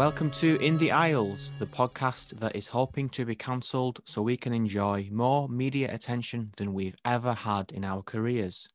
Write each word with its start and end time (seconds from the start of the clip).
Welcome 0.00 0.30
to 0.30 0.58
In 0.64 0.78
the 0.78 0.92
Aisles, 0.92 1.52
the 1.58 1.66
podcast 1.66 2.40
that 2.40 2.56
is 2.56 2.66
hoping 2.66 3.10
to 3.10 3.26
be 3.26 3.34
cancelled 3.34 4.00
so 4.06 4.22
we 4.22 4.34
can 4.34 4.54
enjoy 4.54 5.06
more 5.12 5.46
media 5.46 5.92
attention 5.92 6.52
than 6.56 6.72
we've 6.72 6.96
ever 7.04 7.34
had 7.34 7.70
in 7.72 7.84
our 7.84 8.02
careers. 8.02 8.66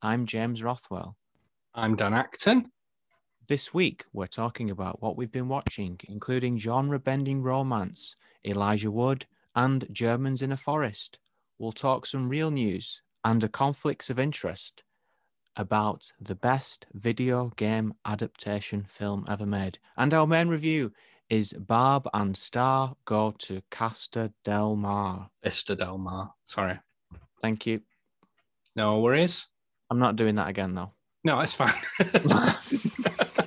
I'm 0.00 0.24
James 0.24 0.62
Rothwell. 0.62 1.18
I'm 1.74 1.96
Dan 1.96 2.14
Acton. 2.14 2.72
This 3.46 3.74
week, 3.74 4.06
we're 4.14 4.26
talking 4.26 4.70
about 4.70 5.02
what 5.02 5.18
we've 5.18 5.30
been 5.30 5.48
watching, 5.48 6.00
including 6.08 6.58
genre 6.58 6.98
bending 6.98 7.42
romance, 7.42 8.16
Elijah 8.46 8.90
Wood, 8.90 9.26
and 9.54 9.86
Germans 9.92 10.40
in 10.40 10.52
a 10.52 10.56
Forest. 10.56 11.18
We'll 11.58 11.72
talk 11.72 12.06
some 12.06 12.26
real 12.26 12.50
news 12.50 13.02
and 13.22 13.44
a 13.44 13.50
conflicts 13.50 14.08
of 14.08 14.18
interest 14.18 14.82
about 15.56 16.10
the 16.20 16.34
best 16.34 16.86
video 16.94 17.52
game 17.56 17.94
adaptation 18.04 18.84
film 18.88 19.24
ever 19.28 19.46
made. 19.46 19.78
And 19.96 20.12
our 20.14 20.26
main 20.26 20.48
review 20.48 20.92
is 21.30 21.52
Barb 21.54 22.08
and 22.12 22.36
Star 22.36 22.94
Go 23.04 23.34
to 23.40 23.62
Casa 23.70 24.32
Del 24.44 24.76
Mar. 24.76 25.30
Vista 25.42 25.74
Del 25.74 25.98
Mar. 25.98 26.34
Sorry. 26.44 26.78
Thank 27.40 27.66
you. 27.66 27.80
No 28.76 29.00
worries. 29.00 29.46
I'm 29.90 29.98
not 29.98 30.16
doing 30.16 30.34
that 30.36 30.48
again, 30.48 30.74
though. 30.74 30.92
No, 31.22 31.40
it's 31.40 31.54
fine. 31.54 31.72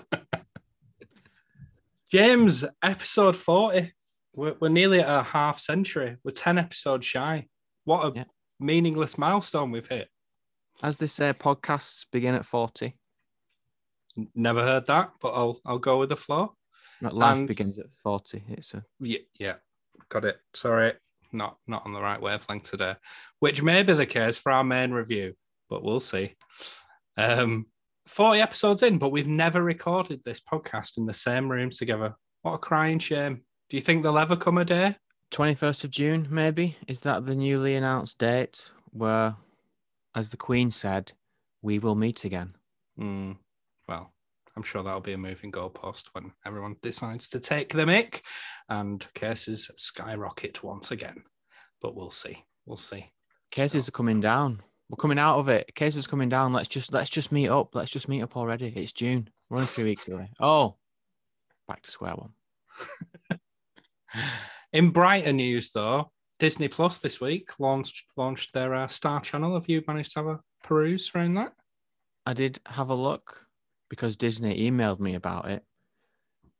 James, 2.12 2.64
episode 2.84 3.36
40. 3.36 3.92
We're, 4.34 4.55
we're 4.60 4.70
nearly 4.70 5.02
at 5.02 5.10
a 5.10 5.24
half 5.24 5.60
century. 5.60 6.18
We're 6.24 6.32
10 6.32 6.58
episodes 6.58 7.05
shy. 7.05 7.48
What 7.86 8.05
a 8.05 8.12
Yeah. 8.20 8.24
meaningless 8.60 9.18
milestone 9.18 9.72
we've 9.72 9.88
hit. 9.88 10.08
As 10.84 10.98
they 10.98 11.08
say, 11.08 11.34
podcasts 11.34 12.06
begin 12.12 12.36
at 12.36 12.46
40. 12.46 12.96
Never 14.36 14.64
heard 14.64 14.88
that, 14.88 15.12
but 15.22 15.30
I'll 15.30 15.60
I'll 15.66 15.80
go 15.80 16.00
with 16.00 16.10
the 16.10 16.16
flow. 16.18 16.56
Not 17.02 17.14
life 17.16 17.38
And- 17.40 17.48
begins 17.48 17.78
at 17.78 17.92
40. 18.04 18.44
It's 18.50 18.74
a 18.74 18.84
Yeah, 19.00 19.20
yeah, 19.40 19.55
got 20.10 20.26
it. 20.26 20.38
Sorry, 20.55 20.94
not 21.32 21.58
not 21.68 21.86
on 21.86 21.94
the 21.94 22.02
right 22.02 22.22
wavelength 22.22 22.70
today, 22.70 22.96
which 23.40 23.62
may 23.62 23.84
be 23.84 23.94
the 23.94 24.05
case 24.08 24.38
for 24.38 24.52
our 24.52 24.64
main 24.64 24.92
review, 24.92 25.36
but 25.70 25.84
we'll 25.84 26.00
see. 26.00 26.36
Um, 27.18 27.68
forty 28.08 28.40
episodes 28.42 28.82
in, 28.84 28.98
but 28.98 29.10
we've 29.10 29.28
never 29.28 29.62
recorded 29.64 30.24
this 30.24 30.40
podcast 30.40 30.98
in 30.98 31.05
the 31.05 31.14
same 31.14 31.50
room 31.52 31.70
together. 31.70 32.16
What 32.42 32.54
a 32.54 32.58
crying 32.60 33.00
shame. 33.00 33.44
Do 33.70 33.78
you 33.78 33.82
think 33.82 34.02
there'll 34.02 34.18
ever 34.20 34.36
come 34.38 34.58
a 34.58 34.66
day? 34.66 34.96
21st 35.32 35.84
of 35.84 35.92
June, 35.92 36.28
maybe. 36.32 36.78
Is 36.88 37.02
that 37.02 37.26
the 37.26 37.36
newly 37.36 37.76
announced 37.76 38.18
date 38.18 38.72
where, 38.92 39.36
as 40.18 40.32
the 40.32 40.37
Queen 40.37 40.71
said, 40.71 41.13
we 41.62 41.77
will 41.77 41.93
meet 41.93 42.26
again? 42.26 42.55
Hmm. 42.98 43.34
well, 43.87 44.12
I'm 44.55 44.63
sure 44.63 44.82
that'll 44.82 44.99
be 44.99 45.13
a 45.13 45.18
moving 45.18 45.51
goalpost 45.51 46.05
when 46.13 46.32
everyone 46.43 46.76
decides 46.82 47.29
to 47.29 47.40
take 47.40 47.71
the 47.71 47.85
mic 47.85 48.24
and 48.68 49.05
cases 49.13 49.70
skyrocket 49.76 50.63
once 50.63 50.90
again. 50.90 51.24
But 51.84 51.96
we'll 51.96 52.09
see. 52.09 52.43
We'll 52.65 52.77
see. 52.77 53.12
Cases 53.51 53.87
are 53.87 53.91
coming 53.91 54.20
down. 54.20 54.63
We're 54.90 54.96
coming 54.96 55.20
out 55.20 55.37
of 55.37 55.49
it. 55.49 55.76
Cases 55.76 56.07
are 56.07 56.09
coming 56.09 56.29
down. 56.29 56.52
Let's 56.52 56.68
just 56.68 56.91
let's 56.91 57.12
just 57.12 57.31
meet 57.31 57.49
up. 57.49 57.76
Let's 57.76 57.91
just 57.91 58.09
meet 58.09 58.24
up 58.24 58.35
already. 58.35 58.74
It's 58.76 58.93
June. 58.93 59.29
We're 59.49 59.57
only 59.57 59.68
three 59.68 59.84
weeks 59.84 60.07
away. 60.09 60.31
Oh, 60.40 60.77
back 61.68 61.84
to 61.84 61.91
square 61.91 62.15
one. 62.15 63.40
In 64.74 64.90
brighter 64.90 65.34
news, 65.34 65.69
though, 65.72 66.12
Disney 66.40 66.68
Plus 66.68 67.00
this 67.00 67.19
week 67.19 67.52
launched 67.59 68.06
launched 68.16 68.53
their 68.53 68.74
uh, 68.75 68.88
Star 68.88 69.19
Channel. 69.22 69.56
Have 69.56 69.68
you 69.68 69.84
managed 69.88 70.13
to 70.13 70.19
have 70.19 70.28
a 70.28 70.40
peruse 70.63 71.12
around 71.16 71.35
that? 71.35 71.53
I 72.25 72.34
did 72.34 72.59
have 72.66 72.90
a 72.90 72.96
look 72.96 73.47
because 73.90 74.18
Disney 74.18 74.70
emailed 74.70 75.00
me 75.00 75.16
about 75.16 75.50
it. 75.50 75.64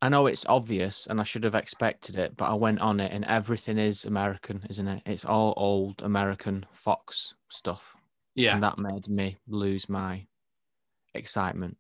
I 0.02 0.10
know 0.10 0.28
it's 0.28 0.46
obvious 0.48 1.08
and 1.08 1.20
I 1.20 1.24
should 1.24 1.44
have 1.44 1.56
expected 1.56 2.18
it, 2.18 2.38
but 2.38 2.46
I 2.46 2.54
went 2.54 2.80
on 2.80 3.00
it 3.00 3.12
and 3.12 3.26
everything 3.26 3.78
is 3.78 4.06
American, 4.06 4.64
isn't 4.70 4.88
it? 4.88 5.02
It's 5.06 5.26
all 5.26 5.54
old 5.58 6.04
American 6.04 6.66
Fox 6.72 7.36
stuff. 7.50 7.96
Yeah, 8.36 8.54
And 8.54 8.64
that 8.64 8.78
made 8.78 9.10
me 9.10 9.38
lose 9.48 9.90
my 9.90 10.28
excitement, 11.16 11.78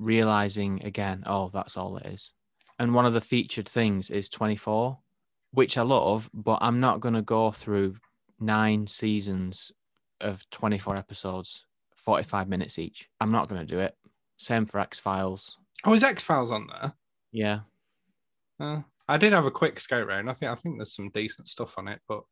realizing 0.00 0.82
again, 0.84 1.22
oh, 1.26 1.48
that's 1.48 1.76
all 1.76 1.96
it 1.98 2.06
is. 2.06 2.32
And 2.80 2.92
one 2.92 3.06
of 3.06 3.14
the 3.14 3.20
featured 3.20 3.68
things 3.68 4.10
is 4.10 4.28
24, 4.28 4.98
which 5.52 5.78
I 5.78 5.82
love, 5.82 6.28
but 6.34 6.58
I'm 6.60 6.80
not 6.80 7.00
going 7.00 7.14
to 7.14 7.22
go 7.22 7.50
through 7.50 7.96
nine 8.40 8.86
seasons 8.86 9.72
of 10.20 10.48
24 10.50 10.96
episodes, 10.96 11.66
45 11.96 12.48
minutes 12.48 12.78
each. 12.78 13.08
I'm 13.20 13.32
not 13.32 13.48
going 13.48 13.64
to 13.64 13.74
do 13.74 13.80
it. 13.80 13.94
Same 14.36 14.66
for 14.66 14.80
X 14.80 14.98
Files. 14.98 15.58
oh, 15.84 15.92
is 15.92 16.04
X 16.04 16.24
Files 16.24 16.50
on 16.50 16.66
there? 16.66 16.92
Yeah. 17.30 17.60
Uh, 18.58 18.80
I 19.08 19.16
did 19.16 19.32
have 19.32 19.46
a 19.46 19.50
quick 19.50 19.78
scout 19.78 20.06
round. 20.06 20.28
I 20.28 20.32
think 20.32 20.50
I 20.50 20.54
think 20.54 20.78
there's 20.78 20.94
some 20.94 21.10
decent 21.10 21.48
stuff 21.48 21.78
on 21.78 21.88
it, 21.88 22.00
but 22.08 22.22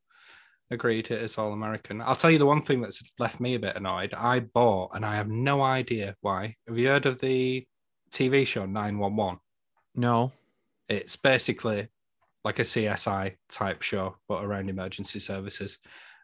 agreed 0.71 1.11
it 1.11 1.23
is 1.23 1.37
all 1.37 1.53
American. 1.53 2.01
I'll 2.01 2.17
tell 2.17 2.31
you 2.31 2.39
the 2.39 2.47
one 2.47 2.63
thing 2.63 2.81
that's 2.81 3.03
left 3.19 3.41
me 3.41 3.55
a 3.55 3.61
bit 3.61 3.77
annoyed. 3.77 4.15
I 4.15 4.41
bought, 4.41 4.93
and 4.95 5.05
I 5.05 5.17
have 5.17 5.29
no 5.29 5.63
idea 5.63 6.17
why. 6.21 6.57
Have 6.69 6.79
you 6.79 6.89
heard 6.89 7.07
of 7.07 7.19
the 7.19 7.67
TV 8.11 8.47
show 8.47 8.67
911? 8.67 9.39
No. 9.97 10.33
It's 10.89 11.17
basically 11.17 11.89
like 12.45 12.59
a 12.59 12.63
CSI 12.63 13.37
type 13.49 13.83
show, 13.83 14.17
but 14.29 14.45
around 14.45 14.71
emergency 14.71 15.19
services. 15.19 15.79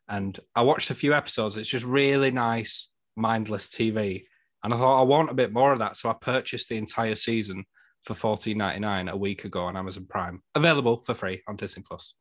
And 0.08 0.38
I 0.54 0.62
watched 0.62 0.90
a 0.90 0.94
few 0.94 1.14
episodes. 1.14 1.56
It's 1.56 1.68
just 1.68 1.84
really 1.84 2.30
nice, 2.30 2.90
mindless 3.16 3.68
TV. 3.68 4.24
And 4.62 4.72
I 4.72 4.76
thought 4.78 5.00
I 5.00 5.04
want 5.04 5.30
a 5.30 5.34
bit 5.34 5.52
more 5.52 5.72
of 5.72 5.80
that. 5.80 5.96
So 5.96 6.08
I 6.08 6.14
purchased 6.14 6.68
the 6.68 6.76
entire 6.76 7.14
season 7.14 7.64
for 8.02 8.14
$14.99 8.14 9.10
a 9.10 9.16
week 9.16 9.44
ago 9.44 9.62
on 9.62 9.76
Amazon 9.76 10.06
Prime. 10.08 10.42
Available 10.54 10.98
for 10.98 11.14
free 11.14 11.42
on 11.48 11.56
Disney 11.56 11.82
Plus. 11.86 12.14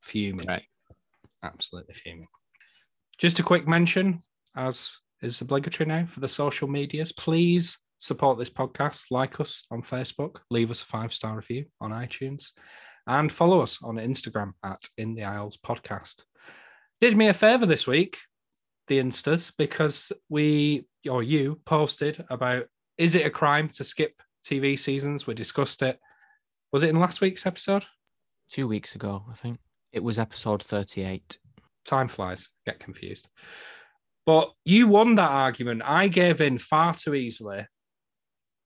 Fuming. 0.00 0.46
Right. 0.46 0.62
Absolutely 1.42 1.94
fuming. 1.94 2.28
Just 3.18 3.38
a 3.38 3.42
quick 3.42 3.68
mention, 3.68 4.22
as 4.56 4.96
is 5.22 5.40
obligatory 5.40 5.88
now 5.88 6.06
for 6.06 6.20
the 6.20 6.28
social 6.28 6.68
medias. 6.68 7.12
Please 7.12 7.78
support 7.98 8.38
this 8.38 8.50
podcast, 8.50 9.06
like 9.10 9.40
us 9.40 9.64
on 9.70 9.82
Facebook, 9.82 10.36
leave 10.50 10.70
us 10.70 10.82
a 10.82 10.86
five 10.86 11.12
star 11.12 11.36
review 11.36 11.64
on 11.80 11.90
iTunes, 11.90 12.50
and 13.06 13.32
follow 13.32 13.60
us 13.60 13.78
on 13.82 13.96
Instagram 13.96 14.52
at 14.64 14.88
In 14.96 15.14
the 15.14 15.24
Aisles 15.24 15.56
Podcast. 15.56 16.22
Did 17.00 17.16
me 17.16 17.28
a 17.28 17.34
favor 17.34 17.66
this 17.66 17.86
week, 17.86 18.18
the 18.88 18.98
Instas, 18.98 19.52
because 19.56 20.12
we 20.28 20.86
or 21.10 21.22
you 21.22 21.60
posted 21.64 22.24
about 22.30 22.66
is 22.96 23.14
it 23.14 23.26
a 23.26 23.30
crime 23.30 23.68
to 23.70 23.84
skip 23.84 24.22
TV 24.44 24.78
seasons? 24.78 25.26
We 25.26 25.34
discussed 25.34 25.82
it. 25.82 25.98
Was 26.72 26.82
it 26.82 26.90
in 26.90 27.00
last 27.00 27.20
week's 27.20 27.46
episode? 27.46 27.84
Two 28.50 28.68
weeks 28.68 28.94
ago, 28.94 29.24
I 29.30 29.34
think. 29.34 29.58
It 29.92 30.02
was 30.02 30.18
episode 30.18 30.62
38. 30.62 31.38
time 31.84 32.08
flies, 32.08 32.48
get 32.66 32.80
confused. 32.80 33.28
But 34.26 34.52
you 34.64 34.88
won 34.88 35.16
that 35.16 35.30
argument. 35.30 35.82
I 35.84 36.08
gave 36.08 36.40
in 36.40 36.58
far 36.58 36.94
too 36.94 37.14
easily. 37.14 37.66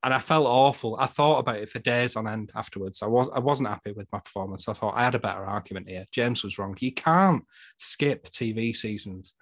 And 0.04 0.14
I 0.14 0.20
felt 0.20 0.46
awful. 0.46 0.96
I 0.96 1.06
thought 1.06 1.40
about 1.40 1.56
it 1.56 1.68
for 1.68 1.80
days 1.80 2.14
on 2.14 2.28
end 2.28 2.52
afterwards. 2.54 3.02
I 3.02 3.06
was 3.06 3.28
I 3.34 3.40
wasn't 3.40 3.68
happy 3.68 3.92
with 3.92 4.06
my 4.12 4.20
performance. 4.20 4.68
I 4.68 4.72
thought 4.72 4.96
I 4.96 5.04
had 5.04 5.16
a 5.16 5.20
better 5.20 5.44
argument 5.44 5.88
here. 5.88 6.04
James 6.12 6.44
was 6.44 6.58
wrong. 6.58 6.76
You 6.78 6.92
can't 6.92 7.44
skip 7.78 8.28
TV 8.28 8.74
seasons. 8.74 9.34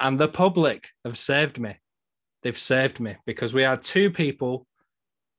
And 0.00 0.18
the 0.18 0.28
public 0.28 0.88
have 1.04 1.18
saved 1.18 1.58
me. 1.58 1.76
They've 2.42 2.58
saved 2.58 2.98
me 2.98 3.16
because 3.26 3.52
we 3.54 3.62
had 3.62 3.82
two 3.82 4.10
people 4.10 4.66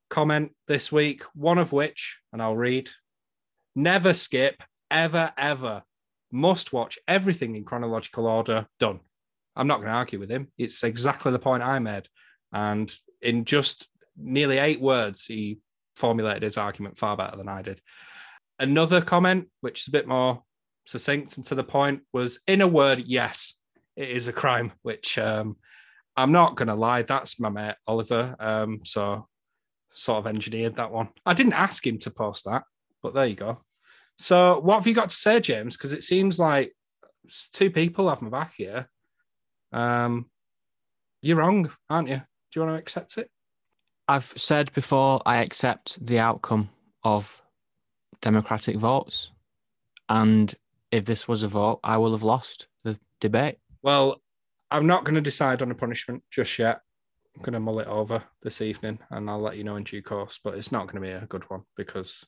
comment 0.09 0.51
this 0.67 0.91
week, 0.91 1.23
one 1.33 1.57
of 1.57 1.71
which, 1.71 2.19
and 2.31 2.41
I'll 2.41 2.55
read, 2.55 2.89
never 3.75 4.13
skip, 4.13 4.61
ever, 4.89 5.33
ever 5.37 5.83
must 6.31 6.73
watch 6.73 6.97
everything 7.07 7.55
in 7.55 7.63
chronological 7.63 8.27
order. 8.27 8.67
Done. 8.79 8.99
I'm 9.55 9.67
not 9.67 9.77
going 9.77 9.87
to 9.87 9.93
argue 9.93 10.19
with 10.19 10.29
him. 10.29 10.49
It's 10.57 10.83
exactly 10.83 11.31
the 11.31 11.39
point 11.39 11.63
I 11.63 11.79
made. 11.79 12.07
And 12.51 12.93
in 13.21 13.45
just 13.45 13.87
nearly 14.17 14.57
eight 14.57 14.81
words, 14.81 15.25
he 15.25 15.59
formulated 15.95 16.43
his 16.43 16.57
argument 16.57 16.97
far 16.97 17.17
better 17.17 17.37
than 17.37 17.47
I 17.47 17.61
did. 17.61 17.81
Another 18.59 19.01
comment, 19.01 19.47
which 19.61 19.81
is 19.81 19.87
a 19.87 19.91
bit 19.91 20.07
more 20.07 20.43
succinct 20.85 21.37
and 21.37 21.45
to 21.47 21.55
the 21.55 21.63
point, 21.63 22.01
was 22.13 22.39
in 22.47 22.61
a 22.61 22.67
word, 22.67 23.03
yes, 23.05 23.55
it 23.95 24.09
is 24.09 24.27
a 24.27 24.33
crime, 24.33 24.71
which 24.81 25.17
um, 25.17 25.57
I'm 26.15 26.31
not 26.31 26.55
going 26.55 26.67
to 26.67 26.75
lie, 26.75 27.01
that's 27.01 27.39
my 27.39 27.49
mate, 27.49 27.75
Oliver. 27.87 28.35
Um, 28.39 28.81
so 28.83 29.27
sort 29.91 30.19
of 30.19 30.27
engineered 30.27 30.75
that 30.75 30.91
one. 30.91 31.09
I 31.25 31.33
didn't 31.33 31.53
ask 31.53 31.85
him 31.85 31.97
to 31.99 32.11
post 32.11 32.45
that, 32.45 32.63
but 33.01 33.13
there 33.13 33.25
you 33.25 33.35
go. 33.35 33.61
So, 34.17 34.59
what 34.59 34.75
have 34.75 34.87
you 34.87 34.93
got 34.93 35.09
to 35.09 35.15
say, 35.15 35.39
James? 35.39 35.75
Because 35.75 35.91
it 35.91 36.03
seems 36.03 36.39
like 36.39 36.73
two 37.53 37.69
people 37.69 38.09
have 38.09 38.21
my 38.21 38.29
back 38.29 38.53
here. 38.55 38.87
Um, 39.73 40.29
you're 41.21 41.37
wrong, 41.37 41.71
aren't 41.89 42.09
you? 42.09 42.17
Do 42.17 42.59
you 42.59 42.65
want 42.65 42.75
to 42.75 42.81
accept 42.81 43.17
it? 43.17 43.29
I've 44.07 44.33
said 44.35 44.71
before, 44.73 45.21
I 45.25 45.37
accept 45.37 46.05
the 46.05 46.19
outcome 46.19 46.69
of 47.03 47.41
democratic 48.21 48.77
votes. 48.77 49.31
And 50.09 50.53
if 50.91 51.05
this 51.05 51.27
was 51.27 51.43
a 51.43 51.47
vote, 51.47 51.79
I 51.83 51.97
will 51.97 52.11
have 52.11 52.23
lost 52.23 52.67
the 52.83 52.99
debate. 53.19 53.57
Well, 53.81 54.21
I'm 54.71 54.87
not 54.87 55.03
going 55.05 55.15
to 55.15 55.21
decide 55.21 55.61
on 55.61 55.71
a 55.71 55.75
punishment 55.75 56.23
just 56.31 56.57
yet. 56.59 56.81
I'm 57.35 57.41
going 57.41 57.53
to 57.53 57.59
mull 57.59 57.79
it 57.79 57.87
over 57.87 58.23
this 58.43 58.61
evening, 58.61 58.99
and 59.09 59.29
I'll 59.29 59.41
let 59.41 59.57
you 59.57 59.63
know 59.63 59.75
in 59.75 59.83
due 59.83 60.01
course. 60.01 60.39
But 60.43 60.55
it's 60.55 60.71
not 60.71 60.87
going 60.87 61.01
to 61.01 61.07
be 61.07 61.13
a 61.13 61.27
good 61.27 61.43
one 61.49 61.63
because 61.75 62.25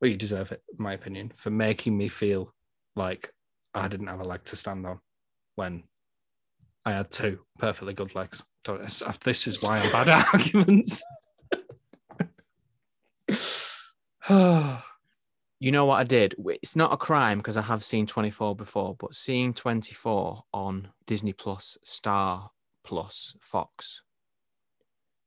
Well, 0.00 0.10
you 0.10 0.16
deserve 0.16 0.52
it, 0.52 0.62
in 0.76 0.82
my 0.82 0.92
opinion, 0.92 1.32
for 1.34 1.50
making 1.50 1.96
me 1.96 2.08
feel 2.08 2.52
like 2.94 3.32
I 3.74 3.88
didn't 3.88 4.08
have 4.08 4.20
a 4.20 4.24
leg 4.24 4.44
to 4.44 4.56
stand 4.56 4.86
on 4.86 5.00
when 5.54 5.84
I 6.84 6.92
had 6.92 7.10
two 7.10 7.40
perfectly 7.58 7.94
good 7.94 8.14
legs. 8.14 8.42
Uh, 8.66 8.76
this 9.24 9.46
is 9.46 9.62
why 9.62 9.78
I'm 9.78 9.92
bad 9.92 10.08
at 10.08 10.34
arguments. 10.34 11.02
you 15.60 15.72
know 15.72 15.86
what 15.86 16.00
I 16.00 16.04
did? 16.04 16.34
It's 16.62 16.76
not 16.76 16.92
a 16.92 16.96
crime 16.96 17.38
because 17.38 17.56
I 17.56 17.62
have 17.62 17.84
seen 17.84 18.06
24 18.06 18.56
before, 18.56 18.96
but 18.98 19.14
seeing 19.14 19.54
24 19.54 20.42
on 20.52 20.88
Disney 21.06 21.32
Plus, 21.32 21.78
Star 21.84 22.50
Plus, 22.84 23.34
Fox, 23.40 24.02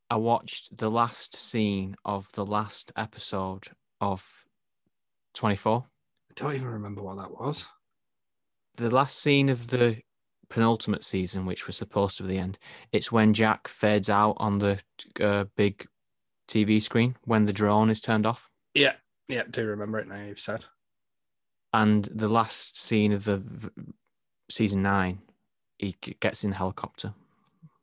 I 0.10 0.16
watched 0.16 0.78
the 0.78 0.90
last 0.90 1.36
scene 1.36 1.96
of 2.06 2.32
the 2.34 2.46
last 2.46 2.92
episode 2.96 3.68
of 4.00 4.46
24. 5.34 5.84
I 5.84 6.34
don't 6.36 6.56
even 6.56 6.68
remember 6.68 7.02
what 7.02 7.18
that 7.18 7.32
was. 7.32 7.68
The 8.76 8.90
last 8.90 9.20
scene 9.20 9.50
of 9.50 9.70
the 9.70 10.02
penultimate 10.50 11.04
season, 11.04 11.46
which 11.46 11.68
was 11.68 11.78
supposed 11.78 12.18
to 12.18 12.24
be 12.24 12.30
the 12.30 12.38
end, 12.38 12.58
it's 12.92 13.12
when 13.12 13.34
Jack 13.34 13.68
fades 13.68 14.10
out 14.10 14.36
on 14.38 14.60
the 14.60 14.80
uh, 15.22 15.46
big 15.56 15.88
TV 16.48 16.82
screen 16.82 17.16
when 17.26 17.46
the 17.46 17.54
drone 17.54 17.90
is 17.90 18.02
turned 18.02 18.26
off. 18.26 18.50
Yeah, 18.74 18.94
yeah, 19.28 19.44
do 19.50 19.66
remember 19.66 20.00
it 20.00 20.08
now. 20.08 20.24
You've 20.24 20.40
said. 20.40 20.66
And 21.74 22.06
the 22.06 22.30
last 22.30 22.80
scene 22.80 23.12
of 23.12 23.26
the 23.26 23.44
season 24.50 24.82
nine, 24.82 25.20
he 25.78 25.96
gets 26.20 26.44
in 26.44 26.52
the 26.52 26.56
helicopter, 26.56 27.14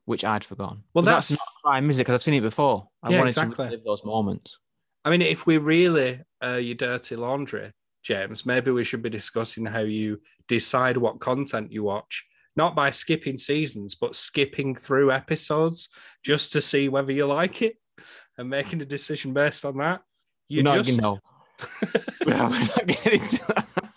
which 0.05 0.25
I'd 0.25 0.43
forgotten. 0.43 0.83
Well, 0.93 1.03
that's, 1.03 1.29
that's, 1.29 1.39
not 1.39 1.47
a 1.47 1.61
crime, 1.63 1.91
is 1.91 1.97
it? 1.97 2.01
Because 2.01 2.15
I've 2.15 2.23
seen 2.23 2.33
it 2.33 2.41
before. 2.41 2.87
I 3.03 3.11
yeah, 3.11 3.19
wanted 3.19 3.29
exactly. 3.29 3.57
to 3.57 3.63
relive 3.63 3.83
those 3.85 4.03
moments. 4.03 4.57
I 5.03 5.11
mean, 5.11 5.21
if 5.21 5.45
we 5.45 5.57
really 5.57 6.21
uh, 6.43 6.57
your 6.57 6.75
dirty 6.75 7.15
laundry, 7.15 7.71
James, 8.03 8.45
maybe 8.45 8.71
we 8.71 8.83
should 8.83 9.03
be 9.03 9.09
discussing 9.09 9.65
how 9.65 9.79
you 9.79 10.19
decide 10.47 10.97
what 10.97 11.19
content 11.19 11.71
you 11.71 11.83
watch, 11.83 12.25
not 12.55 12.75
by 12.75 12.91
skipping 12.91 13.37
seasons, 13.37 13.95
but 13.95 14.15
skipping 14.15 14.75
through 14.75 15.11
episodes 15.11 15.89
just 16.23 16.51
to 16.53 16.61
see 16.61 16.89
whether 16.89 17.11
you 17.11 17.25
like 17.25 17.61
it 17.61 17.77
and 18.37 18.49
making 18.49 18.81
a 18.81 18.85
decision 18.85 19.33
based 19.33 19.65
on 19.65 19.77
that. 19.77 20.01
You 20.47 20.63
We're 20.63 20.83
just 20.83 21.01
not, 21.01 21.19
we're 22.25 22.37
not 22.37 22.87
getting 22.87 23.13
into 23.13 23.45
that. 23.47 23.67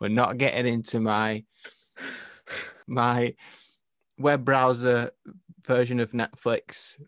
We're 0.00 0.08
not 0.08 0.36
getting 0.36 0.66
into 0.66 0.98
my 0.98 1.44
my 2.88 3.36
web 4.18 4.44
browser 4.44 5.12
version 5.64 6.00
of 6.00 6.10
Netflix 6.10 7.00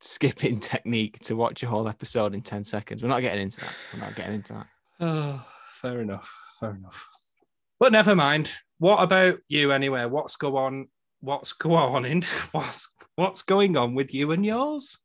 skipping 0.00 0.58
technique 0.58 1.20
to 1.20 1.36
watch 1.36 1.62
a 1.62 1.68
whole 1.68 1.88
episode 1.88 2.34
in 2.34 2.40
10 2.40 2.64
seconds. 2.64 3.02
We're 3.02 3.08
not 3.08 3.20
getting 3.20 3.42
into 3.42 3.60
that. 3.60 3.72
We're 3.92 4.00
not 4.00 4.16
getting 4.16 4.34
into 4.34 4.52
that. 4.54 4.66
Oh, 5.02 5.42
fair 5.70 6.00
enough. 6.00 6.30
Fair 6.58 6.74
enough. 6.74 7.08
But 7.78 7.92
never 7.92 8.14
mind. 8.14 8.52
What 8.80 9.02
about 9.02 9.40
you 9.46 9.72
anyway? 9.72 10.06
What's 10.06 10.36
go 10.36 10.56
on? 10.56 10.88
What's 11.20 11.52
go 11.52 11.74
on 11.74 12.06
in? 12.06 12.22
What's 12.52 12.88
what's 13.14 13.42
going 13.42 13.76
on 13.76 13.94
with 13.94 14.14
you 14.14 14.32
and 14.32 14.44
yours? 14.44 14.98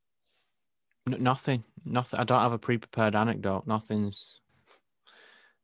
N- 1.06 1.22
nothing. 1.22 1.66
Nothing. 1.84 2.22
I 2.22 2.24
don't 2.24 2.42
have 2.42 2.54
a 2.54 2.58
pre-prepared 2.58 3.18
anecdote. 3.18 3.68
Nothing's 3.68 4.40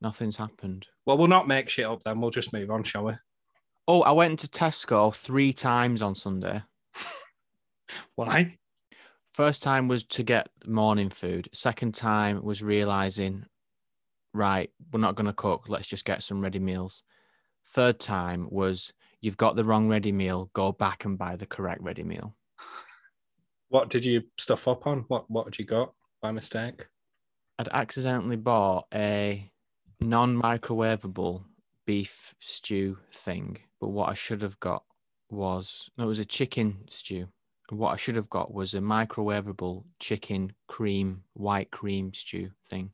nothing's 0.02 0.36
happened. 0.36 0.88
Well, 1.06 1.18
we'll 1.18 1.28
not 1.28 1.48
make 1.48 1.69
shit 1.69 1.86
up 1.86 2.04
then. 2.04 2.19
We'll 2.19 2.31
just 2.31 2.52
move 2.52 2.69
on, 2.69 2.84
shall 2.84 3.06
we? 3.06 3.13
Oh, 3.88 4.02
I 4.02 4.12
went 4.12 4.40
to 4.40 4.48
Tesco 4.50 5.16
three 5.16 5.54
times 5.54 6.02
on 6.02 6.13
Sunday. 6.13 6.62
Why? 8.16 8.58
First 9.34 9.63
time 9.63 9.88
was 9.88 10.04
to 10.04 10.24
get 10.24 10.50
morning 10.68 11.10
food. 11.10 11.48
Second 11.54 11.96
time 11.96 12.44
was 12.44 12.62
realizing, 12.62 13.46
right, 14.34 14.69
we're 14.92 15.00
not 15.00 15.16
going 15.16 15.28
to 15.28 15.34
cook. 15.34 15.69
Let's 15.69 15.88
just 15.88 16.04
get 16.04 16.24
some 16.24 16.42
ready 16.42 16.60
meals. 16.60 17.04
Third 17.68 18.00
time 18.00 18.48
was 18.50 18.92
you've 19.22 19.38
got 19.38 19.56
the 19.56 19.63
wrong 19.63 19.88
ready 19.88 20.12
meal. 20.12 20.50
Go 20.54 20.72
back 20.72 21.06
and 21.06 21.18
buy 21.18 21.36
the 21.36 21.46
correct 21.46 21.81
ready 21.81 22.04
meal. 22.04 22.36
What 23.69 23.90
did 23.90 24.04
you 24.04 24.24
stuff 24.38 24.68
up 24.68 24.86
on? 24.88 25.06
What 25.08 25.30
What 25.30 25.46
had 25.46 25.60
you 25.60 25.66
got 25.66 25.94
by 26.22 26.31
mistake? 26.31 26.88
I'd 27.60 27.69
accidentally 27.69 28.38
bought 28.38 28.88
a 28.94 29.50
non-microwavable 30.00 31.44
beef 31.86 32.34
stew 32.40 32.98
thing, 33.13 33.58
but 33.80 33.90
what 33.90 34.10
I 34.10 34.13
should 34.13 34.42
have 34.42 34.60
got 34.60 34.84
was 35.30 35.90
no, 35.98 36.06
it 36.06 36.08
was 36.08 36.19
a 36.19 36.25
chicken 36.25 36.78
stew. 36.90 37.28
What 37.69 37.92
I 37.92 37.96
should 37.96 38.18
have 38.18 38.30
got 38.30 38.54
was 38.54 38.74
a 38.74 38.80
microwavable 38.80 39.86
chicken 40.00 40.54
cream, 40.68 41.24
white 41.34 41.72
cream 41.72 42.13
stew 42.13 42.52
thing. 42.69 42.92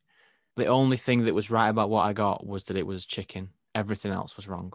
The 0.55 0.67
only 0.67 0.97
thing 0.97 1.25
that 1.25 1.33
was 1.33 1.49
right 1.49 1.69
about 1.69 1.89
what 1.89 2.05
I 2.05 2.13
got 2.13 2.45
was 2.45 2.63
that 2.65 2.77
it 2.77 2.85
was 2.85 3.05
chicken. 3.05 3.49
Everything 3.77 4.11
else 4.11 4.35
was 4.35 4.47
wrong. 4.47 4.73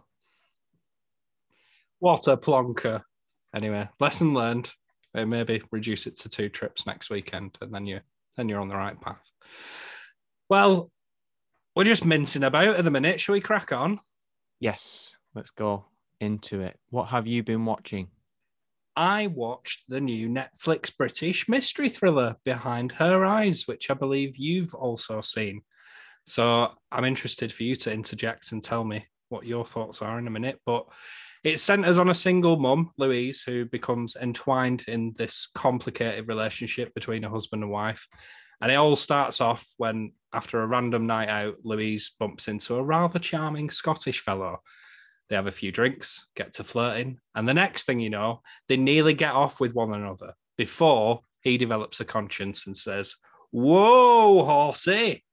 What 1.99 2.25
a 2.29 2.37
plonker. 2.37 3.03
Anyway, 3.53 3.89
lesson 3.99 4.33
learned. 4.33 4.71
Uh, 5.13 5.25
maybe 5.25 5.61
reduce 5.71 6.07
it 6.07 6.17
to 6.19 6.29
two 6.29 6.47
trips 6.47 6.87
next 6.87 7.09
weekend, 7.09 7.57
and 7.59 7.73
then 7.73 7.85
you 7.85 7.99
then 8.37 8.47
you're 8.47 8.61
on 8.61 8.69
the 8.69 8.77
right 8.77 8.99
path. 8.99 9.29
Well, 10.47 10.89
we're 11.75 11.83
just 11.83 12.05
mincing 12.05 12.43
about 12.43 12.77
at 12.77 12.85
the 12.85 12.91
minute. 12.91 13.19
Shall 13.19 13.33
we 13.33 13.41
crack 13.41 13.73
on? 13.73 13.99
Yes, 14.61 15.17
let's 15.35 15.51
go 15.51 15.83
into 16.21 16.61
it. 16.61 16.79
What 16.89 17.09
have 17.09 17.27
you 17.27 17.43
been 17.43 17.65
watching? 17.65 18.07
I 18.95 19.27
watched 19.27 19.83
the 19.89 19.99
new 19.99 20.29
Netflix 20.29 20.95
British 20.95 21.49
mystery 21.49 21.89
thriller 21.89 22.37
Behind 22.45 22.93
Her 22.93 23.25
Eyes, 23.25 23.67
which 23.67 23.91
I 23.91 23.95
believe 23.95 24.37
you've 24.37 24.73
also 24.73 25.19
seen. 25.19 25.61
So 26.25 26.71
I'm 26.91 27.05
interested 27.05 27.51
for 27.51 27.63
you 27.63 27.75
to 27.77 27.91
interject 27.91 28.51
and 28.51 28.63
tell 28.63 28.83
me 28.83 29.05
what 29.29 29.45
your 29.45 29.65
thoughts 29.65 30.01
are 30.01 30.19
in 30.19 30.27
a 30.27 30.31
minute. 30.31 30.59
But 30.65 30.85
it 31.43 31.59
centers 31.59 31.97
on 31.97 32.09
a 32.09 32.15
single 32.15 32.57
mum, 32.57 32.91
Louise, 32.97 33.41
who 33.41 33.65
becomes 33.65 34.15
entwined 34.15 34.85
in 34.87 35.13
this 35.17 35.49
complicated 35.53 36.27
relationship 36.27 36.93
between 36.93 37.25
a 37.25 37.29
husband 37.29 37.63
and 37.63 37.71
wife. 37.71 38.07
And 38.61 38.71
it 38.71 38.75
all 38.75 38.95
starts 38.95 39.41
off 39.41 39.67
when, 39.75 40.13
after 40.31 40.61
a 40.61 40.67
random 40.67 41.05
night 41.05 41.27
out, 41.27 41.55
Louise 41.63 42.13
bumps 42.17 42.47
into 42.47 42.75
a 42.75 42.83
rather 42.83 43.19
charming 43.19 43.69
Scottish 43.69 44.19
fellow. 44.19 44.61
They 45.27 45.35
have 45.35 45.47
a 45.47 45.51
few 45.51 45.71
drinks, 45.71 46.27
get 46.35 46.53
to 46.53 46.63
flirting, 46.63 47.19
and 47.35 47.47
the 47.47 47.53
next 47.53 47.85
thing 47.85 47.99
you 47.99 48.09
know, 48.09 48.41
they 48.69 48.77
nearly 48.77 49.13
get 49.13 49.33
off 49.33 49.59
with 49.59 49.73
one 49.73 49.93
another 49.93 50.33
before 50.57 51.21
he 51.41 51.57
develops 51.57 51.99
a 51.99 52.05
conscience 52.05 52.67
and 52.67 52.75
says, 52.75 53.15
Whoa, 53.51 54.43
horsey. 54.43 55.23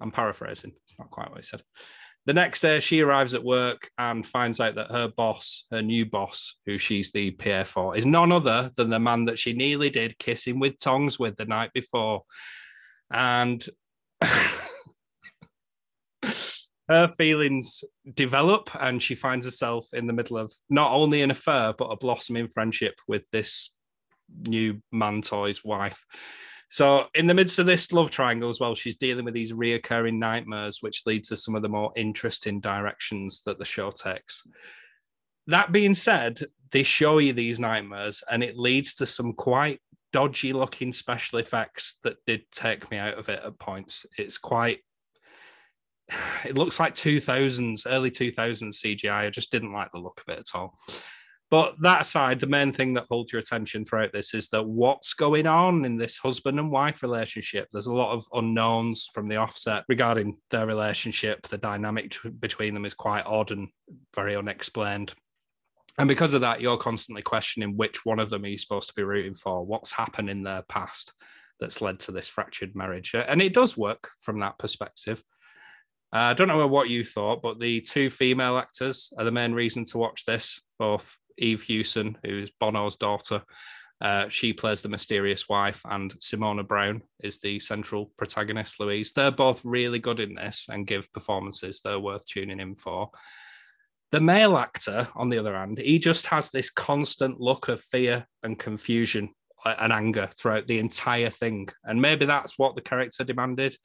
I'm 0.00 0.10
paraphrasing, 0.10 0.72
it's 0.84 0.98
not 0.98 1.10
quite 1.10 1.30
what 1.30 1.38
he 1.38 1.42
said. 1.42 1.62
The 2.26 2.34
next 2.34 2.60
day, 2.60 2.78
she 2.80 3.00
arrives 3.00 3.32
at 3.32 3.42
work 3.42 3.90
and 3.96 4.26
finds 4.26 4.60
out 4.60 4.74
that 4.74 4.90
her 4.90 5.08
boss, 5.08 5.64
her 5.70 5.80
new 5.80 6.04
boss, 6.04 6.56
who 6.66 6.76
she's 6.76 7.10
the 7.10 7.30
PA 7.30 7.64
for, 7.64 7.96
is 7.96 8.04
none 8.04 8.32
other 8.32 8.70
than 8.76 8.90
the 8.90 8.98
man 8.98 9.24
that 9.24 9.38
she 9.38 9.54
nearly 9.54 9.88
did 9.88 10.18
kissing 10.18 10.58
with 10.60 10.78
tongs 10.78 11.18
with 11.18 11.36
the 11.36 11.46
night 11.46 11.72
before. 11.72 12.24
And 13.10 13.66
her 16.88 17.08
feelings 17.16 17.82
develop, 18.14 18.68
and 18.78 19.02
she 19.02 19.14
finds 19.14 19.46
herself 19.46 19.86
in 19.94 20.06
the 20.06 20.12
middle 20.12 20.36
of 20.36 20.52
not 20.68 20.92
only 20.92 21.22
an 21.22 21.30
affair, 21.30 21.72
but 21.72 21.86
a 21.86 21.96
blossoming 21.96 22.48
friendship 22.48 22.96
with 23.08 23.26
this 23.30 23.72
new 24.46 24.82
man 24.92 25.22
toy's 25.22 25.64
wife. 25.64 26.04
So, 26.70 27.06
in 27.14 27.26
the 27.26 27.34
midst 27.34 27.58
of 27.58 27.66
this 27.66 27.92
love 27.92 28.10
triangle 28.10 28.50
as 28.50 28.60
well, 28.60 28.74
she's 28.74 28.96
dealing 28.96 29.24
with 29.24 29.32
these 29.32 29.52
reoccurring 29.52 30.18
nightmares, 30.18 30.78
which 30.82 31.06
leads 31.06 31.28
to 31.28 31.36
some 31.36 31.54
of 31.54 31.62
the 31.62 31.68
more 31.68 31.92
interesting 31.96 32.60
directions 32.60 33.42
that 33.46 33.58
the 33.58 33.64
show 33.64 33.90
takes. 33.90 34.46
That 35.46 35.72
being 35.72 35.94
said, 35.94 36.44
they 36.70 36.82
show 36.82 37.18
you 37.18 37.32
these 37.32 37.58
nightmares, 37.58 38.22
and 38.30 38.44
it 38.44 38.58
leads 38.58 38.94
to 38.96 39.06
some 39.06 39.32
quite 39.32 39.80
dodgy 40.12 40.52
looking 40.52 40.92
special 40.92 41.38
effects 41.38 41.98
that 42.02 42.24
did 42.26 42.42
take 42.52 42.90
me 42.90 42.98
out 42.98 43.18
of 43.18 43.30
it 43.30 43.42
at 43.42 43.58
points. 43.58 44.04
It's 44.18 44.36
quite, 44.36 44.80
it 46.44 46.58
looks 46.58 46.78
like 46.78 46.94
2000s, 46.94 47.86
early 47.86 48.10
2000s 48.10 48.84
CGI. 48.84 49.12
I 49.12 49.30
just 49.30 49.50
didn't 49.50 49.72
like 49.72 49.90
the 49.92 50.00
look 50.00 50.22
of 50.26 50.34
it 50.34 50.40
at 50.40 50.54
all. 50.58 50.76
But 51.50 51.76
that 51.80 52.02
aside, 52.02 52.40
the 52.40 52.46
main 52.46 52.72
thing 52.72 52.92
that 52.94 53.06
holds 53.08 53.32
your 53.32 53.40
attention 53.40 53.84
throughout 53.84 54.12
this 54.12 54.34
is 54.34 54.50
that 54.50 54.66
what's 54.66 55.14
going 55.14 55.46
on 55.46 55.86
in 55.86 55.96
this 55.96 56.18
husband 56.18 56.58
and 56.58 56.70
wife 56.70 57.02
relationship. 57.02 57.68
There's 57.72 57.86
a 57.86 57.94
lot 57.94 58.12
of 58.12 58.26
unknowns 58.34 59.08
from 59.14 59.28
the 59.28 59.36
offset 59.36 59.84
regarding 59.88 60.36
their 60.50 60.66
relationship. 60.66 61.46
The 61.46 61.56
dynamic 61.56 62.10
t- 62.10 62.28
between 62.28 62.74
them 62.74 62.84
is 62.84 62.92
quite 62.92 63.24
odd 63.24 63.50
and 63.50 63.68
very 64.14 64.36
unexplained. 64.36 65.14
And 65.98 66.06
because 66.06 66.34
of 66.34 66.42
that, 66.42 66.60
you're 66.60 66.76
constantly 66.76 67.22
questioning 67.22 67.76
which 67.76 68.04
one 68.04 68.18
of 68.18 68.28
them 68.28 68.44
are 68.44 68.48
you 68.48 68.58
supposed 68.58 68.88
to 68.88 68.94
be 68.94 69.02
rooting 69.02 69.34
for? 69.34 69.64
What's 69.64 69.90
happened 69.90 70.28
in 70.28 70.42
their 70.42 70.62
past 70.68 71.14
that's 71.60 71.80
led 71.80 71.98
to 72.00 72.12
this 72.12 72.28
fractured 72.28 72.76
marriage? 72.76 73.14
And 73.14 73.40
it 73.40 73.54
does 73.54 73.76
work 73.76 74.10
from 74.20 74.40
that 74.40 74.58
perspective. 74.58 75.24
Uh, 76.12 76.18
I 76.18 76.34
don't 76.34 76.48
know 76.48 76.66
what 76.66 76.90
you 76.90 77.04
thought, 77.04 77.42
but 77.42 77.58
the 77.58 77.80
two 77.80 78.10
female 78.10 78.58
actors 78.58 79.12
are 79.18 79.24
the 79.24 79.30
main 79.30 79.52
reason 79.52 79.84
to 79.86 79.98
watch 79.98 80.24
this, 80.24 80.62
both 80.78 81.16
Eve 81.38 81.62
Hewson, 81.62 82.18
who's 82.24 82.50
Bono's 82.50 82.96
daughter, 82.96 83.42
Uh, 84.00 84.28
she 84.28 84.52
plays 84.52 84.80
the 84.80 84.88
mysterious 84.88 85.48
wife, 85.48 85.80
and 85.84 86.14
Simona 86.20 86.62
Brown 86.62 87.02
is 87.20 87.40
the 87.40 87.58
central 87.58 88.12
protagonist, 88.16 88.78
Louise. 88.78 89.12
They're 89.12 89.32
both 89.32 89.64
really 89.64 89.98
good 89.98 90.20
in 90.20 90.36
this 90.36 90.66
and 90.68 90.86
give 90.86 91.12
performances 91.12 91.80
that 91.80 91.94
are 91.94 91.98
worth 91.98 92.24
tuning 92.24 92.60
in 92.60 92.76
for. 92.76 93.10
The 94.12 94.20
male 94.20 94.56
actor, 94.56 95.08
on 95.16 95.30
the 95.30 95.38
other 95.38 95.54
hand, 95.54 95.78
he 95.78 95.98
just 95.98 96.26
has 96.26 96.50
this 96.50 96.70
constant 96.70 97.40
look 97.40 97.68
of 97.68 97.80
fear 97.80 98.26
and 98.44 98.56
confusion 98.56 99.30
and 99.64 99.92
anger 99.92 100.30
throughout 100.38 100.68
the 100.68 100.78
entire 100.78 101.30
thing. 101.30 101.68
And 101.82 102.00
maybe 102.00 102.24
that's 102.24 102.56
what 102.56 102.76
the 102.76 102.82
character 102.82 103.24
demanded, 103.24 103.76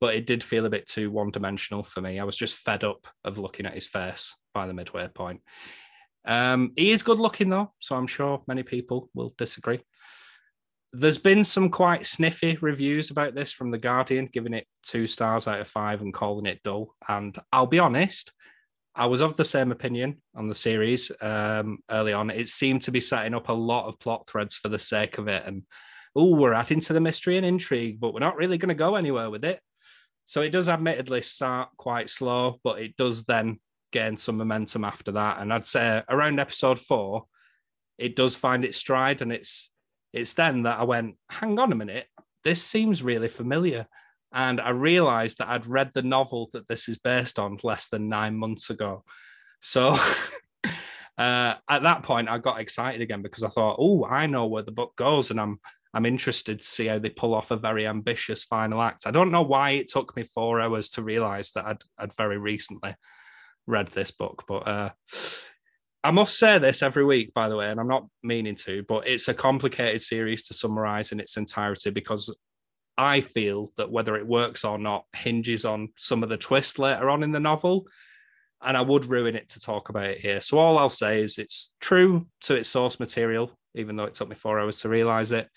but 0.00 0.16
it 0.16 0.26
did 0.26 0.42
feel 0.42 0.66
a 0.66 0.70
bit 0.70 0.88
too 0.88 1.12
one 1.12 1.30
dimensional 1.30 1.84
for 1.84 2.00
me. 2.00 2.18
I 2.18 2.24
was 2.24 2.36
just 2.36 2.56
fed 2.56 2.82
up 2.82 3.06
of 3.22 3.38
looking 3.38 3.66
at 3.66 3.74
his 3.74 3.86
face 3.86 4.34
by 4.52 4.66
the 4.66 4.74
midway 4.74 5.06
point. 5.06 5.40
Um, 6.24 6.72
he 6.76 6.92
is 6.92 7.02
good 7.02 7.18
looking 7.18 7.50
though, 7.50 7.72
so 7.78 7.96
I'm 7.96 8.06
sure 8.06 8.42
many 8.46 8.62
people 8.62 9.10
will 9.14 9.34
disagree. 9.36 9.80
There's 10.92 11.18
been 11.18 11.42
some 11.42 11.70
quite 11.70 12.06
sniffy 12.06 12.58
reviews 12.60 13.10
about 13.10 13.34
this 13.34 13.50
from 13.50 13.70
The 13.70 13.78
Guardian, 13.78 14.28
giving 14.30 14.52
it 14.52 14.66
two 14.82 15.06
stars 15.06 15.48
out 15.48 15.60
of 15.60 15.68
five 15.68 16.02
and 16.02 16.12
calling 16.12 16.46
it 16.46 16.62
dull. 16.62 16.94
And 17.08 17.36
I'll 17.50 17.66
be 17.66 17.78
honest, 17.78 18.32
I 18.94 19.06
was 19.06 19.22
of 19.22 19.36
the 19.38 19.44
same 19.44 19.72
opinion 19.72 20.20
on 20.34 20.48
the 20.48 20.54
series 20.54 21.10
um, 21.22 21.78
early 21.90 22.12
on. 22.12 22.28
It 22.28 22.50
seemed 22.50 22.82
to 22.82 22.90
be 22.90 23.00
setting 23.00 23.32
up 23.32 23.48
a 23.48 23.54
lot 23.54 23.88
of 23.88 23.98
plot 24.00 24.28
threads 24.28 24.54
for 24.54 24.68
the 24.68 24.78
sake 24.78 25.16
of 25.16 25.28
it. 25.28 25.44
And, 25.46 25.62
oh, 26.14 26.36
we're 26.36 26.52
adding 26.52 26.80
to 26.80 26.92
the 26.92 27.00
mystery 27.00 27.38
and 27.38 27.46
intrigue, 27.46 27.98
but 27.98 28.12
we're 28.12 28.20
not 28.20 28.36
really 28.36 28.58
going 28.58 28.68
to 28.68 28.74
go 28.74 28.96
anywhere 28.96 29.30
with 29.30 29.46
it. 29.46 29.60
So 30.26 30.42
it 30.42 30.50
does 30.50 30.68
admittedly 30.68 31.22
start 31.22 31.70
quite 31.78 32.10
slow, 32.10 32.60
but 32.62 32.82
it 32.82 32.98
does 32.98 33.24
then 33.24 33.60
gain 33.92 34.16
some 34.16 34.36
momentum 34.36 34.84
after 34.84 35.12
that. 35.12 35.38
And 35.40 35.52
I'd 35.52 35.66
say 35.66 36.02
around 36.08 36.40
episode 36.40 36.80
four, 36.80 37.26
it 37.98 38.16
does 38.16 38.34
find 38.34 38.64
its 38.64 38.76
stride. 38.76 39.22
And 39.22 39.32
it's 39.32 39.70
it's 40.12 40.32
then 40.34 40.64
that 40.64 40.80
I 40.80 40.84
went, 40.84 41.16
hang 41.30 41.58
on 41.58 41.72
a 41.72 41.76
minute, 41.76 42.06
this 42.44 42.62
seems 42.62 43.02
really 43.02 43.28
familiar. 43.28 43.86
And 44.32 44.60
I 44.60 44.70
realized 44.70 45.38
that 45.38 45.48
I'd 45.48 45.66
read 45.66 45.90
the 45.92 46.02
novel 46.02 46.48
that 46.52 46.68
this 46.68 46.88
is 46.88 46.98
based 46.98 47.38
on 47.38 47.58
less 47.62 47.88
than 47.88 48.08
nine 48.08 48.36
months 48.36 48.70
ago. 48.70 49.04
So 49.60 49.90
uh, 51.18 51.54
at 51.68 51.82
that 51.82 52.02
point, 52.02 52.28
I 52.28 52.38
got 52.38 52.60
excited 52.60 53.00
again 53.00 53.22
because 53.22 53.42
I 53.42 53.48
thought, 53.48 53.76
oh, 53.78 54.04
I 54.04 54.26
know 54.26 54.46
where 54.46 54.62
the 54.62 54.72
book 54.72 54.96
goes, 54.96 55.30
and 55.30 55.40
I'm 55.40 55.60
I'm 55.94 56.06
interested 56.06 56.58
to 56.58 56.64
see 56.64 56.86
how 56.86 56.98
they 56.98 57.10
pull 57.10 57.34
off 57.34 57.50
a 57.50 57.56
very 57.56 57.86
ambitious 57.86 58.44
final 58.44 58.80
act. 58.80 59.06
I 59.06 59.10
don't 59.10 59.30
know 59.30 59.42
why 59.42 59.72
it 59.72 59.90
took 59.90 60.16
me 60.16 60.22
four 60.22 60.60
hours 60.60 60.88
to 60.90 61.02
realize 61.02 61.52
that 61.52 61.66
I'd, 61.66 61.82
I'd 61.98 62.16
very 62.16 62.38
recently 62.38 62.94
read 63.66 63.88
this 63.88 64.10
book, 64.10 64.44
but 64.46 64.66
uh, 64.68 64.90
I 66.04 66.10
must 66.10 66.38
say 66.38 66.58
this 66.58 66.82
every 66.82 67.04
week, 67.04 67.32
by 67.32 67.48
the 67.48 67.56
way, 67.56 67.70
and 67.70 67.78
I'm 67.78 67.88
not 67.88 68.06
meaning 68.22 68.56
to, 68.56 68.82
but 68.88 69.06
it's 69.06 69.28
a 69.28 69.34
complicated 69.34 70.02
series 70.02 70.46
to 70.48 70.54
summarize 70.54 71.12
in 71.12 71.20
its 71.20 71.36
entirety 71.36 71.90
because 71.90 72.34
I 72.98 73.20
feel 73.20 73.72
that 73.76 73.90
whether 73.90 74.16
it 74.16 74.26
works 74.26 74.64
or 74.64 74.78
not 74.78 75.04
hinges 75.14 75.64
on 75.64 75.90
some 75.96 76.22
of 76.22 76.28
the 76.28 76.36
twists 76.36 76.78
later 76.78 77.08
on 77.08 77.22
in 77.22 77.32
the 77.32 77.40
novel. 77.40 77.86
And 78.64 78.76
I 78.76 78.82
would 78.82 79.06
ruin 79.06 79.34
it 79.34 79.48
to 79.50 79.60
talk 79.60 79.88
about 79.88 80.06
it 80.06 80.20
here. 80.20 80.40
So 80.40 80.58
all 80.58 80.78
I'll 80.78 80.88
say 80.88 81.22
is 81.22 81.38
it's 81.38 81.74
true 81.80 82.26
to 82.42 82.54
its 82.54 82.68
source 82.68 83.00
material, 83.00 83.58
even 83.74 83.96
though 83.96 84.04
it 84.04 84.14
took 84.14 84.28
me 84.28 84.36
four 84.36 84.60
hours 84.60 84.78
to 84.80 84.88
realize 84.88 85.32
it. 85.32 85.48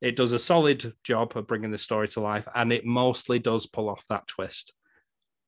It 0.00 0.16
does 0.16 0.32
a 0.32 0.38
solid 0.38 0.92
job 1.04 1.36
of 1.36 1.46
bringing 1.46 1.70
the 1.70 1.78
story 1.78 2.08
to 2.08 2.20
life, 2.20 2.46
and 2.54 2.72
it 2.72 2.84
mostly 2.84 3.38
does 3.38 3.66
pull 3.66 3.88
off 3.88 4.04
that 4.08 4.26
twist. 4.26 4.72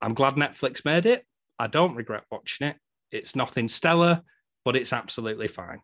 I'm 0.01 0.15
glad 0.15 0.35
Netflix 0.35 0.85
made 0.85 1.07
it. 1.07 1.25
I 1.59 1.67
don't 1.67 1.95
regret 1.95 2.25
watching 2.31 2.69
it. 2.69 2.77
It's 3.11 3.37
nothing 3.37 3.69
stellar, 3.69 4.23
but 4.65 4.77
it's 4.77 4.93
absolutely 4.93 5.49
fine. 5.49 5.81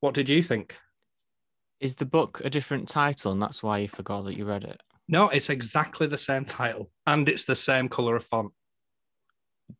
What 0.00 0.14
did 0.14 0.28
you 0.28 0.42
think? 0.42 0.76
Is 1.80 1.96
the 1.96 2.06
book 2.06 2.40
a 2.44 2.50
different 2.50 2.88
title 2.88 3.32
and 3.32 3.40
that's 3.40 3.62
why 3.62 3.78
you 3.78 3.88
forgot 3.88 4.24
that 4.24 4.36
you 4.36 4.44
read 4.44 4.64
it? 4.64 4.80
No, 5.08 5.28
it's 5.28 5.50
exactly 5.50 6.06
the 6.06 6.18
same 6.18 6.44
title 6.44 6.90
and 7.06 7.28
it's 7.28 7.44
the 7.44 7.56
same 7.56 7.88
color 7.88 8.16
of 8.16 8.24
font. 8.24 8.52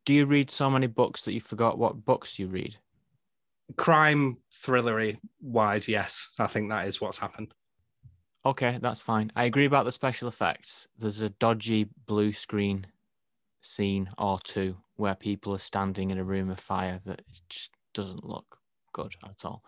Do 0.05 0.15
you 0.15 0.27
read 0.27 0.51
so 0.51 0.71
many 0.71 0.87
books 0.87 1.25
that 1.25 1.33
you 1.33 1.41
forgot 1.41 1.79
what 1.79 2.05
books 2.05 2.39
you 2.39 2.47
read? 2.47 2.77
Crime 3.77 4.39
thrillery 4.53 5.19
wise, 5.41 5.89
yes. 5.89 6.29
I 6.39 6.47
think 6.47 6.71
that 6.71 6.87
is 6.87 7.01
what's 7.01 7.19
happened. 7.19 7.55
Okay, 8.45 8.79
that's 8.83 9.01
fine. 9.01 9.31
I 9.37 9.45
agree 9.45 9.67
about 9.67 9.85
the 9.85 9.93
special 9.93 10.29
effects. 10.29 10.89
There's 10.99 11.23
a 11.23 11.31
dodgy 11.31 11.89
blue 12.07 12.33
screen 12.33 12.87
scene 13.61 14.09
or 14.19 14.39
two 14.41 14.77
where 15.03 15.17
people 15.17 15.53
are 15.53 15.59
standing 15.59 16.11
in 16.11 16.19
a 16.19 16.25
room 16.25 16.49
of 16.49 16.61
fire 16.61 17.01
that 17.05 17.23
just 17.49 17.73
doesn't 17.93 18.25
look 18.25 18.57
good 18.93 19.13
at 19.25 19.45
all. 19.45 19.65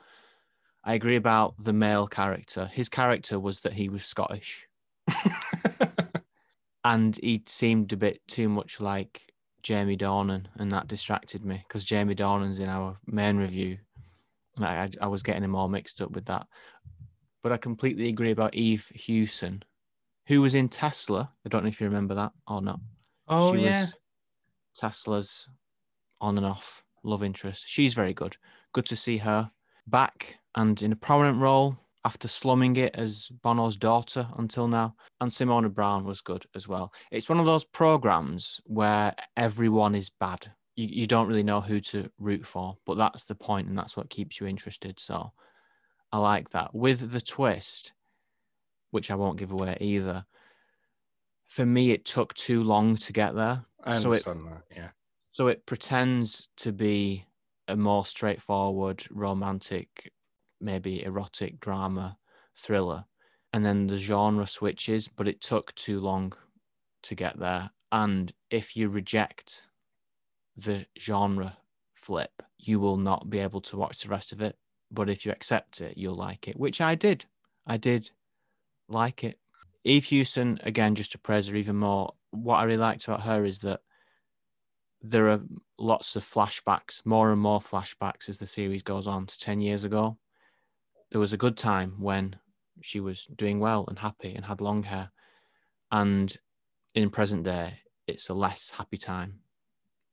I 0.84 0.94
agree 0.94 1.16
about 1.16 1.56
the 1.58 1.72
male 1.72 2.06
character. 2.06 2.70
His 2.72 2.88
character 2.88 3.40
was 3.40 3.60
that 3.62 3.72
he 3.72 3.88
was 3.88 4.04
Scottish. 4.04 4.64
and 6.84 7.16
he 7.16 7.42
seemed 7.46 7.92
a 7.92 7.96
bit 7.96 8.20
too 8.28 8.48
much 8.48 8.80
like 8.80 9.22
Jamie 9.64 9.96
Dornan, 9.96 10.46
and 10.54 10.70
that 10.70 10.86
distracted 10.86 11.44
me 11.44 11.64
because 11.66 11.82
Jamie 11.82 12.14
Dornan's 12.14 12.60
in 12.60 12.68
our 12.68 12.96
main 13.04 13.36
review. 13.36 13.78
I, 14.60 14.88
I, 15.00 15.08
was 15.08 15.24
getting 15.24 15.42
him 15.42 15.56
all 15.56 15.66
mixed 15.66 16.00
up 16.00 16.12
with 16.12 16.26
that. 16.26 16.46
But 17.42 17.50
I 17.50 17.56
completely 17.56 18.08
agree 18.08 18.30
about 18.30 18.54
Eve 18.54 18.88
Hewson, 18.94 19.64
who 20.28 20.40
was 20.42 20.54
in 20.54 20.68
Tesla. 20.68 21.28
I 21.44 21.48
don't 21.48 21.64
know 21.64 21.68
if 21.68 21.80
you 21.80 21.88
remember 21.88 22.14
that 22.14 22.30
or 22.46 22.62
not. 22.62 22.78
Oh, 23.26 23.52
she 23.52 23.62
yeah. 23.62 23.80
was 23.80 23.94
Tesla's 24.74 25.48
on 26.20 26.36
and 26.36 26.46
off 26.46 26.82
love 27.02 27.22
interest. 27.22 27.64
She's 27.66 27.94
very 27.94 28.14
good. 28.14 28.36
Good 28.72 28.86
to 28.86 28.96
see 28.96 29.18
her 29.18 29.50
back 29.86 30.36
and 30.56 30.80
in 30.82 30.92
a 30.92 30.96
prominent 30.96 31.38
role 31.38 31.76
after 32.04 32.28
slumming 32.28 32.76
it 32.76 32.94
as 32.96 33.30
Bono's 33.42 33.76
daughter 33.76 34.26
until 34.36 34.68
now. 34.68 34.94
And 35.20 35.30
Simona 35.30 35.72
Brown 35.72 36.04
was 36.04 36.20
good 36.20 36.44
as 36.54 36.68
well. 36.68 36.92
It's 37.10 37.28
one 37.28 37.40
of 37.40 37.46
those 37.46 37.64
programs 37.64 38.60
where 38.64 39.14
everyone 39.36 39.94
is 39.94 40.10
bad. 40.10 40.50
You, 40.76 40.88
you 40.90 41.06
don't 41.06 41.28
really 41.28 41.42
know 41.42 41.60
who 41.60 41.80
to 41.80 42.10
root 42.18 42.46
for, 42.46 42.76
but 42.84 42.98
that's 42.98 43.24
the 43.24 43.34
point 43.34 43.68
and 43.68 43.78
that's 43.78 43.96
what 43.96 44.10
keeps 44.10 44.40
you 44.40 44.46
interested. 44.46 45.00
So 45.00 45.32
I 46.12 46.18
like 46.18 46.50
that. 46.50 46.74
With 46.74 47.10
the 47.10 47.20
twist, 47.20 47.92
which 48.90 49.10
I 49.10 49.14
won't 49.14 49.38
give 49.38 49.52
away 49.52 49.76
either, 49.80 50.24
for 51.48 51.64
me, 51.64 51.92
it 51.92 52.04
took 52.04 52.34
too 52.34 52.64
long 52.64 52.96
to 52.96 53.12
get 53.12 53.34
there. 53.34 53.64
I 53.84 53.96
understand 53.96 54.46
so 54.46 54.50
it, 54.50 54.50
that, 54.50 54.64
yeah. 54.76 54.90
So 55.32 55.46
it 55.48 55.66
pretends 55.66 56.48
to 56.58 56.72
be 56.72 57.26
a 57.68 57.76
more 57.76 58.06
straightforward, 58.06 59.04
romantic 59.10 60.12
maybe 60.60 61.02
erotic 61.04 61.60
drama 61.60 62.16
thriller 62.56 63.04
and 63.52 63.64
then 63.66 63.86
the 63.86 63.98
genre 63.98 64.46
switches 64.46 65.08
but 65.08 65.28
it 65.28 65.40
took 65.40 65.74
too 65.74 66.00
long 66.00 66.32
to 67.02 67.14
get 67.14 67.38
there. 67.38 67.70
And 67.92 68.32
if 68.50 68.76
you 68.76 68.88
reject 68.88 69.68
the 70.56 70.86
genre 70.98 71.58
flip 71.94 72.42
you 72.58 72.80
will 72.80 72.96
not 72.96 73.28
be 73.28 73.38
able 73.38 73.60
to 73.60 73.76
watch 73.76 74.02
the 74.02 74.08
rest 74.08 74.32
of 74.32 74.40
it. 74.40 74.58
But 74.90 75.10
if 75.10 75.26
you 75.26 75.32
accept 75.32 75.80
it 75.80 75.98
you'll 75.98 76.16
like 76.16 76.48
it 76.48 76.58
which 76.58 76.80
i 76.80 76.94
did. 76.94 77.26
I 77.66 77.76
did 77.76 78.10
like 78.88 79.24
it 79.24 79.40
eve 79.84 80.04
hewson 80.04 80.58
again 80.62 80.94
just 80.94 81.12
to 81.12 81.18
praise 81.18 81.48
her 81.48 81.56
even 81.56 81.76
more 81.76 82.12
what 82.30 82.56
i 82.56 82.64
really 82.64 82.76
liked 82.76 83.06
about 83.06 83.22
her 83.22 83.44
is 83.44 83.58
that 83.60 83.80
there 85.02 85.28
are 85.28 85.40
lots 85.78 86.16
of 86.16 86.24
flashbacks 86.24 87.04
more 87.04 87.30
and 87.30 87.40
more 87.40 87.60
flashbacks 87.60 88.28
as 88.28 88.38
the 88.38 88.46
series 88.46 88.82
goes 88.82 89.06
on 89.06 89.26
to 89.26 89.38
10 89.38 89.60
years 89.60 89.84
ago 89.84 90.16
there 91.10 91.20
was 91.20 91.32
a 91.32 91.38
good 91.38 91.56
time 91.56 91.94
when 92.00 92.34
she 92.80 93.00
was 93.00 93.26
doing 93.36 93.60
well 93.60 93.84
and 93.88 93.98
happy 93.98 94.34
and 94.34 94.44
had 94.44 94.60
long 94.60 94.82
hair. 94.82 95.10
And 95.90 96.36
in 96.94 97.10
present 97.10 97.44
day, 97.44 97.78
it's 98.06 98.28
a 98.28 98.34
less 98.34 98.70
happy 98.70 98.96
time. 98.96 99.40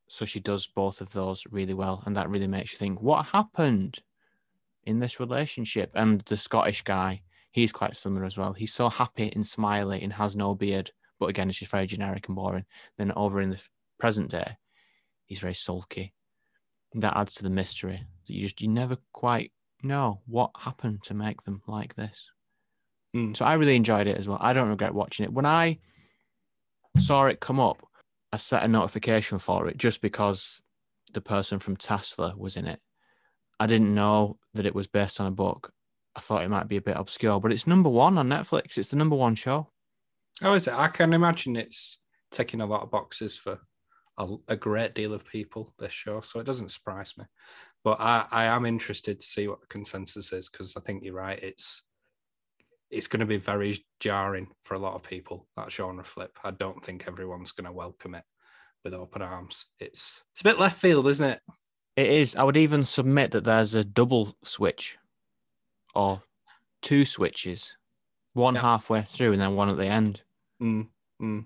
So 0.07 0.25
she 0.25 0.39
does 0.39 0.67
both 0.67 1.01
of 1.01 1.11
those 1.11 1.43
really 1.51 1.73
well. 1.73 2.03
And 2.05 2.15
that 2.15 2.29
really 2.29 2.47
makes 2.47 2.71
you 2.71 2.77
think, 2.77 3.01
what 3.01 3.25
happened 3.25 3.99
in 4.83 4.99
this 4.99 5.19
relationship? 5.19 5.91
And 5.95 6.21
the 6.21 6.37
Scottish 6.37 6.83
guy, 6.83 7.23
he's 7.51 7.71
quite 7.71 7.95
similar 7.95 8.25
as 8.25 8.37
well. 8.37 8.53
He's 8.53 8.73
so 8.73 8.89
happy 8.89 9.31
and 9.33 9.45
smiley 9.45 10.01
and 10.01 10.11
has 10.13 10.35
no 10.35 10.55
beard. 10.55 10.91
But 11.19 11.29
again, 11.29 11.49
it's 11.49 11.59
just 11.59 11.71
very 11.71 11.85
generic 11.85 12.27
and 12.27 12.35
boring. 12.35 12.65
Then 12.97 13.11
over 13.15 13.41
in 13.41 13.51
the 13.51 13.61
present 13.99 14.31
day, 14.31 14.57
he's 15.25 15.39
very 15.39 15.53
sulky. 15.53 16.13
That 16.95 17.15
adds 17.15 17.35
to 17.35 17.43
the 17.43 17.49
mystery. 17.49 18.03
You 18.25 18.41
just 18.41 18.61
you 18.61 18.67
never 18.67 18.97
quite 19.13 19.51
know 19.83 20.21
what 20.25 20.51
happened 20.57 21.03
to 21.03 21.13
make 21.13 21.43
them 21.43 21.61
like 21.67 21.95
this. 21.95 22.31
Mm. 23.15 23.35
So 23.35 23.45
I 23.45 23.53
really 23.53 23.75
enjoyed 23.75 24.07
it 24.07 24.17
as 24.17 24.27
well. 24.27 24.39
I 24.41 24.53
don't 24.53 24.69
regret 24.69 24.93
watching 24.93 25.25
it. 25.25 25.33
When 25.33 25.45
I 25.45 25.79
saw 26.97 27.25
it 27.25 27.39
come 27.39 27.59
up, 27.59 27.85
I 28.31 28.37
set 28.37 28.63
a 28.63 28.67
notification 28.67 29.39
for 29.39 29.67
it 29.67 29.77
just 29.77 30.01
because 30.01 30.63
the 31.13 31.21
person 31.21 31.59
from 31.59 31.75
Tesla 31.75 32.33
was 32.37 32.57
in 32.57 32.67
it. 32.67 32.79
I 33.59 33.67
didn't 33.67 33.93
know 33.93 34.37
that 34.53 34.65
it 34.65 34.73
was 34.73 34.87
based 34.87 35.19
on 35.19 35.27
a 35.27 35.31
book. 35.31 35.71
I 36.15 36.19
thought 36.19 36.43
it 36.43 36.49
might 36.49 36.67
be 36.67 36.77
a 36.77 36.81
bit 36.81 36.97
obscure, 36.97 37.39
but 37.39 37.51
it's 37.51 37.67
number 37.67 37.89
one 37.89 38.17
on 38.17 38.27
Netflix. 38.27 38.77
It's 38.77 38.89
the 38.89 38.97
number 38.97 39.15
one 39.15 39.35
show. 39.35 39.69
Oh, 40.41 40.53
is 40.53 40.67
it? 40.67 40.73
I 40.73 40.87
can 40.87 41.13
imagine 41.13 41.55
it's 41.55 41.99
ticking 42.31 42.61
a 42.61 42.65
lot 42.65 42.83
of 42.83 42.91
boxes 42.91 43.37
for 43.37 43.59
a, 44.17 44.27
a 44.47 44.55
great 44.55 44.93
deal 44.93 45.13
of 45.13 45.25
people 45.25 45.73
this 45.79 45.93
show, 45.93 46.21
so 46.21 46.39
it 46.39 46.45
doesn't 46.45 46.71
surprise 46.71 47.13
me. 47.17 47.25
But 47.83 47.99
I, 47.99 48.25
I 48.31 48.45
am 48.45 48.65
interested 48.65 49.19
to 49.19 49.25
see 49.25 49.47
what 49.47 49.61
the 49.61 49.67
consensus 49.67 50.33
is 50.33 50.49
because 50.49 50.75
I 50.75 50.81
think 50.81 51.03
you're 51.03 51.13
right. 51.13 51.41
It's 51.41 51.83
it's 52.89 53.07
going 53.07 53.21
to 53.21 53.25
be 53.25 53.37
very 53.37 53.83
jarring 54.01 54.47
for 54.63 54.75
a 54.75 54.79
lot 54.79 54.95
of 54.95 55.03
people 55.03 55.47
that 55.55 55.71
genre 55.71 56.03
flip. 56.03 56.37
I 56.43 56.51
don't 56.51 56.83
think 56.83 57.05
everyone's 57.07 57.53
going 57.53 57.65
to 57.65 57.71
welcome 57.71 58.15
it 58.15 58.23
with 58.83 58.93
open 58.93 59.21
arms. 59.21 59.67
It's 59.79 60.23
it's 60.33 60.41
a 60.41 60.45
bit 60.45 60.59
left 60.59 60.79
field, 60.79 61.07
isn't 61.07 61.25
it? 61.25 61.39
It 61.95 62.07
is. 62.07 62.35
I 62.35 62.43
would 62.43 62.57
even 62.57 62.83
submit 62.83 63.31
that 63.31 63.43
there's 63.43 63.75
a 63.75 63.83
double 63.83 64.35
switch 64.43 64.97
or 65.95 66.21
two 66.81 67.05
switches, 67.05 67.75
one 68.33 68.55
Yeah. 68.55 68.61
halfway 68.61 69.01
through 69.03 69.33
and 69.33 69.41
then 69.41 69.55
one 69.55 69.69
at 69.69 69.77
the 69.77 69.85
end. 69.87 70.21
Mm, 70.61 70.87
mm. 71.21 71.45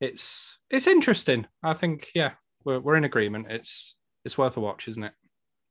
It's 0.00 0.58
it's 0.70 0.86
interesting. 0.86 1.46
I 1.62 1.74
think 1.74 2.10
yeah, 2.14 2.32
we're 2.64 2.80
we're 2.80 2.96
in 2.96 3.04
agreement. 3.04 3.46
It's 3.50 3.94
it's 4.24 4.38
worth 4.38 4.56
a 4.56 4.60
watch, 4.60 4.88
isn't 4.88 5.04
it? 5.04 5.12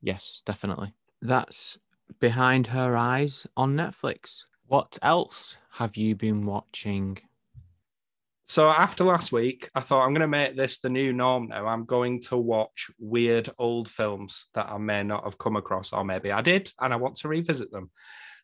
Yes, 0.02 0.42
definitely. 0.46 0.92
That's 1.22 1.78
Behind 2.20 2.66
Her 2.66 2.96
Eyes 2.96 3.46
on 3.56 3.74
Netflix. 3.76 4.44
What 4.66 4.98
else 5.02 5.58
have 5.72 5.96
you 5.96 6.14
been 6.14 6.46
watching? 6.46 7.18
So 8.50 8.68
after 8.68 9.04
last 9.04 9.30
week, 9.30 9.70
I 9.76 9.80
thought 9.80 10.02
I'm 10.04 10.12
going 10.12 10.22
to 10.22 10.26
make 10.26 10.56
this 10.56 10.80
the 10.80 10.90
new 10.90 11.12
norm 11.12 11.46
now. 11.46 11.68
I'm 11.68 11.84
going 11.84 12.20
to 12.22 12.36
watch 12.36 12.90
weird 12.98 13.48
old 13.58 13.86
films 13.86 14.46
that 14.54 14.68
I 14.68 14.76
may 14.76 15.04
not 15.04 15.22
have 15.22 15.38
come 15.38 15.54
across, 15.54 15.92
or 15.92 16.04
maybe 16.04 16.32
I 16.32 16.40
did, 16.40 16.72
and 16.80 16.92
I 16.92 16.96
want 16.96 17.14
to 17.18 17.28
revisit 17.28 17.70
them. 17.70 17.92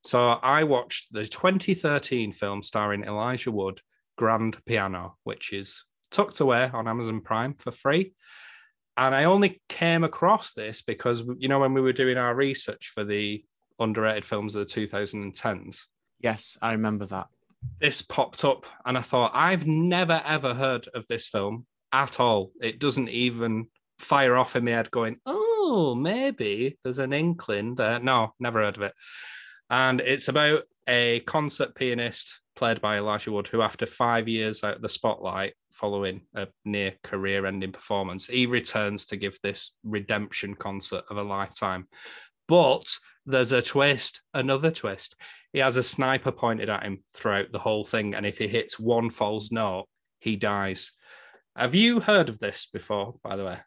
So 0.05 0.29
I 0.29 0.63
watched 0.63 1.13
the 1.13 1.27
2013 1.27 2.31
film 2.31 2.63
starring 2.63 3.03
Elijah 3.03 3.51
Wood, 3.51 3.81
Grand 4.17 4.65
Piano, 4.65 5.17
which 5.25 5.53
is 5.53 5.83
tucked 6.13 6.39
away 6.39 6.71
on 6.73 6.87
Amazon 6.87 7.21
Prime 7.21 7.55
for 7.55 7.73
free. 7.73 8.15
And 8.97 9.13
I 9.13 9.25
only 9.25 9.61
came 9.69 10.05
across 10.05 10.53
this 10.53 10.83
because, 10.83 11.25
you 11.37 11.49
know, 11.49 11.59
when 11.59 11.75
we 11.75 11.81
were 11.81 11.93
doing 11.93 12.17
our 12.17 12.33
research 12.33 12.93
for 12.95 13.03
the 13.03 13.45
underrated 13.81 14.25
films 14.25 14.55
of 14.55 14.69
the 14.69 14.73
2010s, 14.73 15.87
Yes, 16.21 16.57
I 16.63 16.73
remember 16.73 17.07
that. 17.07 17.27
This 17.81 18.03
popped 18.03 18.45
up 18.45 18.67
and 18.85 18.97
I 18.97 19.03
thought, 19.03 19.33
I've 19.35 19.67
never 19.67 20.23
ever 20.25 20.55
heard 20.55 20.89
of 20.95 21.07
this 21.09 21.27
film 21.27 21.67
at 21.93 22.21
all. 22.21 22.53
It 22.61 22.79
doesn't 22.79 23.09
even 23.09 23.69
fire 23.99 24.37
off 24.37 24.57
in 24.57 24.65
my 24.65 24.73
head 24.73 24.91
going, 24.91 25.19
oh, 25.27 25.95
maybe 25.95 26.79
there's 26.83 26.99
an 26.99 27.13
inkling 27.13 27.75
there. 27.75 27.99
No, 27.99 28.35
never 28.39 28.63
heard 28.63 28.77
of 28.77 28.83
it. 28.83 28.95
And 29.71 30.01
it's 30.01 30.29
about 30.29 30.63
a 30.89 31.21
concert 31.21 31.75
pianist 31.75 32.41
played 32.55 32.81
by 32.81 32.97
Elijah 32.97 33.33
Wood, 33.33 33.49
who, 33.49 33.61
after 33.63 33.87
five 33.87 34.29
years 34.29 34.65
out 34.65 34.77
of 34.77 34.83
the 34.83 34.89
spotlight 34.89 35.55
following 35.73 36.23
a 36.35 36.49
near 36.65 36.95
career 37.03 37.47
ending 37.47 37.73
performance, 37.73 38.27
he 38.27 38.47
returns 38.47 39.07
to 39.07 39.17
give 39.17 39.39
this 39.43 39.77
redemption 39.85 40.55
concert 40.55 41.05
of 41.11 41.19
a 41.19 41.23
lifetime. 41.23 41.87
But 42.49 42.87
there's 43.27 43.53
a 43.53 43.61
twist, 43.61 44.23
another 44.33 44.71
twist 44.71 45.17
he 45.57 45.61
has 45.61 45.79
a 45.79 45.83
sniper 45.83 46.33
pointed 46.33 46.69
at 46.69 46.83
him 46.83 47.03
throughout 47.15 47.51
the 47.51 47.59
whole 47.59 47.83
thing. 47.83 48.15
And 48.15 48.27
if 48.27 48.37
he 48.37 48.47
hits 48.47 48.79
one 48.79 49.09
false 49.09 49.51
note, 49.51 49.87
he 50.19 50.37
dies. 50.37 50.93
Have 51.57 51.75
you 51.75 51.99
heard 51.99 52.29
of 52.29 52.39
this 52.39 52.69
before, 52.71 53.15
by 53.25 53.37
the 53.37 53.45
way? 53.47 53.59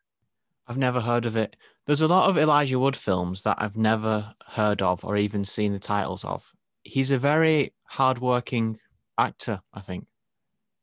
I've 0.67 0.77
never 0.77 1.01
heard 1.01 1.25
of 1.25 1.35
it. 1.35 1.55
There's 1.87 2.03
a 2.03 2.07
lot 2.07 2.29
of 2.29 2.37
Elijah 2.37 2.77
Wood 2.77 2.95
films 2.95 3.41
that 3.41 3.57
I've 3.59 3.75
never 3.75 4.35
heard 4.45 4.83
of 4.83 5.03
or 5.03 5.17
even 5.17 5.43
seen 5.43 5.73
the 5.73 5.79
titles 5.79 6.23
of. 6.23 6.51
He's 6.83 7.09
a 7.09 7.17
very 7.17 7.73
hardworking 7.85 8.77
actor, 9.17 9.59
I 9.73 9.81
think. 9.81 10.05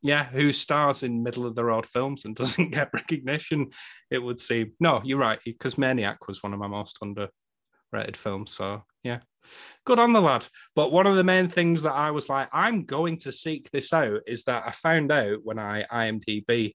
Yeah, 0.03 0.25
who 0.25 0.51
stars 0.51 1.05
in 1.05 1.23
middle 1.23 1.47
of 1.47 1.55
the 1.55 1.65
road 1.65 1.87
films 1.87 2.25
and 2.25 2.35
doesn't 2.35 2.73
get 2.73 2.93
recognition, 2.93 3.69
it 4.11 4.19
would 4.19 4.41
seem. 4.41 4.73
No, 4.81 5.03
you're 5.05 5.19
right, 5.19 5.39
because 5.45 5.79
Maniac 5.79 6.27
was 6.27 6.43
one 6.43 6.53
of 6.53 6.59
my 6.59 6.67
most 6.67 6.99
underrated 7.93 8.17
film. 8.17 8.47
So, 8.47 8.85
yeah, 9.03 9.21
good 9.85 9.99
on 9.99 10.13
the 10.13 10.21
lad. 10.21 10.47
But 10.75 10.93
one 10.93 11.07
of 11.07 11.17
the 11.17 11.25
main 11.25 11.49
things 11.49 11.83
that 11.83 11.93
I 11.93 12.11
was 12.11 12.29
like, 12.29 12.49
I'm 12.53 12.85
going 12.85 13.19
to 13.19 13.33
seek 13.33 13.71
this 13.71 13.93
out 13.93 14.21
is 14.27 14.45
that 14.45 14.65
I 14.67 14.71
found 14.71 15.13
out 15.13 15.41
when 15.43 15.59
I 15.59 15.85
IMDb 15.85 16.75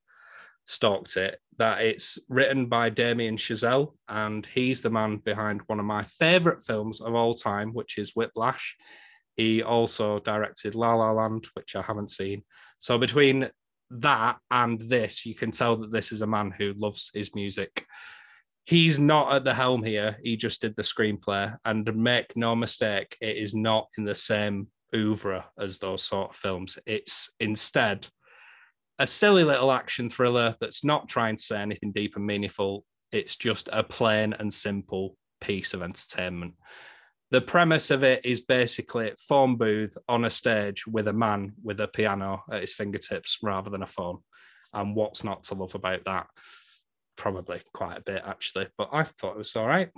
stalked 0.66 1.18
it 1.18 1.40
that 1.58 1.82
it's 1.82 2.18
written 2.28 2.66
by 2.68 2.90
Damien 2.90 3.38
Chazelle, 3.38 3.94
and 4.08 4.46
he's 4.46 4.82
the 4.82 4.90
man 4.90 5.18
behind 5.18 5.62
one 5.68 5.80
of 5.80 5.86
my 5.86 6.04
favorite 6.04 6.64
films 6.64 7.02
of 7.02 7.14
all 7.14 7.36
time, 7.36 7.74
which 7.74 7.98
is 7.98 8.16
Whiplash. 8.16 8.78
He 9.36 9.62
also 9.62 10.20
directed 10.20 10.76
La 10.76 10.96
La 10.96 11.12
Land, 11.12 11.48
which 11.54 11.76
I 11.76 11.82
haven't 11.82 12.10
seen. 12.10 12.44
So 12.80 12.98
between 12.98 13.50
that 13.92 14.38
and 14.50 14.80
this, 14.80 15.26
you 15.26 15.36
can 15.36 15.52
tell 15.52 15.76
that 15.78 15.92
this 15.92 16.12
is 16.12 16.22
a 16.22 16.28
man 16.28 16.52
who 16.52 16.74
loves 16.74 17.12
his 17.14 17.36
music. 17.36 17.86
He's 18.72 18.98
not 18.98 19.34
at 19.34 19.44
the 19.44 19.54
helm 19.54 19.84
here. 19.84 20.18
He 20.24 20.38
just 20.38 20.62
did 20.62 20.78
the 20.78 20.82
screenplay. 20.82 21.54
And 21.66 21.94
make 21.94 22.38
no 22.38 22.56
mistake, 22.56 23.18
it 23.20 23.36
is 23.36 23.54
not 23.54 23.90
in 23.98 24.06
the 24.06 24.16
same 24.16 24.70
oeuvre 24.96 25.44
as 25.60 25.78
those 25.78 26.04
sort 26.04 26.30
of 26.30 26.38
films. 26.38 26.80
It's 26.86 27.30
instead 27.42 28.08
a 28.98 29.06
silly 29.06 29.44
little 29.44 29.74
action 29.74 30.10
thriller 30.10 30.56
that's 30.62 30.86
not 30.86 31.10
trying 31.10 31.36
to 31.36 31.44
say 31.44 31.60
anything 31.60 31.92
deep 31.92 32.16
and 32.16 32.26
meaningful. 32.26 32.86
It's 33.12 33.36
just 33.36 33.68
a 33.74 33.84
plain 33.84 34.32
and 34.40 34.54
simple 34.54 35.18
piece 35.42 35.74
of 35.74 35.82
entertainment. 35.82 36.54
The 37.30 37.42
premise 37.42 37.92
of 37.92 38.06
it 38.06 38.26
is 38.26 38.40
basically 38.40 39.10
a 39.10 39.16
phone 39.18 39.58
booth 39.58 39.98
on 40.08 40.24
a 40.24 40.30
stage 40.30 40.88
with 40.88 41.10
a 41.10 41.14
man 41.14 41.56
with 41.62 41.82
a 41.82 41.90
piano 41.90 42.46
at 42.50 42.62
his 42.62 42.74
fingertips 42.74 43.40
rather 43.44 43.70
than 43.70 43.84
a 43.84 43.86
phone. 43.86 44.20
And 44.72 44.96
what's 44.96 45.26
not 45.26 45.44
to 45.46 45.56
love 45.56 45.76
about 45.76 46.06
that? 46.06 46.28
Probably 47.22 47.62
quite 47.72 48.00
a 48.00 48.02
bit, 48.02 48.24
actually, 48.26 48.68
but 48.78 48.90
I 48.92 49.04
thought 49.04 49.36
it 49.36 49.38
was 49.38 49.56
all 49.56 49.68
right. 49.68 49.90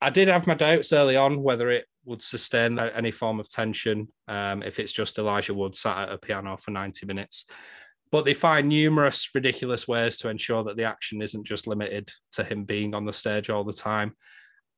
I 0.00 0.10
did 0.10 0.28
have 0.28 0.46
my 0.46 0.54
doubts 0.54 0.92
early 0.92 1.16
on 1.16 1.42
whether 1.42 1.70
it 1.70 1.86
would 2.04 2.22
sustain 2.22 2.78
any 2.78 3.10
form 3.10 3.40
of 3.40 3.48
tension 3.48 4.08
um, 4.28 4.62
if 4.62 4.78
it's 4.78 4.92
just 4.92 5.18
Elijah 5.18 5.52
Wood 5.52 5.74
sat 5.74 6.08
at 6.08 6.14
a 6.14 6.18
piano 6.18 6.56
for 6.56 6.70
90 6.70 7.04
minutes 7.04 7.46
but 8.10 8.24
they 8.24 8.34
find 8.34 8.68
numerous 8.68 9.28
ridiculous 9.34 9.86
ways 9.86 10.18
to 10.18 10.28
ensure 10.28 10.64
that 10.64 10.76
the 10.76 10.84
action 10.84 11.22
isn't 11.22 11.46
just 11.46 11.66
limited 11.66 12.10
to 12.32 12.44
him 12.44 12.64
being 12.64 12.94
on 12.94 13.04
the 13.04 13.12
stage 13.12 13.50
all 13.50 13.64
the 13.64 13.72
time. 13.72 14.14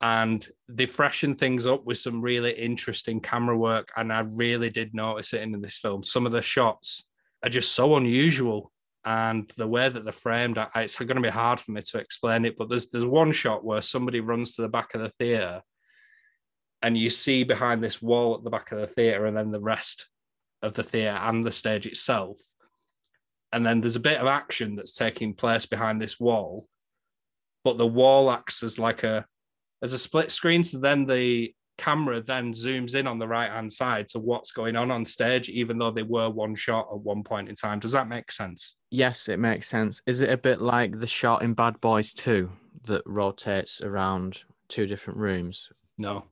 And 0.03 0.47
they 0.69 0.87
freshen 0.87 1.37
things 1.37 1.67
up 1.67 1.85
with 1.85 1.97
some 1.97 2.21
really 2.21 2.53
interesting 2.53 3.21
camera 3.21 3.57
work. 3.57 3.91
And 3.97 4.13
I 4.13 4.21
really 4.21 4.69
did 4.69 4.95
notice 4.95 5.33
it 5.33 5.43
in 5.43 5.59
this 5.61 5.79
film. 5.79 6.03
Some 6.03 6.27
of 6.27 6.33
the 6.33 6.43
shots 6.43 7.05
are 7.43 7.49
just 7.49 7.73
so 7.73 7.97
unusual. 7.97 8.73
And 9.05 9.51
the 9.57 9.67
way 9.67 9.89
that 9.89 10.05
they're 10.05 10.13
framed, 10.13 10.59
it's 10.77 10.97
going 10.99 11.17
to 11.17 11.21
be 11.21 11.29
hard 11.29 11.59
for 11.59 11.73
me 11.73 11.83
to 11.83 11.99
explain 11.99 12.45
it. 12.45 12.57
But 12.57 12.69
there's 12.69 12.89
there's 12.89 13.05
one 13.05 13.33
shot 13.33 13.65
where 13.65 13.83
somebody 13.83 14.21
runs 14.21 14.55
to 14.55 14.63
the 14.63 14.69
back 14.69 14.95
of 14.95 15.01
the 15.01 15.09
theater, 15.11 15.63
and 16.83 16.97
you 16.97 17.11
see 17.11 17.43
behind 17.43 17.83
this 17.83 18.01
wall 18.01 18.37
at 18.37 18.45
the 18.45 18.51
back 18.51 18.71
of 18.71 18.79
the 18.79 18.87
theater, 18.87 19.27
and 19.27 19.37
then 19.37 19.51
the 19.51 19.61
rest 19.61 20.09
of 20.63 20.75
the 20.75 20.85
theater 20.85 21.19
and 21.21 21.45
the 21.45 21.51
stage 21.51 21.87
itself 21.87 22.39
and 23.53 23.65
then 23.65 23.81
there's 23.81 23.97
a 23.97 24.01
bit 24.01 24.19
of 24.19 24.27
action 24.27 24.75
that's 24.75 24.93
taking 24.93 25.35
place 25.35 25.67
behind 25.67 26.01
this 26.01 26.19
wall 26.19 26.67
but 27.65 27.79
the 27.79 27.87
wall 27.87 28.31
acts 28.31 28.63
as 28.63 28.79
like 28.79 29.05
a 29.05 29.25
as 29.83 29.93
a 29.93 29.99
split 29.99 30.33
screen 30.33 30.65
so 30.65 30.79
then 30.79 31.07
the 31.07 31.53
camera 31.79 32.23
then 32.23 32.53
zooms 32.53 32.95
in 32.95 33.07
on 33.07 33.19
the 33.19 33.27
right 33.27 33.51
hand 33.51 33.73
side 33.73 34.07
to 34.07 34.19
what's 34.19 34.53
going 34.53 34.77
on 34.77 34.91
on 34.91 35.05
stage 35.05 35.49
even 35.49 35.79
though 35.79 35.91
they 35.91 36.03
were 36.03 36.29
one 36.29 36.55
shot 36.55 36.87
at 36.93 37.01
one 37.01 37.25
point 37.25 37.49
in 37.49 37.55
time 37.55 37.81
does 37.81 37.93
that 37.93 38.09
make 38.09 38.31
sense 38.31 38.77
Yes, 38.95 39.31
it 39.31 39.39
makes 39.39 39.71
sense. 39.71 40.03
Is 40.07 40.21
it 40.21 40.29
a 40.29 40.37
bit 40.37 40.61
like 40.61 41.01
the 41.01 41.07
shot 41.07 41.41
in 41.41 41.55
Bad 41.55 41.81
Boys 41.81 42.13
2 42.13 42.53
that 42.85 43.01
rotates 43.07 43.81
around 43.81 44.45
two 44.69 44.87
different 44.87 45.19
rooms? 45.19 45.71
no 45.97 46.27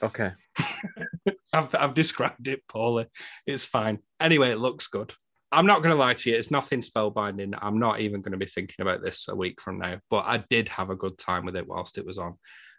Okay. 0.00 0.30
I've, 1.52 1.74
I've 1.74 1.94
described 1.94 2.46
it 2.46 2.62
poorly 2.68 3.06
it's 3.44 3.66
fine 3.66 3.98
anyway 4.20 4.50
it 4.50 4.58
looks 4.58 4.86
good 4.86 5.12
I'm 5.52 5.66
not 5.66 5.82
going 5.82 5.92
to 5.92 6.00
lie 6.00 6.14
to 6.14 6.30
you. 6.30 6.36
It's 6.36 6.52
nothing 6.52 6.80
spellbinding. 6.80 7.58
I'm 7.60 7.80
not 7.80 7.98
even 7.98 8.20
going 8.20 8.30
to 8.30 8.38
be 8.38 8.46
thinking 8.46 8.82
about 8.82 9.02
this 9.02 9.26
a 9.26 9.34
week 9.34 9.60
from 9.60 9.80
now. 9.80 9.98
But 10.08 10.24
I 10.24 10.44
did 10.48 10.68
have 10.68 10.90
a 10.90 10.94
good 10.94 11.18
time 11.18 11.44
with 11.44 11.56
it 11.56 11.66
whilst 11.66 11.98
it 11.98 12.06
was 12.06 12.18
on, 12.18 12.36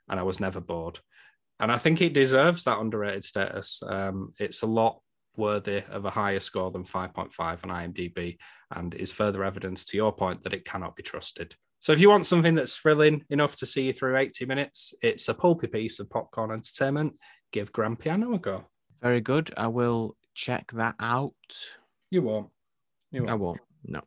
and 0.08 0.17
I 0.17 0.23
was 0.23 0.39
never 0.39 0.62
bored. 0.62 0.97
And 1.62 1.71
I 1.71 1.78
think 1.78 2.02
it 2.02 2.13
deserves 2.13 2.63
that 2.63 2.80
underrated 2.80 3.24
status. 3.24 3.82
Um, 3.88 4.34
it's 4.39 4.63
a 4.63 4.67
lot 4.67 5.00
worthy 5.38 5.84
of 5.89 6.06
a 6.06 6.10
higher 6.10 6.39
score 6.39 6.71
than 6.71 6.84
5.5 6.84 7.39
on 7.39 7.69
IMDb, 7.69 8.38
and 8.71 8.93
is 8.95 9.12
further 9.12 9.43
evidence 9.43 9.86
to 9.86 9.97
your 9.97 10.12
point 10.12 10.43
that 10.43 10.54
it 10.54 10.65
cannot 10.65 10.95
be 10.95 11.04
trusted. 11.04 11.56
So 11.80 11.93
if 11.93 12.00
you 12.00 12.10
want 12.10 12.26
something 12.26 12.56
that's 12.56 12.76
thrilling 12.76 13.24
enough 13.30 13.56
to 13.58 13.65
see 13.65 13.84
you 13.84 13.93
through 13.93 14.17
80 14.17 14.45
minutes, 14.45 14.93
it's 15.02 15.30
a 15.30 15.34
pulpy 15.34 15.67
piece 15.67 16.00
of 16.00 16.10
popcorn 16.10 16.52
entertainment. 16.52 17.13
Give 17.52 17.71
Grand 17.71 18.00
Piano 18.00 18.34
a 18.34 18.39
go. 18.39 18.65
Very 19.02 19.21
good. 19.21 19.52
I 19.58 19.67
will 19.67 20.15
check 20.36 20.71
that 20.74 20.95
out. 21.00 21.34
You 22.10 22.21
won't. 22.21 22.50
You 23.12 23.26
I 23.28 23.34
won't. 23.34 23.62
No. 23.84 24.02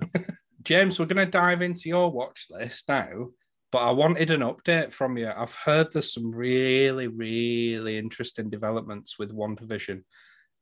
James, 0.62 0.98
we're 0.98 1.06
going 1.06 1.24
to 1.24 1.30
dive 1.30 1.62
into 1.62 1.88
your 1.88 2.10
watch 2.10 2.46
list 2.50 2.88
now, 2.88 3.28
but 3.72 3.78
I 3.78 3.90
wanted 3.90 4.30
an 4.30 4.40
update 4.40 4.92
from 4.92 5.16
you. 5.16 5.30
I've 5.34 5.54
heard 5.54 5.92
there's 5.92 6.12
some 6.12 6.30
really, 6.34 7.06
really 7.06 7.98
interesting 7.98 8.50
developments 8.50 9.18
with 9.18 9.32
One 9.32 9.56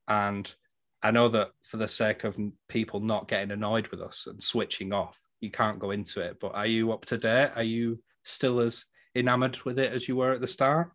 and 0.08 0.54
I 1.02 1.10
know 1.10 1.28
that 1.28 1.50
for 1.62 1.76
the 1.76 1.86
sake 1.88 2.24
of 2.24 2.38
people 2.68 3.00
not 3.00 3.28
getting 3.28 3.52
annoyed 3.52 3.88
with 3.88 4.00
us 4.00 4.26
and 4.26 4.42
switching 4.42 4.92
off, 4.92 5.18
you 5.40 5.50
can't 5.50 5.78
go 5.78 5.92
into 5.92 6.20
it. 6.20 6.38
But 6.40 6.54
are 6.54 6.66
you 6.66 6.92
up 6.92 7.04
to 7.06 7.18
date? 7.18 7.52
Are 7.54 7.62
you 7.62 8.00
still 8.24 8.60
as 8.60 8.84
enamored 9.14 9.58
with 9.64 9.78
it 9.78 9.92
as 9.92 10.08
you 10.08 10.16
were 10.16 10.32
at 10.32 10.40
the 10.40 10.46
start? 10.46 10.90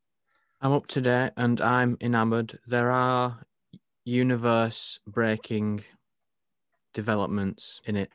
I'm 0.62 0.74
up 0.74 0.88
to 0.88 1.02
date 1.02 1.32
and 1.38 1.62
I'm 1.62 1.98
enamored. 2.02 2.60
There 2.68 2.92
are 2.92 3.40
universe 4.04 5.00
breaking 5.08 5.84
developments 6.94 7.82
in 7.86 7.96
it. 7.96 8.12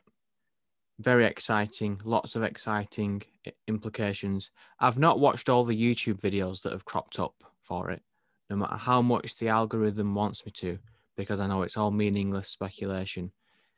Very 0.99 1.25
exciting, 1.25 1.99
lots 2.03 2.35
of 2.35 2.43
exciting 2.43 3.21
implications. 3.67 4.51
I've 4.79 4.99
not 4.99 5.19
watched 5.19 5.47
all 5.47 5.63
the 5.63 5.75
YouTube 5.75 6.19
videos 6.19 6.61
that 6.63 6.73
have 6.73 6.83
cropped 6.83 7.19
up 7.19 7.35
for 7.61 7.89
it, 7.89 8.01
no 8.49 8.57
matter 8.57 8.75
how 8.75 9.01
much 9.01 9.37
the 9.37 9.47
algorithm 9.47 10.13
wants 10.13 10.45
me 10.45 10.51
to, 10.57 10.77
because 11.15 11.39
I 11.39 11.47
know 11.47 11.61
it's 11.61 11.77
all 11.77 11.91
meaningless 11.91 12.49
speculation. 12.49 13.31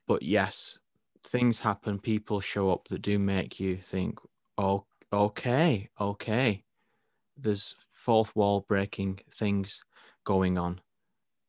But 0.07 0.23
yes, 0.23 0.79
things 1.23 1.59
happen, 1.59 1.99
people 1.99 2.39
show 2.41 2.71
up 2.71 2.87
that 2.87 3.03
do 3.03 3.19
make 3.19 3.59
you 3.59 3.77
think, 3.77 4.17
oh, 4.57 4.85
okay, 5.13 5.89
okay. 5.99 6.63
There's 7.37 7.75
fourth 7.91 8.35
wall 8.35 8.65
breaking 8.67 9.19
things 9.31 9.83
going 10.23 10.57
on. 10.57 10.81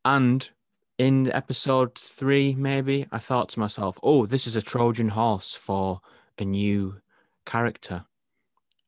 And 0.04 0.48
in 0.98 1.32
episode 1.32 1.96
three, 1.98 2.54
maybe, 2.54 3.06
I 3.12 3.18
thought 3.18 3.48
to 3.50 3.60
myself, 3.60 3.98
oh, 4.02 4.26
this 4.26 4.46
is 4.46 4.56
a 4.56 4.62
Trojan 4.62 5.08
horse 5.08 5.54
for 5.54 6.00
a 6.38 6.44
new 6.44 7.00
character. 7.46 8.04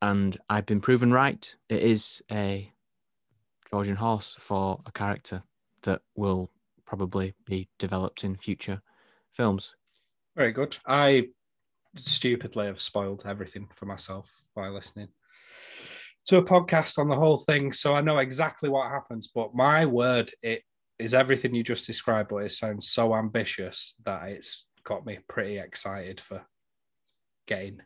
And 0.02 0.36
I've 0.50 0.66
been 0.66 0.80
proven 0.80 1.12
right. 1.12 1.54
It 1.68 1.82
is 1.82 2.22
a 2.30 2.70
Trojan 3.68 3.96
horse 3.96 4.36
for 4.38 4.80
a 4.86 4.92
character 4.92 5.42
that 5.82 6.02
will 6.14 6.50
probably 6.84 7.34
be 7.46 7.68
developed 7.78 8.24
in 8.24 8.36
future 8.36 8.80
films. 9.32 9.74
Very 10.36 10.52
good. 10.52 10.76
I 10.86 11.28
stupidly 11.96 12.66
have 12.66 12.80
spoiled 12.80 13.24
everything 13.26 13.68
for 13.72 13.86
myself 13.86 14.42
by 14.54 14.68
listening 14.68 15.08
to 16.26 16.38
a 16.38 16.44
podcast 16.44 16.98
on 16.98 17.08
the 17.08 17.16
whole 17.16 17.38
thing. 17.38 17.72
So 17.72 17.94
I 17.94 18.00
know 18.00 18.18
exactly 18.18 18.68
what 18.68 18.90
happens. 18.90 19.28
But 19.28 19.54
my 19.54 19.86
word, 19.86 20.30
it 20.42 20.62
is 20.98 21.14
everything 21.14 21.54
you 21.54 21.62
just 21.62 21.86
described, 21.86 22.30
but 22.30 22.44
it 22.44 22.52
sounds 22.52 22.88
so 22.88 23.14
ambitious 23.14 23.94
that 24.04 24.28
it's 24.28 24.66
got 24.84 25.04
me 25.04 25.18
pretty 25.28 25.58
excited 25.58 26.20
for 26.20 26.42
getting 27.46 27.80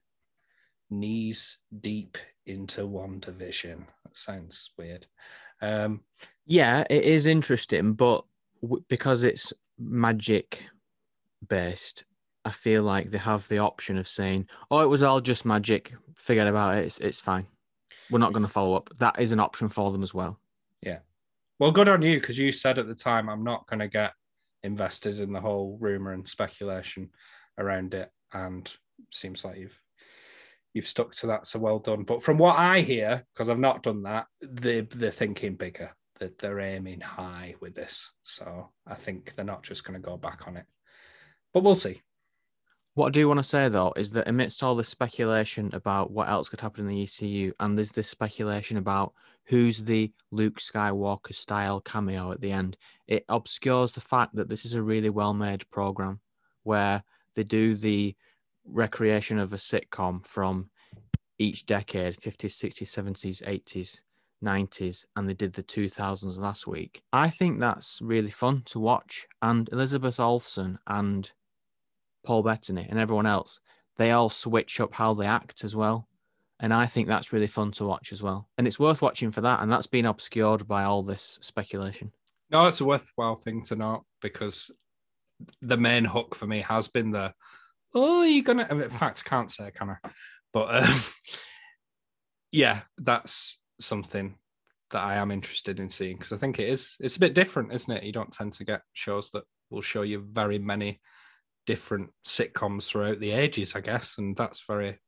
knees 0.91 1.59
deep 1.81 2.19
into 2.47 2.83
WandaVision. 2.83 3.87
That 4.05 4.17
sounds 4.17 4.71
weird. 4.79 5.07
Um, 5.61 6.03
yeah, 6.47 6.85
it 6.89 7.05
is 7.05 7.27
interesting, 7.27 7.93
but 7.93 8.25
w- 8.63 8.85
because 8.89 9.23
it's 9.23 9.53
magic 9.79 10.65
based, 11.49 12.05
I 12.45 12.53
feel 12.53 12.83
like 12.83 13.11
they 13.11 13.19
have 13.19 13.47
the 13.49 13.59
option 13.59 13.99
of 13.99 14.09
saying, 14.09 14.49
"Oh, 14.71 14.81
it 14.81 14.89
was 14.89 15.03
all 15.03 15.21
just 15.21 15.45
magic. 15.45 15.93
Forget 16.15 16.47
about 16.47 16.79
it. 16.79 16.87
It's 16.87 16.99
it's 16.99 17.21
fine. 17.21 17.47
We're 18.11 18.19
not 18.19 18.33
going 18.33 18.47
to 18.47 18.53
follow 18.53 18.75
up." 18.75 18.91
That 18.99 19.19
is 19.19 19.33
an 19.33 19.41
option 19.41 19.69
for 19.69 19.91
them 19.91 20.03
as 20.03 20.15
well. 20.15 20.39
Yeah. 20.83 21.01
Well, 21.59 21.73
good 21.73 21.89
on 21.89 22.03
you 22.03 22.21
because 22.21 22.39
you 22.39 22.53
said 22.53 22.79
at 22.79 22.87
the 22.87 22.95
time, 22.95 23.29
"I'm 23.29 23.45
not 23.45 23.67
going 23.67 23.81
to 23.81 23.89
get 23.89 24.13
invested 24.63 25.19
in 25.19 25.33
the 25.33 25.41
whole 25.41 25.77
rumor 25.81 26.13
and 26.13 26.27
speculation 26.27 27.11
around 27.59 27.95
it," 27.95 28.11
and 28.33 28.71
seems 29.13 29.45
like 29.45 29.59
you've 29.59 29.81
you've 30.73 30.87
stuck 30.87 31.13
to 31.13 31.27
that. 31.29 31.47
So 31.47 31.59
well 31.59 31.79
done. 31.81 32.05
But 32.05 32.23
from 32.23 32.39
what 32.39 32.59
I 32.59 32.81
hear, 32.81 33.25
because 33.35 33.49
I've 33.49 33.59
not 33.59 33.83
done 33.83 34.03
that, 34.03 34.27
they 34.41 34.83
they're 34.83 35.11
thinking 35.11 35.57
bigger. 35.57 35.91
That 36.21 36.39
they're 36.39 36.59
aiming 36.59 37.01
high 37.01 37.55
with 37.61 37.77
this. 37.77 38.11
So 38.25 38.71
I 38.85 38.95
think 38.95 39.35
they're 39.35 39.45
not 39.45 39.63
just 39.63 39.85
going 39.85 40.01
to 40.01 40.05
go 40.05 40.17
back 40.17 40.49
on 40.49 40.57
it. 40.57 40.67
But 41.55 41.63
we'll 41.63 41.77
see. 41.77 42.03
What 42.99 43.07
I 43.07 43.11
do 43.11 43.29
want 43.29 43.39
to 43.39 43.45
say 43.45 43.69
though 43.69 43.93
is 43.95 44.11
that 44.11 44.27
amidst 44.27 44.61
all 44.61 44.75
this 44.75 44.89
speculation 44.89 45.71
about 45.73 46.11
what 46.11 46.29
else 46.29 46.49
could 46.49 46.61
happen 46.61 46.81
in 46.81 46.93
the 46.93 47.05
MCU, 47.05 47.53
and 47.61 47.79
there's 47.79 47.93
this 47.93 48.09
speculation 48.09 48.77
about 48.77 49.13
who's 49.45 49.85
the 49.85 50.11
Luke 50.33 50.59
Skywalker 50.59 51.33
style 51.33 51.81
cameo 51.81 52.33
at 52.33 52.41
the 52.41 52.51
end, 52.51 52.77
it 53.07 53.25
obscures 53.29 53.93
the 53.93 54.01
fact 54.01 54.35
that 54.35 54.49
this 54.49 54.65
is 54.65 54.75
a 54.75 54.83
really 54.83 55.11
well 55.11 55.33
made 55.33 55.71
program 55.71 56.19
where 56.65 57.05
they 57.37 57.45
do 57.45 57.77
the 57.77 58.17
recreation 58.65 59.39
of 59.39 59.53
a 59.53 59.59
sitcom 59.59 60.27
from 60.27 60.69
each 61.39 61.67
decade 61.67 62.17
50s, 62.17 62.47
60s, 62.47 62.83
70s, 62.83 63.45
80s, 63.47 64.01
90s, 64.43 65.05
and 65.15 65.29
they 65.29 65.35
did 65.35 65.53
the 65.53 65.63
2000s 65.63 66.43
last 66.43 66.67
week. 66.67 67.01
I 67.13 67.31
think 67.31 67.61
that's 67.61 68.01
really 68.03 68.31
fun 68.31 68.63
to 68.67 68.81
watch. 68.81 69.29
And 69.41 69.69
Elizabeth 69.71 70.19
Olsen 70.19 70.81
and 70.89 71.31
Paul 72.25 72.43
Bettany 72.43 72.87
and 72.89 72.99
everyone 72.99 73.27
else, 73.27 73.61
they 73.97 74.13
all 74.13 74.31
switch 74.31 74.81
up 74.81 74.95
how 74.95 75.15
they 75.15 75.27
act 75.27 75.65
as 75.65 75.75
well. 75.75 76.09
And 76.61 76.75
I 76.75 76.87
think 76.87 77.07
that's 77.07 77.33
really 77.33 77.47
fun 77.47 77.71
to 77.73 77.85
watch 77.85 78.13
as 78.13 78.23
well. 78.23 78.49
And 78.59 78.67
it's 78.67 78.81
worth 78.81 79.01
watching 79.01 79.31
for 79.31 79.43
that. 79.43 79.63
And 79.63 79.71
that's 79.71 79.87
been 79.87 80.07
obscured 80.07 80.67
by 80.67 80.85
all 80.85 81.03
this 81.03 81.39
speculation. 81.41 82.13
No, 82.51 82.67
it's 82.67 82.81
a 82.81 82.85
worthwhile 82.85 83.37
thing 83.37 83.63
to 83.65 83.77
note 83.77 84.05
because 84.21 84.71
the 85.63 85.77
main 85.77 86.05
hook 86.05 86.35
for 86.35 86.47
me 86.47 86.63
has 86.63 86.89
been 86.89 87.13
the, 87.13 87.33
oh, 87.95 88.25
you're 88.25 88.43
going 88.43 88.59
to, 88.59 88.83
in 88.83 88.91
fact, 88.91 89.23
I 89.25 89.29
can't 89.29 89.51
say, 89.51 89.71
can 89.71 89.91
I? 89.91 90.11
But 90.53 90.83
um, 90.85 91.03
yeah, 92.53 92.81
that's 92.97 93.59
something 93.79 94.35
that 94.91 95.05
I 95.05 95.17
am 95.17 95.31
interested 95.31 95.79
in 95.79 95.91
seeing 95.91 96.17
because 96.17 96.33
I 96.33 96.39
think 96.39 96.59
it 96.59 96.69
is, 96.69 96.97
it's 96.99 97.17
a 97.17 97.21
bit 97.21 97.35
different, 97.35 97.73
isn't 97.73 97.93
it? 97.95 98.03
You 98.03 98.13
don't 98.13 98.33
tend 98.33 98.55
to 98.55 98.65
get 98.65 98.83
shows 98.95 99.31
that 99.31 99.45
will 99.71 99.83
show 99.83 100.03
you 100.03 100.27
very 100.33 100.59
many 100.59 101.01
different 101.69 102.09
sitcoms 102.27 102.87
throughout 102.87 103.21
the 103.21 103.31
ages, 103.31 103.77
I 103.77 103.81
guess, 103.81 104.17
and 104.17 104.35
that's 104.35 104.65
very 104.67 104.99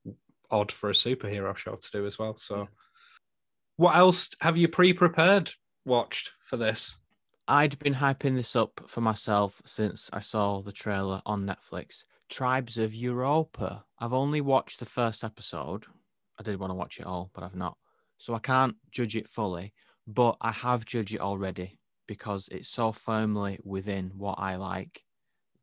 odd 0.50 0.70
for 0.70 0.90
a 0.90 0.92
superhero 0.92 1.56
show 1.56 1.74
to 1.74 1.90
do 1.90 2.04
as 2.04 2.18
well. 2.18 2.36
So, 2.36 2.68
what 3.78 3.96
else 3.96 4.28
have 4.42 4.58
you 4.58 4.68
pre-prepared 4.68 5.50
watched 5.86 6.32
for 6.42 6.58
this? 6.58 6.98
I'd 7.48 7.78
been 7.78 7.94
hyping 7.94 8.36
this 8.36 8.54
up 8.56 8.78
for 8.86 9.00
myself 9.00 9.62
since 9.64 10.10
I 10.12 10.20
saw 10.20 10.60
the 10.60 10.70
trailer 10.70 11.22
on 11.24 11.46
Netflix. 11.46 12.04
Tribes 12.28 12.76
of 12.76 12.94
Europa. 12.94 13.82
I've 13.98 14.12
only 14.12 14.42
watched 14.42 14.80
the 14.80 14.86
first 14.86 15.24
episode. 15.24 15.86
I 16.38 16.42
did 16.42 16.60
want 16.60 16.72
to 16.72 16.76
watch 16.76 17.00
it 17.00 17.06
all, 17.06 17.30
but 17.32 17.42
I've 17.42 17.56
not. 17.56 17.78
So 18.18 18.34
I 18.34 18.38
can't 18.38 18.76
judge 18.90 19.16
it 19.16 19.30
fully, 19.30 19.72
but 20.06 20.36
I 20.42 20.52
have 20.52 20.84
judged 20.84 21.14
it 21.14 21.22
already 21.22 21.78
because 22.06 22.50
it's 22.52 22.68
so 22.68 22.92
firmly 22.92 23.58
within 23.64 24.12
what 24.14 24.34
I 24.38 24.56
like 24.56 25.02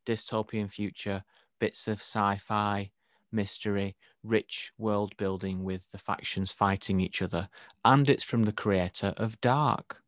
dystopian 0.07 0.71
future, 0.71 1.23
bits 1.59 1.87
of 1.87 1.99
sci 1.99 2.37
fi, 2.37 2.91
mystery, 3.31 3.95
rich 4.23 4.71
world 4.77 5.15
building 5.17 5.63
with 5.63 5.91
the 5.91 5.97
factions 5.97 6.51
fighting 6.51 6.99
each 6.99 7.21
other. 7.21 7.49
And 7.83 8.09
it's 8.09 8.23
from 8.23 8.43
the 8.43 8.53
creator 8.53 9.13
of 9.17 9.39
Dark, 9.41 10.01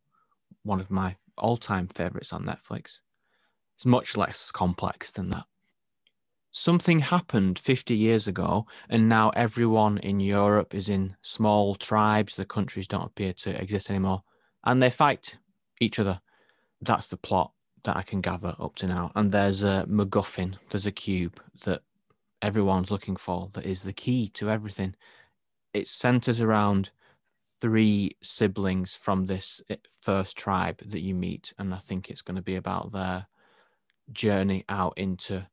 one 0.63 0.79
of 0.79 0.89
my 0.89 1.17
all 1.37 1.57
time 1.57 1.87
favorites 1.87 2.31
on 2.31 2.45
Netflix. 2.45 3.01
It's 3.75 3.85
much 3.85 4.15
less 4.15 4.51
complex 4.51 5.11
than 5.11 5.29
that. 5.31 5.45
Something 6.51 6.99
happened 6.99 7.59
50 7.59 7.95
years 7.95 8.27
ago, 8.27 8.65
and 8.89 9.07
now 9.07 9.29
everyone 9.29 9.99
in 9.99 10.19
Europe 10.19 10.73
is 10.73 10.89
in 10.89 11.15
small 11.21 11.75
tribes. 11.75 12.35
The 12.35 12.45
countries 12.45 12.87
don't 12.87 13.05
appear 13.05 13.33
to 13.33 13.61
exist 13.61 13.89
anymore, 13.89 14.23
and 14.65 14.81
they 14.81 14.89
fight 14.89 15.37
each 15.79 15.99
other. 15.99 16.21
That's 16.81 17.07
the 17.07 17.17
plot 17.17 17.51
that 17.83 17.97
I 17.97 18.01
can 18.01 18.21
gather 18.21 18.55
up 18.59 18.75
to 18.75 18.87
now. 18.87 19.11
And 19.15 19.31
there's 19.31 19.63
a 19.63 19.85
MacGuffin, 19.87 20.55
there's 20.69 20.85
a 20.85 20.91
cube 20.91 21.41
that 21.65 21.81
everyone's 22.41 22.91
looking 22.91 23.15
for 23.15 23.49
that 23.53 23.65
is 23.65 23.83
the 23.83 23.93
key 23.93 24.29
to 24.29 24.49
everything. 24.49 24.95
It 25.73 25.87
centers 25.87 26.41
around 26.41 26.91
three 27.61 28.11
siblings 28.21 28.95
from 28.95 29.25
this 29.25 29.61
eh, 29.69 29.75
first 30.01 30.37
tribe 30.37 30.79
that 30.85 31.01
you 31.01 31.13
meet. 31.13 31.53
And 31.57 31.73
I 31.73 31.77
think 31.77 32.09
it's 32.09 32.21
going 32.21 32.37
to 32.37 32.41
be 32.41 32.55
about 32.55 32.91
their 32.91 33.27
journey 34.11 34.65
out 34.69 34.93
into 34.97 35.45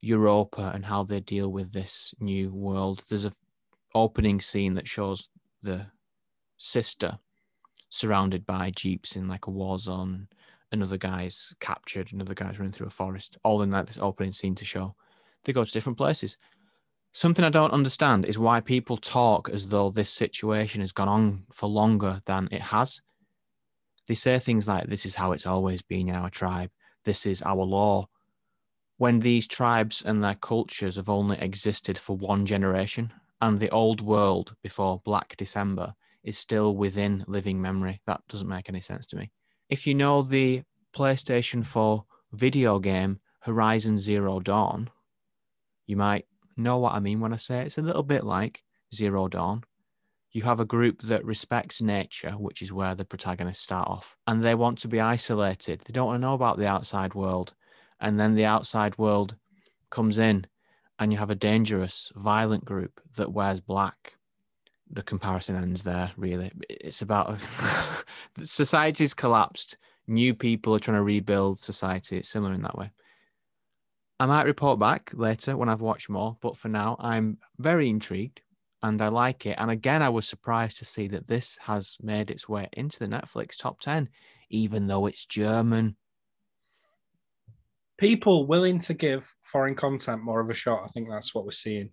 Europa 0.00 0.70
and 0.74 0.84
how 0.84 1.02
they 1.02 1.20
deal 1.20 1.50
with 1.50 1.72
this 1.72 2.14
new 2.20 2.52
world. 2.52 3.04
There's 3.08 3.24
a 3.24 3.32
opening 3.94 4.40
scene 4.40 4.74
that 4.74 4.88
shows 4.88 5.28
the 5.62 5.86
sister 6.58 7.18
surrounded 7.88 8.44
by 8.44 8.72
jeeps 8.72 9.16
in 9.16 9.28
like 9.28 9.46
a 9.46 9.50
war 9.50 9.78
zone 9.78 10.26
another 10.74 10.98
guy's 10.98 11.54
captured, 11.60 12.12
another 12.12 12.34
guy's 12.34 12.58
running 12.58 12.72
through 12.72 12.88
a 12.88 12.90
forest, 12.90 13.38
all 13.42 13.62
in 13.62 13.70
like 13.70 13.86
this 13.86 13.98
opening 13.98 14.32
scene 14.32 14.54
to 14.56 14.64
show. 14.64 14.94
They 15.44 15.52
go 15.52 15.64
to 15.64 15.72
different 15.72 15.96
places. 15.96 16.36
Something 17.12 17.44
I 17.44 17.50
don't 17.50 17.72
understand 17.72 18.26
is 18.26 18.38
why 18.38 18.60
people 18.60 18.96
talk 18.96 19.48
as 19.48 19.68
though 19.68 19.88
this 19.88 20.10
situation 20.10 20.80
has 20.80 20.92
gone 20.92 21.08
on 21.08 21.44
for 21.52 21.68
longer 21.68 22.20
than 22.26 22.48
it 22.50 22.60
has. 22.60 23.00
They 24.06 24.14
say 24.14 24.38
things 24.38 24.68
like, 24.68 24.88
This 24.88 25.06
is 25.06 25.14
how 25.14 25.32
it's 25.32 25.46
always 25.46 25.80
been 25.80 26.08
in 26.08 26.16
our 26.16 26.30
tribe, 26.30 26.70
this 27.04 27.24
is 27.24 27.40
our 27.42 27.64
law. 27.64 28.08
When 28.98 29.20
these 29.20 29.46
tribes 29.46 30.02
and 30.04 30.22
their 30.22 30.34
cultures 30.34 30.96
have 30.96 31.08
only 31.08 31.38
existed 31.38 31.98
for 31.98 32.16
one 32.16 32.46
generation, 32.46 33.12
and 33.40 33.58
the 33.58 33.70
old 33.70 34.00
world 34.00 34.54
before 34.62 35.02
Black 35.04 35.36
December 35.36 35.94
is 36.22 36.38
still 36.38 36.76
within 36.76 37.24
living 37.26 37.60
memory, 37.60 38.00
that 38.06 38.22
doesn't 38.28 38.48
make 38.48 38.68
any 38.68 38.80
sense 38.80 39.06
to 39.06 39.16
me 39.16 39.30
if 39.68 39.86
you 39.86 39.94
know 39.94 40.22
the 40.22 40.62
PlayStation 40.94 41.64
4 41.64 42.04
video 42.32 42.78
game 42.78 43.20
Horizon 43.40 43.98
Zero 43.98 44.40
Dawn. 44.40 44.88
You 45.86 45.96
might 45.96 46.26
know 46.56 46.78
what 46.78 46.94
I 46.94 47.00
mean 47.00 47.20
when 47.20 47.34
I 47.34 47.36
say 47.36 47.60
it. 47.60 47.66
it's 47.66 47.78
a 47.78 47.82
little 47.82 48.02
bit 48.02 48.24
like 48.24 48.62
Zero 48.94 49.28
Dawn. 49.28 49.64
You 50.32 50.42
have 50.42 50.60
a 50.60 50.64
group 50.64 51.02
that 51.02 51.24
respects 51.24 51.82
nature, 51.82 52.32
which 52.32 52.62
is 52.62 52.72
where 52.72 52.94
the 52.94 53.04
protagonists 53.04 53.62
start 53.62 53.86
off, 53.86 54.16
and 54.26 54.42
they 54.42 54.54
want 54.54 54.78
to 54.80 54.88
be 54.88 54.98
isolated. 54.98 55.82
They 55.84 55.92
don't 55.92 56.06
want 56.06 56.16
to 56.16 56.26
know 56.26 56.34
about 56.34 56.58
the 56.58 56.66
outside 56.66 57.14
world. 57.14 57.54
And 58.00 58.18
then 58.18 58.34
the 58.34 58.46
outside 58.46 58.96
world 58.98 59.36
comes 59.90 60.18
in, 60.18 60.46
and 60.98 61.12
you 61.12 61.18
have 61.18 61.30
a 61.30 61.36
dangerous, 61.36 62.10
violent 62.16 62.64
group 62.64 63.00
that 63.16 63.32
wears 63.32 63.60
black. 63.60 64.16
The 64.94 65.02
comparison 65.02 65.56
ends 65.56 65.82
there, 65.82 66.12
really. 66.16 66.52
It's 66.70 67.02
about 67.02 67.38
society's 68.42 69.12
collapsed. 69.12 69.76
New 70.06 70.34
people 70.34 70.74
are 70.74 70.78
trying 70.78 70.98
to 70.98 71.02
rebuild 71.02 71.58
society. 71.58 72.16
It's 72.16 72.28
similar 72.28 72.54
in 72.54 72.62
that 72.62 72.78
way. 72.78 72.90
I 74.20 74.26
might 74.26 74.46
report 74.46 74.78
back 74.78 75.10
later 75.12 75.56
when 75.56 75.68
I've 75.68 75.80
watched 75.80 76.08
more, 76.08 76.36
but 76.40 76.56
for 76.56 76.68
now, 76.68 76.96
I'm 77.00 77.38
very 77.58 77.88
intrigued 77.88 78.40
and 78.82 79.00
I 79.02 79.08
like 79.08 79.46
it. 79.46 79.56
And 79.58 79.70
again, 79.70 80.02
I 80.02 80.10
was 80.10 80.28
surprised 80.28 80.78
to 80.78 80.84
see 80.84 81.08
that 81.08 81.26
this 81.26 81.58
has 81.62 81.96
made 82.00 82.30
its 82.30 82.48
way 82.48 82.68
into 82.74 83.00
the 83.00 83.08
Netflix 83.08 83.56
top 83.56 83.80
10, 83.80 84.08
even 84.50 84.86
though 84.86 85.06
it's 85.06 85.26
German. 85.26 85.96
People 87.98 88.46
willing 88.46 88.78
to 88.80 88.94
give 88.94 89.34
foreign 89.40 89.74
content 89.74 90.22
more 90.22 90.40
of 90.40 90.50
a 90.50 90.54
shot. 90.54 90.82
I 90.84 90.88
think 90.88 91.08
that's 91.08 91.34
what 91.34 91.44
we're 91.44 91.50
seeing 91.50 91.90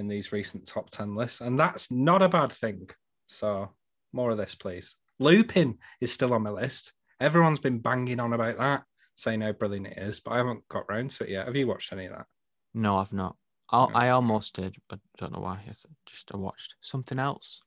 in 0.00 0.08
these 0.08 0.32
recent 0.32 0.66
top 0.66 0.90
10 0.90 1.14
lists. 1.14 1.40
And 1.40 1.58
that's 1.58 1.92
not 1.92 2.22
a 2.22 2.28
bad 2.28 2.52
thing. 2.52 2.88
So, 3.28 3.70
more 4.12 4.32
of 4.32 4.38
this, 4.38 4.56
please. 4.56 4.96
Lupin 5.20 5.78
is 6.00 6.12
still 6.12 6.32
on 6.34 6.42
my 6.42 6.50
list. 6.50 6.92
Everyone's 7.20 7.60
been 7.60 7.78
banging 7.78 8.18
on 8.18 8.32
about 8.32 8.58
that 8.58 8.82
saying 9.14 9.42
how 9.42 9.52
brilliant 9.52 9.86
it 9.86 9.98
is, 9.98 10.20
but 10.20 10.32
I 10.32 10.38
haven't 10.38 10.66
got 10.68 10.88
round 10.88 11.10
to 11.10 11.24
it 11.24 11.30
yet. 11.30 11.46
Have 11.46 11.54
you 11.54 11.66
watched 11.66 11.92
any 11.92 12.06
of 12.06 12.12
that? 12.12 12.26
No, 12.74 12.96
I've 12.96 13.12
not. 13.12 13.36
I, 13.70 13.84
I 13.94 14.08
almost 14.10 14.56
did. 14.56 14.76
I 14.90 14.96
don't 15.18 15.32
know 15.32 15.40
why. 15.40 15.60
I 15.68 15.72
just 16.06 16.34
I 16.34 16.36
watched 16.36 16.74
something 16.80 17.18
else. 17.18 17.60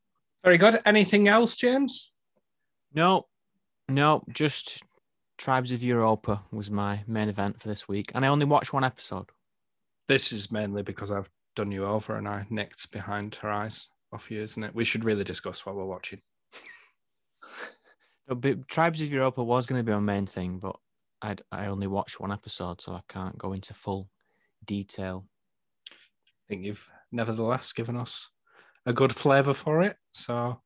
Very 0.44 0.58
good. 0.58 0.82
Anything 0.86 1.28
else, 1.28 1.56
James? 1.56 2.12
No, 2.94 3.28
no. 3.88 4.24
Just 4.30 4.84
Tribes 5.38 5.72
of 5.72 5.84
Europa 5.84 6.42
was 6.52 6.70
my 6.70 7.04
main 7.08 7.30
event 7.30 7.62
for 7.62 7.68
this 7.68 7.88
week, 7.88 8.12
and 8.14 8.26
I 8.26 8.30
only 8.30 8.46
watched 8.46 8.74
one 8.74 8.84
episode. 8.84 9.30
This 10.08 10.32
is 10.32 10.52
mainly 10.52 10.84
because 10.84 11.12
I've 11.12 11.30
done 11.56 11.72
you 11.72 11.86
over 11.86 12.18
and 12.18 12.28
I 12.28 12.46
nicked 12.50 12.92
behind 12.92 13.36
her 13.36 13.50
eyes 13.50 13.88
off 14.12 14.32
you, 14.32 14.42
isn't 14.42 14.64
it? 14.64 14.76
We 14.76 14.86
should 14.86 15.06
really 15.06 15.24
discuss 15.24 15.66
what 15.66 15.76
we're 15.76 15.86
watching. 15.86 16.22
but 18.28 18.68
Tribes 18.68 19.02
of 19.02 19.12
Europa 19.12 19.44
was 19.44 19.66
going 19.66 19.80
to 19.80 19.84
be 19.84 19.94
my 19.94 20.00
main 20.00 20.26
thing, 20.26 20.60
but 20.60 20.76
I 21.22 21.36
I 21.52 21.68
only 21.68 21.88
watched 21.88 22.20
one 22.20 22.32
episode, 22.32 22.82
so 22.82 22.94
I 22.94 23.02
can't 23.08 23.38
go 23.38 23.54
into 23.54 23.74
full 23.74 24.10
detail. 24.66 25.26
I 25.90 26.46
think 26.48 26.66
you've 26.66 26.90
nevertheless 27.12 27.74
given 27.74 27.98
us 27.98 28.30
a 28.86 28.94
good 28.94 29.16
flavour 29.16 29.54
for 29.54 29.82
it. 29.82 29.96
So, 30.12 30.62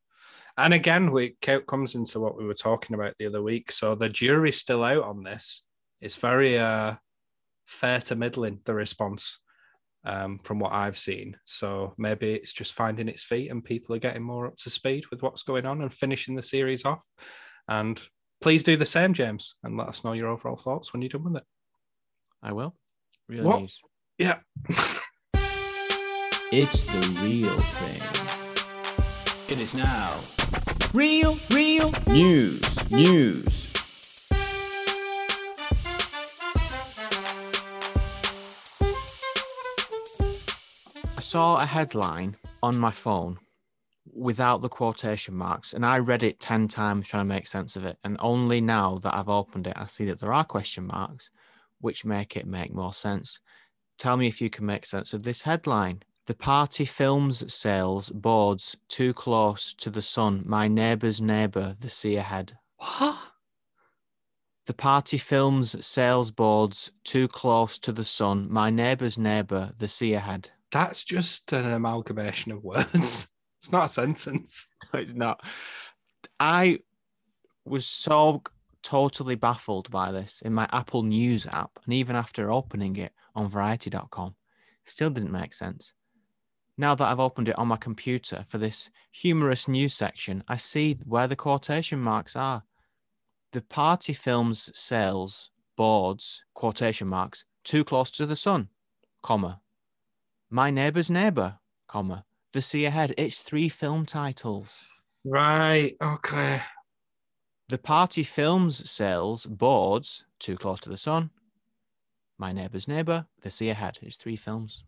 and 0.57 0.73
again, 0.73 1.11
we 1.11 1.37
comes 1.67 1.95
into 1.95 2.19
what 2.19 2.37
we 2.37 2.45
were 2.45 2.53
talking 2.53 2.95
about 2.95 3.13
the 3.19 3.27
other 3.27 3.41
week. 3.41 3.71
So 3.71 3.95
the 3.95 4.09
jury's 4.09 4.57
still 4.57 4.83
out 4.83 5.03
on 5.03 5.23
this. 5.23 5.63
It's 6.01 6.15
very 6.15 6.57
uh, 6.57 6.95
fair 7.65 8.01
to 8.01 8.15
middling 8.15 8.59
the 8.65 8.73
response 8.73 9.39
um, 10.07 10.39
from 10.43 10.57
what 10.57 10.71
I've 10.71 10.97
seen. 10.97 11.37
So 11.45 11.93
maybe 11.97 12.31
it's 12.31 12.53
just 12.53 12.73
finding 12.73 13.09
its 13.09 13.23
feet 13.23 13.51
and 13.51 13.63
people 13.63 13.93
are 13.93 13.99
getting 13.99 14.23
more 14.23 14.47
up 14.47 14.55
to 14.57 14.69
speed 14.69 15.03
with 15.11 15.21
what's 15.21 15.43
going 15.43 15.65
on 15.65 15.81
and 15.81 15.93
finishing 15.93 16.33
the 16.33 16.41
series 16.41 16.85
off. 16.85 17.05
And 17.67 18.01
please 18.39 18.63
do 18.63 18.77
the 18.77 18.85
same, 18.85 19.13
James, 19.13 19.55
and 19.63 19.75
let 19.75 19.89
us 19.89 20.05
know 20.05 20.13
your 20.13 20.29
overall 20.29 20.55
thoughts 20.55 20.93
when 20.93 21.01
you're 21.01 21.09
done 21.09 21.25
with 21.25 21.35
it. 21.35 21.43
I 22.41 22.53
will. 22.53 22.73
Real 23.27 23.43
what? 23.43 23.59
news. 23.59 23.81
Yeah. 24.17 24.37
it's 26.53 26.85
the 26.85 27.19
real 27.21 27.57
thing. 27.57 28.01
It 29.51 29.61
is 29.61 29.75
now. 29.75 30.13
Real, 30.93 31.35
real 31.51 31.91
news, 32.07 32.91
news. 32.91 33.66
Saw 41.27 41.59
a 41.59 41.65
headline 41.65 42.33
on 42.63 42.77
my 42.77 42.89
phone 42.89 43.37
without 44.13 44.61
the 44.61 44.69
quotation 44.69 45.35
marks. 45.35 45.73
And 45.73 45.85
I 45.85 45.97
read 45.97 46.23
it 46.23 46.39
10 46.39 46.69
times 46.69 47.05
trying 47.05 47.25
to 47.25 47.27
make 47.27 47.47
sense 47.47 47.75
of 47.75 47.83
it. 47.83 47.97
And 48.05 48.15
only 48.21 48.61
now 48.61 48.99
that 48.99 49.13
I've 49.13 49.27
opened 49.27 49.67
it, 49.67 49.73
I 49.75 49.87
see 49.87 50.05
that 50.05 50.21
there 50.21 50.31
are 50.31 50.45
question 50.45 50.87
marks, 50.87 51.29
which 51.81 52.05
make 52.05 52.37
it 52.37 52.47
make 52.47 52.73
more 52.73 52.93
sense. 52.93 53.41
Tell 53.99 54.15
me 54.15 54.27
if 54.27 54.39
you 54.39 54.49
can 54.49 54.65
make 54.65 54.85
sense 54.85 55.11
of 55.11 55.23
this 55.23 55.41
headline. 55.41 56.01
The 56.27 56.33
party 56.33 56.85
films 56.85 57.53
sales 57.53 58.09
boards 58.09 58.77
too 58.87 59.13
close 59.13 59.73
to 59.79 59.89
the 59.89 60.01
sun. 60.01 60.43
My 60.45 60.69
neighbour's 60.69 61.21
neighbour, 61.21 61.75
the 61.77 61.89
sea 61.89 62.15
ahead. 62.15 62.53
What? 62.77 63.17
The 64.65 64.73
party 64.73 65.17
films 65.17 65.85
sales 65.85 66.31
boards 66.31 66.91
too 67.03 67.27
close 67.27 67.77
to 67.79 67.91
the 67.91 68.05
sun. 68.05 68.47
My 68.49 68.69
neighbour's 68.69 69.17
neighbour, 69.17 69.73
the 69.77 69.89
sea 69.89 70.13
ahead. 70.13 70.51
That's 70.71 71.03
just 71.03 71.53
an 71.53 71.71
amalgamation 71.71 72.51
of 72.51 72.63
words. 72.63 73.23
Hmm. 73.23 73.29
It's 73.59 73.71
not 73.71 73.85
a 73.85 73.89
sentence. 73.89 74.67
it's 74.93 75.15
not. 75.15 75.43
I 76.39 76.77
was 77.65 77.87
so 77.87 78.43
totally 78.83 79.33
baffled 79.33 79.89
by 79.89 80.11
this 80.11 80.43
in 80.45 80.53
my 80.53 80.69
Apple 80.71 81.01
News 81.01 81.47
app, 81.47 81.71
and 81.83 81.93
even 81.93 82.15
after 82.15 82.51
opening 82.51 82.97
it 82.97 83.11
on 83.35 83.49
Variety.com, 83.49 84.35
still 84.85 85.09
didn't 85.09 85.31
make 85.31 85.55
sense. 85.55 85.91
Now 86.77 86.93
that 86.93 87.07
I've 87.07 87.19
opened 87.19 87.49
it 87.49 87.57
on 87.57 87.67
my 87.67 87.77
computer 87.77 88.45
for 88.47 88.59
this 88.59 88.91
humorous 89.11 89.67
news 89.67 89.95
section, 89.95 90.43
I 90.47 90.57
see 90.57 90.99
where 91.05 91.27
the 91.27 91.35
quotation 91.35 91.99
marks 91.99 92.35
are. 92.35 92.63
The 93.53 93.61
party 93.63 94.13
films 94.13 94.69
sales 94.75 95.49
boards 95.75 96.43
quotation 96.53 97.07
marks 97.07 97.43
too 97.63 97.83
close 97.83 98.11
to 98.11 98.27
the 98.27 98.35
sun, 98.35 98.69
comma. 99.23 99.61
My 100.49 100.71
neighbor's 100.71 101.09
neighbor, 101.09 101.59
comma 101.87 102.23
the 102.53 102.61
Sea 102.61 102.85
Ahead. 102.85 103.13
It's 103.17 103.39
three 103.39 103.69
film 103.69 104.05
titles. 104.05 104.85
Right. 105.25 105.95
Okay. 106.01 106.61
The 107.67 107.77
Party 107.77 108.23
Films 108.23 108.89
sales 108.89 109.45
boards 109.45 110.23
Too 110.39 110.55
Close 110.55 110.79
to 110.81 110.89
the 110.89 110.95
Sun, 110.95 111.29
My 112.37 112.53
Neighbour's 112.53 112.87
Neighbour, 112.87 113.25
The 113.41 113.51
Sea 113.51 113.69
Ahead. 113.69 113.99
It's 114.01 114.15
three 114.15 114.37
films. 114.37 114.85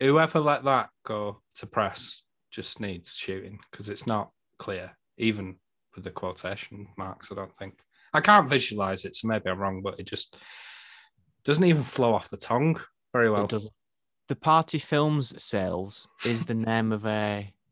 Whoever 0.00 0.40
let 0.40 0.64
that 0.64 0.88
go 1.04 1.42
to 1.56 1.66
press 1.66 2.22
just 2.50 2.80
needs 2.80 3.14
shooting 3.14 3.58
because 3.70 3.90
it's 3.90 4.06
not 4.06 4.30
clear, 4.58 4.96
even 5.18 5.56
with 5.94 6.04
the 6.04 6.10
quotation 6.10 6.88
marks. 6.96 7.30
I 7.30 7.34
don't 7.34 7.54
think 7.56 7.78
I 8.14 8.22
can't 8.22 8.48
visualize 8.48 9.04
it, 9.04 9.14
so 9.14 9.28
maybe 9.28 9.50
I'm 9.50 9.58
wrong, 9.58 9.82
but 9.82 10.00
it 10.00 10.06
just 10.06 10.38
doesn't 11.44 11.64
even 11.64 11.82
flow 11.82 12.14
off 12.14 12.30
the 12.30 12.38
tongue 12.38 12.80
very 13.12 13.28
well. 13.28 13.44
It 13.44 13.50
doesn't 13.50 13.72
the 14.28 14.36
Party 14.36 14.78
Films 14.78 15.42
Sales 15.42 16.06
is 16.24 16.44
the 16.44 16.54
name 16.54 16.92
of 16.92 17.04
a. 17.04 17.52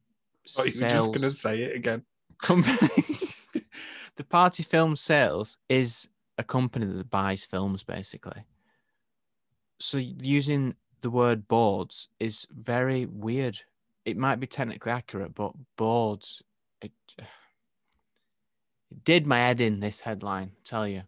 Oh, 0.57 0.62
you're 0.62 0.88
just 0.90 1.09
going 1.09 1.23
to 1.23 1.33
say 1.33 1.61
it 1.62 1.75
again. 1.75 2.05
Company. 2.40 2.79
the 4.14 4.23
Party 4.23 4.62
Film 4.62 4.95
Sales 4.95 5.59
is 5.69 6.09
a 6.38 6.45
company 6.45 6.87
that 6.87 7.11
buys 7.11 7.45
films, 7.45 7.83
basically. 7.83 8.45
So 9.81 9.99
using 9.99 10.77
the 11.01 11.11
word 11.11 11.49
boards 11.49 12.11
is 12.21 12.47
very 12.57 13.07
weird. 13.07 13.61
It 14.05 14.16
might 14.16 14.38
be 14.38 14.47
technically 14.47 14.92
accurate, 14.92 15.35
but 15.35 15.53
boards, 15.77 16.45
it, 16.81 16.92
it 17.19 17.27
did 19.03 19.27
my 19.27 19.38
head 19.38 19.61
in 19.61 19.81
this 19.81 20.01
headline, 20.01 20.53
tell 20.62 20.87
you 20.87 21.03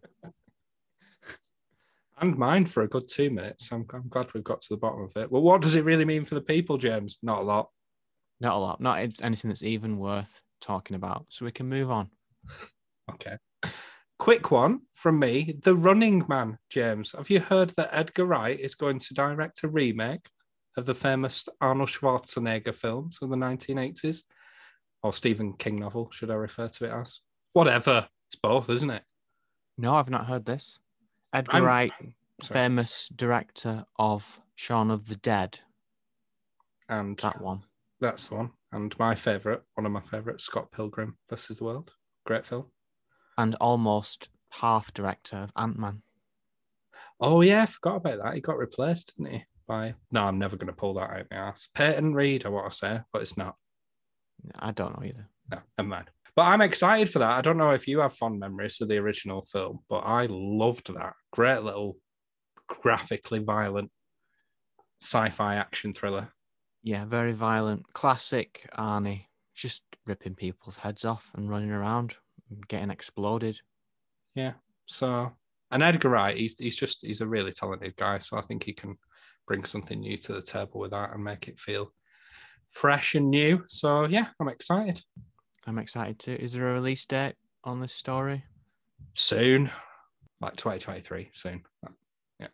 and 2.20 2.37
mine 2.37 2.66
for 2.66 2.83
a 2.83 2.88
good 2.88 3.09
two 3.09 3.31
minutes. 3.31 3.70
I'm, 3.72 3.87
I'm 3.92 4.09
glad 4.09 4.33
we've 4.33 4.44
got 4.44 4.61
to 4.62 4.68
the 4.70 4.76
bottom 4.76 5.02
of 5.02 5.16
it. 5.16 5.31
Well, 5.31 5.42
what 5.42 5.62
does 5.62 5.74
it 5.74 5.85
really 5.85 6.04
mean 6.04 6.24
for 6.24 6.35
the 6.35 6.40
people, 6.40 6.76
James? 6.76 7.18
Not 7.22 7.40
a 7.40 7.44
lot. 7.44 7.70
Not 8.40 8.54
a 8.54 8.59
lot. 8.59 8.81
Not 8.81 8.98
anything 9.22 9.48
that's 9.48 9.62
even 9.62 9.98
worth 9.98 10.40
talking 10.61 10.96
about. 10.96 11.26
So 11.28 11.44
we 11.44 11.52
can 11.52 11.68
move 11.68 11.90
on. 11.90 12.11
okay. 13.12 13.37
Quick 14.18 14.50
one 14.50 14.81
from 14.94 15.18
me. 15.18 15.57
The 15.62 15.74
Running 15.74 16.24
Man, 16.28 16.59
James. 16.70 17.12
Have 17.12 17.31
you 17.31 17.40
heard 17.40 17.70
that 17.70 17.90
Edgar 17.92 18.26
Wright 18.26 18.59
is 18.59 18.74
going 18.74 18.98
to 18.98 19.14
direct 19.14 19.62
a 19.62 19.68
remake 19.68 20.28
of 20.76 20.87
the 20.87 20.94
famous 20.94 21.48
Arnold 21.61 21.88
Schwarzenegger 21.88 22.74
films 22.74 23.18
of 23.22 23.31
the 23.31 23.37
1980s? 23.37 24.22
Or 25.02 25.12
Stephen 25.12 25.52
King 25.52 25.78
novel, 25.78 26.11
should 26.11 26.31
I 26.31 26.35
refer 26.35 26.68
to 26.68 26.85
it 26.85 26.92
as? 26.92 27.20
Whatever. 27.52 28.09
It's 28.28 28.37
both, 28.37 28.68
isn't 28.68 28.90
it? 28.90 29.02
No, 29.78 29.94
I've 29.94 30.11
not 30.11 30.26
heard 30.26 30.44
this. 30.44 30.81
Edgar 31.32 31.56
I'm, 31.58 31.64
Wright, 31.64 31.92
sorry. 32.42 32.60
famous 32.60 33.08
director 33.14 33.84
of 33.98 34.40
Shaun 34.54 34.90
of 34.90 35.08
the 35.08 35.16
Dead. 35.16 35.58
And 36.88 37.18
that 37.18 37.40
one. 37.40 37.60
That's 38.00 38.28
the 38.28 38.36
one. 38.36 38.50
And 38.72 38.98
my 38.98 39.14
favourite, 39.14 39.60
one 39.74 39.86
of 39.86 39.92
my 39.92 40.00
favourites, 40.00 40.44
Scott 40.44 40.70
Pilgrim 40.72 41.16
versus 41.28 41.58
the 41.58 41.64
World. 41.64 41.92
Great 42.24 42.46
film. 42.46 42.66
And 43.36 43.54
almost 43.56 44.28
half 44.50 44.92
director 44.94 45.36
of 45.36 45.52
Ant 45.56 45.78
Man. 45.78 46.02
Oh 47.20 47.40
yeah, 47.40 47.62
I 47.62 47.66
forgot 47.66 47.96
about 47.96 48.22
that. 48.22 48.34
He 48.34 48.40
got 48.40 48.58
replaced, 48.58 49.16
didn't 49.16 49.32
he? 49.32 49.44
By 49.66 49.94
no, 50.10 50.24
I'm 50.24 50.38
never 50.38 50.56
going 50.56 50.68
to 50.68 50.72
pull 50.72 50.94
that 50.94 51.10
out 51.10 51.26
my 51.30 51.36
ass. 51.36 51.68
Peyton 51.74 52.14
Reed, 52.14 52.46
I 52.46 52.48
want 52.48 52.70
to 52.70 52.76
say, 52.76 53.00
but 53.12 53.22
it's 53.22 53.36
not. 53.36 53.56
I 54.58 54.70
don't 54.70 54.98
know 54.98 55.06
either. 55.06 55.28
No, 55.50 55.58
never 55.76 55.88
mind. 55.88 56.10
But 56.38 56.44
I'm 56.44 56.61
excited 56.61 57.11
for 57.11 57.18
that. 57.18 57.33
I 57.37 57.40
don't 57.40 57.57
know 57.59 57.72
if 57.72 57.88
you 57.88 57.98
have 57.98 58.14
fond 58.14 58.38
memories 58.38 58.81
of 58.81 58.87
the 58.87 58.98
original 58.98 59.42
film, 59.42 59.81
but 59.88 60.05
I 60.07 60.29
loved 60.31 60.94
that. 60.94 61.14
Great 61.33 61.64
little 61.64 61.96
graphically 62.68 63.40
violent 63.40 63.90
sci-fi 65.03 65.57
action 65.57 65.94
thriller. 65.94 66.29
Yeah, 66.85 67.07
very 67.07 67.33
violent. 67.33 67.92
Classic 67.92 68.70
Arnie, 68.79 69.24
just 69.57 69.83
ripping 70.07 70.37
people's 70.37 70.79
heads 70.79 71.05
off 71.05 71.33
and 71.35 71.51
running 71.51 71.72
around, 71.72 72.14
and 72.51 72.68
getting 72.68 72.90
exploded. 72.90 73.59
Yeah. 74.37 74.53
So, 74.87 75.33
and 75.72 75.83
Edgar 75.83 76.11
Wright, 76.11 76.37
he's 76.37 76.57
he's 76.57 76.77
just 76.77 77.05
he's 77.05 77.20
a 77.20 77.27
really 77.27 77.51
talented 77.51 77.96
guy. 77.96 78.20
So 78.20 78.38
I 78.38 78.42
think 78.42 78.62
he 78.62 78.74
can 78.74 78.96
bring 79.48 79.64
something 79.64 79.98
new 79.98 80.16
to 80.18 80.35
the 80.35 80.42
table 80.42 80.79
with 80.79 80.92
that 80.92 81.12
and 81.12 81.24
make 81.24 81.48
it 81.48 81.59
feel 81.59 81.92
fresh 82.68 83.16
and 83.16 83.29
new. 83.29 83.64
So 83.66 84.05
yeah, 84.05 84.29
I'm 84.38 84.48
excited. 84.48 85.03
I'm 85.68 85.78
excited 85.78 86.18
to. 86.20 86.42
Is 86.42 86.54
there 86.54 86.70
a 86.70 86.72
release 86.72 87.04
date 87.04 87.35
on 87.62 87.78
this 87.78 87.92
story? 87.92 88.42
Soon, 89.12 89.70
like 90.40 90.57
2023, 90.57 91.28
soon. 91.33 91.62
Yeah. 92.40 92.46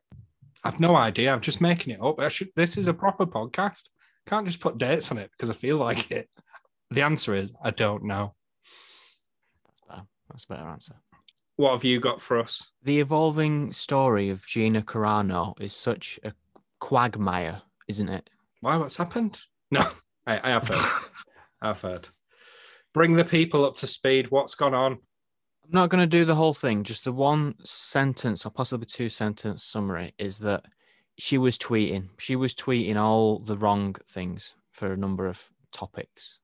I've 0.65 0.81
no 0.81 0.97
idea. 0.97 1.33
I'm 1.33 1.41
just 1.41 1.61
making 1.61 1.95
it 1.95 2.03
up. 2.03 2.19
I 2.19 2.27
should, 2.27 2.49
this 2.57 2.77
is 2.77 2.89
a 2.89 2.93
proper 2.93 3.25
podcast. 3.25 3.89
Can't 4.27 4.47
just 4.47 4.59
put 4.59 4.79
dates 4.79 5.13
on 5.13 5.19
it 5.19 5.31
because 5.31 5.49
I 5.49 5.53
feel 5.53 5.77
like 5.77 6.11
it. 6.11 6.29
The 6.91 7.03
answer 7.03 7.37
is 7.37 7.53
I 7.63 7.71
don't 7.71 8.03
know. 8.03 8.35
That's 9.65 9.81
better. 9.89 10.03
That's 10.29 10.45
a 10.45 10.49
better 10.49 10.69
answer. 10.69 10.97
What 11.55 11.71
have 11.71 11.85
you 11.85 12.01
got 12.01 12.21
for 12.21 12.41
us? 12.41 12.73
The 12.83 12.99
evolving 12.99 13.73
story 13.73 14.31
of 14.31 14.45
Gina 14.45 14.83
Carano 14.83 15.55
is 15.61 15.73
such 15.73 16.19
a 16.25 16.33
quagmire, 16.81 17.63
isn't 17.87 18.09
it? 18.09 18.29
Why? 18.61 18.77
What's 18.77 18.97
happened? 18.97 19.41
No, 19.71 19.89
I, 20.27 20.41
I 20.43 20.51
have 20.51 20.67
heard. 20.67 20.85
I've 21.63 21.81
heard. 21.81 22.09
Bring 22.95 23.17
the 23.17 23.25
people 23.25 23.65
up 23.65 23.77
to 23.77 23.87
speed. 23.87 24.31
What's 24.31 24.55
gone 24.55 24.73
on? 24.73 24.93
I'm 24.93 25.71
not 25.71 25.91
going 25.91 26.03
to 26.03 26.07
do 26.07 26.25
the 26.25 26.37
whole 26.37 26.55
thing. 26.55 26.85
Just 26.85 27.05
the 27.05 27.13
one 27.13 27.57
sentence 27.65 28.47
or 28.47 28.51
possibly 28.51 28.87
two 28.87 29.09
sentence 29.09 29.65
summary 29.65 30.15
is 30.17 30.39
that 30.39 30.65
she 31.19 31.37
was 31.37 31.59
tweeting. 31.59 32.09
She 32.19 32.37
was 32.37 32.55
tweeting 32.55 32.97
all 32.97 33.41
the 33.41 33.59
wrong 33.59 33.97
things 34.07 34.55
for 34.71 34.93
a 34.93 34.97
number 34.97 35.27
of 35.27 35.51
topics, 35.73 36.39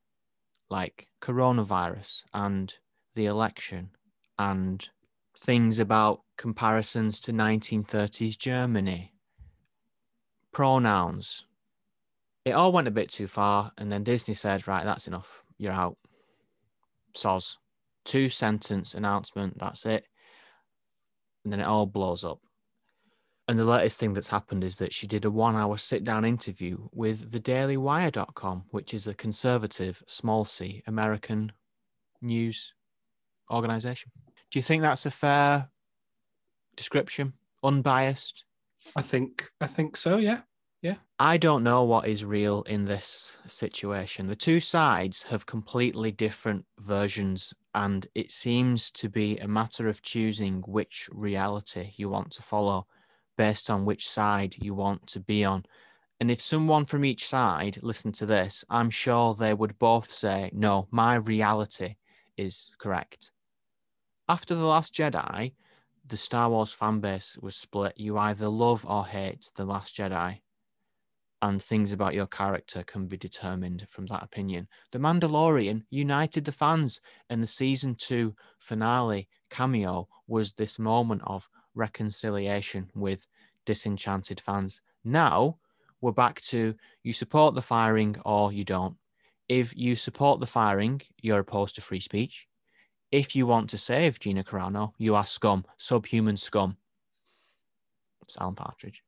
like 0.71 1.07
coronavirus 1.23 2.25
and 2.35 2.75
the 3.15 3.27
election 3.27 3.91
and 4.39 4.89
things 5.39 5.79
about 5.79 6.23
comparisons 6.37 7.21
to 7.21 7.33
1930s 7.33 8.37
Germany, 8.37 9.13
pronouns. 10.53 11.45
It 12.45 12.53
all 12.53 12.73
went 12.73 12.89
a 12.89 12.93
bit 12.93 13.11
too 13.11 13.27
far, 13.27 13.71
and 13.79 13.93
then 13.93 14.03
Disney 14.03 14.35
said, 14.35 14.67
"Right, 14.67 14.85
that's 14.85 15.07
enough. 15.07 15.45
You're 15.59 15.73
out." 15.73 15.99
Soz. 17.15 17.57
Two 18.05 18.29
sentence 18.29 18.95
announcement. 18.95 19.59
That's 19.59 19.87
it. 19.87 20.05
And 21.45 21.53
then 21.53 21.61
it 21.61 21.67
all 21.67 21.87
blows 21.87 22.25
up. 22.25 22.41
And 23.49 23.59
the 23.59 23.65
latest 23.65 23.99
thing 23.99 24.15
that's 24.15 24.29
happened 24.29 24.63
is 24.63 24.77
that 24.77 24.93
she 24.93 25.07
did 25.07 25.25
a 25.25 25.31
one 25.31 25.57
hour 25.57 25.77
sit 25.77 26.05
down 26.05 26.25
interview 26.25 26.79
with 26.93 27.33
thedailywire.com, 27.33 28.65
which 28.71 28.95
is 28.95 29.07
a 29.07 29.15
conservative, 29.15 30.03
small 30.07 30.45
c 30.45 30.83
American 30.87 31.51
news 32.23 32.75
organization. 33.51 34.13
Do 34.51 34.59
you 34.59 34.63
think 34.63 34.83
that's 34.83 35.07
a 35.07 35.11
fair 35.11 35.69
description? 36.77 37.33
Unbiased? 37.65 38.45
I 38.95 39.03
think 39.03 39.51
I 39.61 39.67
think 39.67 39.97
so. 39.97 40.17
Yeah. 40.19 40.43
Yeah. 40.83 40.97
I 41.19 41.37
don't 41.37 41.63
know 41.63 41.85
what 41.85 42.09
is 42.09 42.25
real 42.25 42.63
in 42.63 42.87
this 42.87 43.37
situation. 43.47 44.27
The 44.27 44.37
two 44.37 44.61
sides 44.61 45.23
have 45.25 45.45
completely 45.45 46.11
different 46.11 46.65
versions, 46.79 47.53
and 47.75 48.07
it 48.15 48.33
seems 48.33 48.91
to 48.93 49.11
be 49.11 49.37
a 49.39 49.49
matter 49.49 49.89
of 49.89 50.01
choosing 50.01 50.63
which 50.67 51.11
reality 51.13 51.93
you 51.97 52.09
want 52.09 52.33
to 52.33 52.43
follow 52.43 52.87
based 53.37 53.69
on 53.69 53.85
which 53.85 54.09
side 54.09 54.57
you 54.59 54.73
want 54.75 55.07
to 55.09 55.21
be 55.21 55.45
on. 55.45 55.65
And 56.19 56.31
if 56.31 56.41
someone 56.41 56.87
from 56.87 57.05
each 57.05 57.27
side 57.27 57.79
listened 57.83 58.15
to 58.15 58.27
this, 58.27 58.65
I'm 58.71 58.89
sure 58.89 59.35
they 59.35 59.53
would 59.53 59.79
both 59.79 60.11
say, 60.11 60.51
no, 60.55 60.89
my 60.91 61.17
reality 61.17 61.97
is 62.39 62.71
correct. 62.79 63.33
After 64.31 64.55
The 64.55 64.65
Last 64.65 64.95
Jedi, 64.95 65.53
the 66.07 66.17
Star 66.17 66.49
Wars 66.49 66.73
fan 66.73 67.01
base 67.01 67.37
was 67.41 67.55
split. 67.55 67.93
You 67.97 68.17
either 68.17 68.49
love 68.49 68.87
or 68.89 69.07
hate 69.07 69.51
The 69.57 69.67
Last 69.67 69.95
Jedi 69.95 70.41
and 71.43 71.63
things 71.63 71.93
about 71.93 72.15
your 72.15 72.27
character 72.27 72.83
can 72.85 73.07
be 73.07 73.17
determined 73.17 73.87
from 73.89 74.07
that 74.07 74.23
opinion. 74.23 74.69
The 74.93 74.99
Mandalorian 74.99 75.85
united 75.91 76.45
the 76.45 76.53
fans, 76.53 77.01
and 77.31 77.43
the 77.43 77.47
season 77.47 77.95
two 77.95 78.35
finale 78.59 79.29
cameo 79.49 80.09
was 80.27 80.53
this 80.53 80.79
moment 80.79 81.23
of 81.25 81.49
reconciliation 81.75 82.91
with 82.95 83.27
disenchanted 83.65 84.41
fans. 84.41 84.83
Now 85.05 85.59
we're 86.01 86.13
back 86.13 86.41
to 86.43 86.75
you 87.03 87.13
support 87.13 87.55
the 87.55 87.63
firing 87.63 88.17
or 88.25 88.53
you 88.53 88.65
don't. 88.65 88.97
If 89.49 89.77
you 89.77 89.97
support 89.97 90.41
the 90.41 90.47
firing, 90.47 91.01
you're 91.21 91.41
opposed 91.41 91.75
to 91.77 91.81
free 91.81 92.01
speech. 92.01 92.47
If 93.11 93.35
you 93.35 93.47
want 93.47 93.71
to 93.71 93.79
save 93.79 94.21
Gina 94.21 94.45
Carano, 94.45 94.93
you 94.99 95.15
are 95.17 95.25
scum, 95.25 95.65
subhuman 95.79 96.37
scum. 96.37 96.77
It's 98.23 98.37
Alan 98.39 98.55
Partridge 98.55 99.03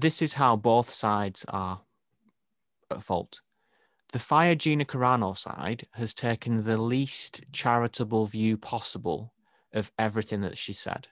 this 0.00 0.22
is 0.22 0.34
how 0.34 0.56
both 0.56 0.90
sides 0.90 1.44
are 1.48 1.80
at 2.90 3.02
fault. 3.02 3.40
The 4.12 4.18
Fire 4.18 4.54
Gina 4.54 4.84
Carano 4.84 5.36
side 5.36 5.86
has 5.92 6.14
taken 6.14 6.64
the 6.64 6.78
least 6.78 7.42
charitable 7.52 8.26
view 8.26 8.56
possible 8.56 9.34
of 9.74 9.92
everything 9.98 10.40
that 10.42 10.56
she 10.56 10.72
said, 10.72 11.08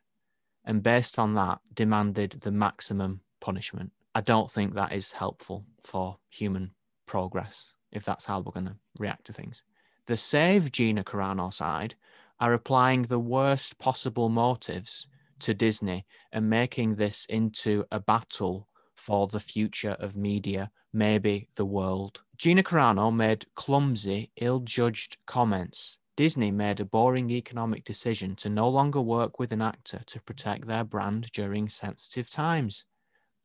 and 0.65 0.83
based 0.83 1.19
on 1.19 1.35
that, 1.35 1.59
demanded 1.75 2.39
the 2.41 2.51
maximum 2.51 3.21
punishment. 3.41 3.93
I 4.15 4.23
don't 4.23 4.51
think 4.51 4.75
that 4.75 4.93
is 4.93 5.13
helpful 5.13 5.67
for 5.83 6.17
human 6.31 6.71
progress 7.07 7.73
if 7.93 8.05
that's 8.05 8.25
how 8.25 8.41
we're 8.41 8.53
going 8.53 8.67
to 8.67 8.77
react 8.99 9.27
to 9.27 9.33
things. 9.33 9.63
The 10.07 10.17
Save 10.17 10.73
Gina 10.73 11.05
Carano 11.05 11.53
side 11.53 11.97
are 12.41 12.55
applying 12.55 13.03
the 13.03 13.19
worst 13.19 13.79
possible 13.79 14.29
motives 14.29 15.07
to 15.41 15.55
Disney 15.55 16.07
and 16.33 16.49
making 16.49 16.95
this 16.95 17.27
into 17.27 17.85
a 17.91 18.01
battle 18.01 18.69
for 18.97 19.27
the 19.29 19.41
future 19.41 19.97
of 20.01 20.17
media, 20.17 20.71
maybe 20.93 21.49
the 21.55 21.65
world. 21.65 22.23
Gina 22.37 22.63
Carano 22.63 23.15
made 23.15 23.47
clumsy, 23.55 24.31
ill 24.37 24.61
judged 24.61 25.17
comments. 25.27 25.99
Disney 26.17 26.51
made 26.51 26.81
a 26.81 26.85
boring 26.85 27.31
economic 27.31 27.85
decision 27.85 28.35
to 28.37 28.49
no 28.49 28.69
longer 28.69 29.01
work 29.01 29.39
with 29.39 29.53
an 29.53 29.61
actor 29.61 30.01
to 30.07 30.23
protect 30.23 30.67
their 30.67 30.85
brand 30.85 31.31
during 31.33 31.69
sensitive 31.69 32.31
times. 32.31 32.85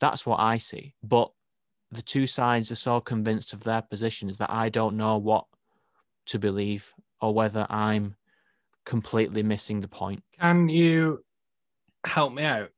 That's 0.00 0.24
what 0.24 0.40
I 0.40 0.56
see. 0.56 0.94
But 1.02 1.30
the 1.90 2.02
two 2.02 2.26
sides 2.26 2.72
are 2.72 2.76
so 2.76 3.00
convinced 3.00 3.52
of 3.52 3.62
their 3.62 3.82
positions 3.82 4.38
that 4.38 4.50
I 4.50 4.70
don't 4.70 4.96
know 4.96 5.18
what 5.18 5.44
to 6.26 6.38
believe 6.38 6.92
or 7.20 7.34
whether 7.34 7.66
I'm 7.68 8.16
completely 8.86 9.42
missing 9.42 9.80
the 9.80 9.88
point. 9.88 10.22
Can 10.40 10.68
you 10.68 11.24
help 12.06 12.32
me 12.32 12.42
out, 12.42 12.70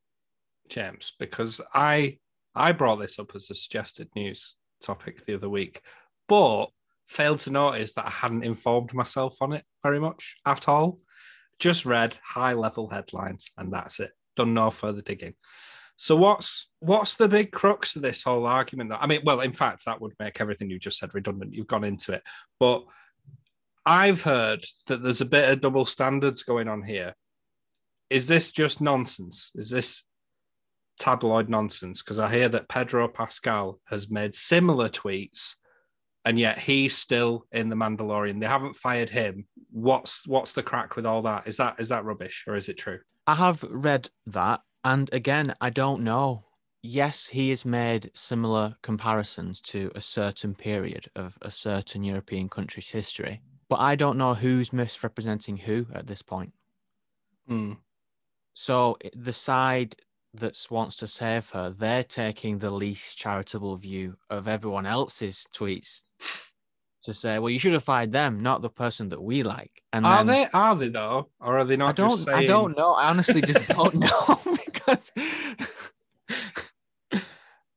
James? 0.69 1.13
Because 1.19 1.61
I 1.73 2.19
I 2.55 2.73
brought 2.73 3.01
this 3.01 3.19
up 3.19 3.35
as 3.35 3.51
a 3.51 3.55
suggested 3.55 4.09
news 4.15 4.55
topic 4.83 5.25
the 5.25 5.35
other 5.35 5.49
week, 5.49 5.81
but 6.29 6.67
failed 7.07 7.41
to 7.41 7.51
notice 7.51 7.93
that 7.95 8.07
I 8.07 8.11
hadn't 8.11 8.45
informed 8.45 8.95
myself 8.95 9.37
on 9.41 9.53
it 9.53 9.65
very 9.83 10.01
much 10.01 10.37
at 10.47 10.69
all. 10.69 11.01
Just 11.59 11.85
read 11.85 12.19
high 12.23 12.55
level 12.55 12.89
headlines 12.89 13.51
and 13.57 13.73
that's 13.73 14.01
it. 14.01 14.13
Done 14.37 14.55
no 14.55 14.71
further 14.71 15.03
digging. 15.03 15.35
So 15.97 16.17
what's 16.17 16.71
what's 16.81 17.17
the 17.17 17.29
big 17.29 17.53
crux 17.53 17.95
of 17.95 18.03
this 18.03 18.25
whole 18.25 18.47
argument? 18.47 18.91
That 18.91 19.03
I 19.03 19.07
mean, 19.07 19.21
well, 19.25 19.41
in 19.41 19.53
fact, 19.53 19.85
that 19.85 20.01
would 20.01 20.15
make 20.19 20.41
everything 20.41 20.71
you 20.71 20.79
just 20.79 20.99
said 20.99 21.15
redundant. 21.15 21.55
You've 21.55 21.69
gone 21.69 21.85
into 21.85 22.13
it, 22.13 22.23
but 22.59 22.85
I've 23.87 24.23
heard 24.23 24.65
that 24.87 25.03
there's 25.03 25.21
a 25.21 25.27
bit 25.27 25.49
of 25.49 25.61
double 25.61 25.85
standards 25.85 26.43
going 26.43 26.69
on 26.69 26.83
here. 26.83 27.15
Is 28.11 28.27
this 28.27 28.51
just 28.51 28.81
nonsense? 28.81 29.53
Is 29.55 29.71
this 29.71 30.03
tabloid 30.99 31.49
nonsense 31.49 32.03
because 32.03 32.19
I 32.19 32.33
hear 32.33 32.49
that 32.51 32.69
Pedro 32.69 33.09
Pascal 33.09 33.81
has 33.89 34.11
made 34.11 34.35
similar 34.35 34.89
tweets 34.89 35.55
and 36.25 36.39
yet 36.39 36.59
he's 36.59 36.97
still 36.97 37.47
in 37.53 37.69
the 37.69 37.77
Mandalorian. 37.77 38.41
They 38.41 38.47
haven't 38.47 38.77
fired 38.77 39.11
him. 39.11 39.47
What's 39.71 40.27
what's 40.27 40.53
the 40.53 40.63
crack 40.63 40.97
with 40.97 41.07
all 41.07 41.23
that? 41.23 41.47
Is 41.47 41.57
that 41.59 41.77
is 41.79 41.89
that 41.91 42.05
rubbish 42.05 42.45
or 42.47 42.57
is 42.57 42.69
it 42.69 42.79
true? 42.79 43.01
I 43.27 43.35
have 43.35 43.63
read 43.69 44.09
that 44.27 44.61
and 44.85 45.13
again 45.13 45.55
I 45.61 45.71
don't 45.71 46.03
know. 46.03 46.45
Yes, 46.83 47.27
he 47.27 47.49
has 47.49 47.65
made 47.65 48.11
similar 48.15 48.77
comparisons 48.83 49.61
to 49.63 49.91
a 49.95 50.01
certain 50.01 50.55
period 50.55 51.07
of 51.17 51.39
a 51.41 51.51
certain 51.51 52.05
European 52.05 52.47
country's 52.49 52.91
history, 52.91 53.41
but 53.71 53.81
I 53.81 53.97
don't 53.97 54.19
know 54.19 54.35
who's 54.35 54.71
misrepresenting 54.71 55.57
who 55.57 55.87
at 55.95 56.07
this 56.07 56.21
point. 56.21 56.53
Mm. 57.51 57.79
So 58.53 58.99
the 59.15 59.33
side 59.33 59.97
that 60.35 60.57
wants 60.71 60.97
to 60.97 61.07
save 61.07 61.51
her, 61.51 61.71
they're 61.71 62.05
taking 62.05 62.59
the 62.59 62.71
least 62.71 63.17
charitable 63.17 63.77
view 63.77 64.17
of 64.31 64.49
everyone 64.49 64.87
else's 64.87 65.47
tweets 65.55 66.03
to 67.03 67.13
say, 67.15 67.39
well, 67.39 67.51
you 67.51 67.59
should 67.59 67.73
have 67.75 67.85
fired 67.85 68.13
them, 68.13 68.41
not 68.41 68.63
the 68.63 68.71
person 68.71 69.11
that 69.11 69.23
we 69.23 69.43
like. 69.43 69.83
And 69.93 70.07
Are 70.07 70.25
then- 70.25 70.27
they? 70.27 70.49
Are 70.53 70.75
they 70.75 70.89
though, 70.89 71.29
or 71.41 71.59
are 71.59 71.65
they 71.65 71.77
not? 71.77 71.91
I 71.91 71.93
don't. 71.93 72.11
Just 72.17 72.29
I 72.29 72.47
don't 72.47 72.77
know. 72.77 72.93
I 72.95 73.11
honestly 73.11 73.43
just 73.43 73.67
don't 73.69 73.95
know 73.95 74.41
because 74.65 75.13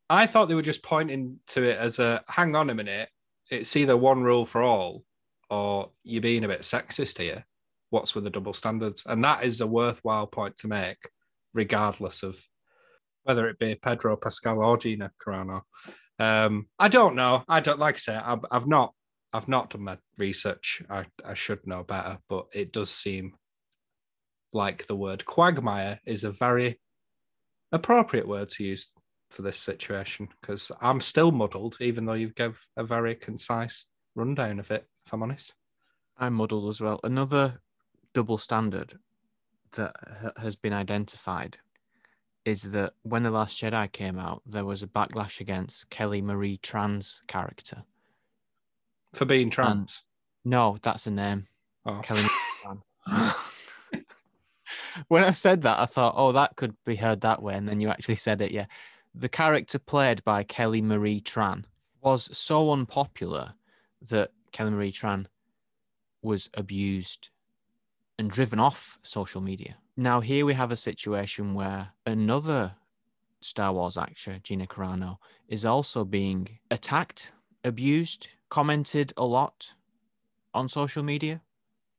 I 0.09 0.25
thought 0.25 0.47
they 0.47 0.55
were 0.55 0.61
just 0.61 0.83
pointing 0.83 1.39
to 1.47 1.63
it 1.63 1.77
as 1.77 1.99
a 1.99 2.23
hang 2.27 2.55
on 2.55 2.69
a 2.69 2.75
minute. 2.75 3.09
It's 3.51 3.75
either 3.75 3.95
one 3.97 4.23
rule 4.23 4.45
for 4.45 4.61
all, 4.61 5.03
or 5.49 5.91
you're 6.03 6.21
being 6.21 6.43
a 6.43 6.47
bit 6.49 6.61
sexist 6.61 7.17
here. 7.17 7.45
What's 7.89 8.15
with 8.15 8.23
the 8.23 8.29
double 8.29 8.53
standards? 8.53 9.03
And 9.05 9.23
that 9.23 9.43
is 9.43 9.61
a 9.61 9.67
worthwhile 9.67 10.27
point 10.27 10.57
to 10.57 10.67
make, 10.67 10.97
regardless 11.57 12.23
of 12.23 12.39
whether 13.23 13.49
it 13.49 13.59
be 13.59 13.75
Pedro 13.75 14.15
Pascal 14.15 14.59
or 14.59 14.77
Gina 14.77 15.11
Carano. 15.21 15.63
Um, 16.19 16.67
I 16.79 16.87
don't 16.87 17.15
know. 17.15 17.43
I 17.49 17.59
don't 17.59 17.79
like 17.79 17.95
I 17.95 17.97
say. 17.97 18.15
I've, 18.15 18.45
I've 18.49 18.67
not. 18.67 18.93
I've 19.33 19.49
not 19.49 19.69
done 19.71 19.83
my 19.83 19.97
research. 20.17 20.81
I, 20.89 21.05
I 21.25 21.33
should 21.33 21.67
know 21.67 21.83
better, 21.83 22.17
but 22.29 22.47
it 22.55 22.71
does 22.71 22.89
seem 22.89 23.33
like 24.53 24.87
the 24.87 24.95
word 24.95 25.25
quagmire 25.25 25.99
is 26.05 26.23
a 26.23 26.31
very 26.31 26.79
appropriate 27.73 28.25
word 28.25 28.49
to 28.51 28.63
use 28.63 28.93
for 29.29 29.41
this 29.41 29.57
situation 29.57 30.29
because 30.39 30.71
I'm 30.81 31.01
still 31.01 31.31
muddled, 31.31 31.77
even 31.81 32.05
though 32.05 32.13
you've 32.13 32.35
gave 32.35 32.65
a 32.77 32.85
very 32.85 33.15
concise 33.15 33.85
rundown 34.15 34.59
of 34.59 34.71
it. 34.71 34.85
If 35.05 35.13
I'm 35.13 35.23
honest, 35.23 35.53
I'm 36.17 36.33
muddled 36.33 36.69
as 36.69 36.79
well. 36.79 37.01
Another 37.03 37.59
double 38.13 38.37
standard 38.37 38.97
that 39.77 39.95
has 40.37 40.55
been 40.55 40.73
identified 40.73 41.57
is 42.45 42.63
that 42.63 42.93
when 43.03 43.23
the 43.23 43.31
Last 43.31 43.57
Jedi 43.57 43.91
came 43.91 44.17
out, 44.19 44.41
there 44.45 44.65
was 44.65 44.83
a 44.83 44.87
backlash 44.87 45.41
against 45.41 45.89
Kelly 45.89 46.21
Marie 46.21 46.59
Tran's 46.59 47.21
character. 47.27 47.83
for 49.13 49.25
being 49.25 49.49
trans. 49.49 50.03
No, 50.45 50.77
that's 50.81 51.07
a 51.07 51.11
name. 51.11 51.47
oh. 51.85 51.99
Kelly 52.03 52.23
when 55.07 55.23
I 55.23 55.31
said 55.31 55.61
that, 55.63 55.79
I 55.79 55.85
thought, 55.85 56.15
oh, 56.17 56.31
that 56.33 56.55
could 56.55 56.75
be 56.85 56.95
heard 56.95 57.21
that 57.21 57.41
way. 57.41 57.55
And 57.55 57.67
then 57.67 57.81
you 57.81 57.89
actually 57.89 58.15
said 58.15 58.41
it. 58.41 58.51
Yeah. 58.51 58.65
The 59.15 59.29
character 59.29 59.79
played 59.79 60.23
by 60.23 60.43
Kelly 60.43 60.81
Marie 60.81 61.21
Tran 61.21 61.63
was 62.01 62.35
so 62.37 62.71
unpopular 62.71 63.53
that 64.09 64.31
Kelly 64.51 64.71
Marie 64.71 64.91
Tran 64.91 65.25
was 66.21 66.49
abused 66.53 67.29
and 68.19 68.29
driven 68.29 68.59
off 68.59 68.97
social 69.03 69.41
media. 69.41 69.75
Now, 69.95 70.19
here 70.19 70.45
we 70.45 70.53
have 70.53 70.71
a 70.71 70.77
situation 70.77 71.53
where 71.53 71.87
another 72.05 72.73
Star 73.41 73.71
Wars 73.73 73.97
actor, 73.97 74.39
Gina 74.43 74.65
Carano, 74.67 75.17
is 75.47 75.65
also 75.65 76.03
being 76.03 76.47
attacked, 76.71 77.31
abused, 77.63 78.29
commented 78.49 79.13
a 79.17 79.25
lot 79.25 79.71
on 80.53 80.67
social 80.67 81.03
media, 81.03 81.41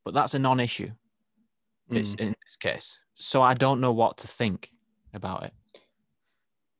but 0.04 0.14
that's 0.14 0.34
a 0.34 0.38
non 0.38 0.60
issue 0.60 0.90
it's 1.90 2.14
Mm. 2.16 2.20
in 2.20 2.36
this 2.44 2.56
case. 2.56 2.98
So 3.14 3.40
I 3.42 3.54
don't 3.54 3.80
know 3.80 3.92
what 3.92 4.18
to 4.18 4.28
think 4.28 4.70
about 5.14 5.44
it. 5.44 5.54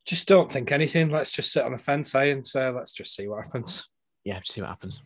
Just 0.04 0.28
don't 0.28 0.50
think 0.50 0.70
anything. 0.72 1.10
Let's 1.10 1.32
just 1.32 1.52
sit 1.52 1.64
on 1.64 1.74
a 1.74 1.78
fence, 1.78 2.14
eh, 2.14 2.24
and 2.24 2.46
say, 2.46 2.68
let's 2.70 2.92
just 2.92 3.14
see 3.14 3.26
what 3.28 3.44
happens. 3.44 3.88
Yeah, 4.24 4.40
see 4.44 4.60
what 4.60 4.68
happens. 4.70 5.02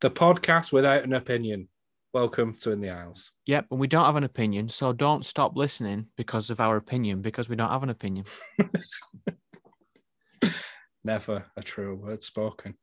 The 0.00 0.10
podcast 0.10 0.72
without 0.72 1.04
an 1.04 1.12
opinion. 1.12 1.68
Welcome 2.12 2.54
to 2.62 2.72
In 2.72 2.80
the 2.80 2.90
Aisles. 2.90 3.30
Yep, 3.46 3.66
and 3.70 3.78
we 3.78 3.86
don't 3.86 4.04
have 4.04 4.16
an 4.16 4.24
opinion, 4.24 4.68
so 4.68 4.92
don't 4.92 5.24
stop 5.24 5.56
listening 5.56 6.06
because 6.16 6.50
of 6.50 6.60
our 6.60 6.76
opinion, 6.76 7.22
because 7.22 7.48
we 7.48 7.54
don't 7.54 7.70
have 7.70 7.84
an 7.84 7.90
opinion. 7.90 8.24
Never 11.04 11.44
a 11.56 11.62
true 11.62 11.94
word 11.94 12.24
spoken. 12.24 12.74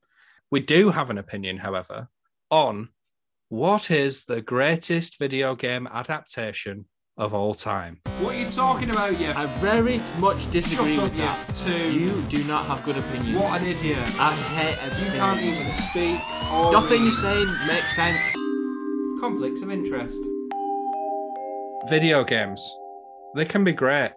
We 0.49 0.61
do 0.61 0.91
have 0.91 1.09
an 1.09 1.17
opinion, 1.17 1.57
however, 1.57 2.07
on 2.49 2.88
what 3.49 3.91
is 3.91 4.23
the 4.23 4.41
greatest 4.41 5.19
video 5.19 5.55
game 5.55 5.88
adaptation 5.91 6.86
of 7.17 7.34
all 7.34 7.53
time. 7.53 7.99
What 8.21 8.36
are 8.36 8.39
you 8.39 8.49
talking 8.49 8.91
about, 8.91 9.19
you? 9.19 9.32
I 9.32 9.45
very 9.59 9.99
much 10.19 10.49
disagree 10.51 10.93
Shut 10.93 11.03
up, 11.03 11.09
with 11.11 11.17
that. 11.17 11.65
you 11.67 11.73
two. 11.73 11.99
You 11.99 12.21
do 12.30 12.43
not 12.45 12.65
have 12.67 12.82
good 12.86 12.95
opinions. 12.95 13.38
What 13.38 13.59
an 13.61 13.67
idiot. 13.67 13.97
I 14.19 14.34
hate 14.34 14.78
everything. 14.86 15.13
You 15.15 15.19
can't 15.19 15.41
even 15.41 15.71
speak. 15.71 16.17
Nothing 16.71 17.03
you're 17.03 17.11
saying 17.11 17.47
makes 17.67 17.93
sense. 17.93 18.46
Conflicts 19.20 19.61
of 19.61 19.72
interest. 19.72 20.22
Video 21.89 22.24
games, 22.24 22.76
they 23.36 23.45
can 23.45 23.63
be 23.63 23.72
great, 23.72 24.11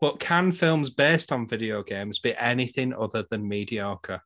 but 0.00 0.18
can 0.18 0.50
films 0.52 0.90
based 0.90 1.32
on 1.32 1.46
video 1.46 1.82
games 1.82 2.18
be 2.18 2.34
anything 2.36 2.94
other 2.94 3.24
than 3.30 3.46
mediocre? 3.46 4.22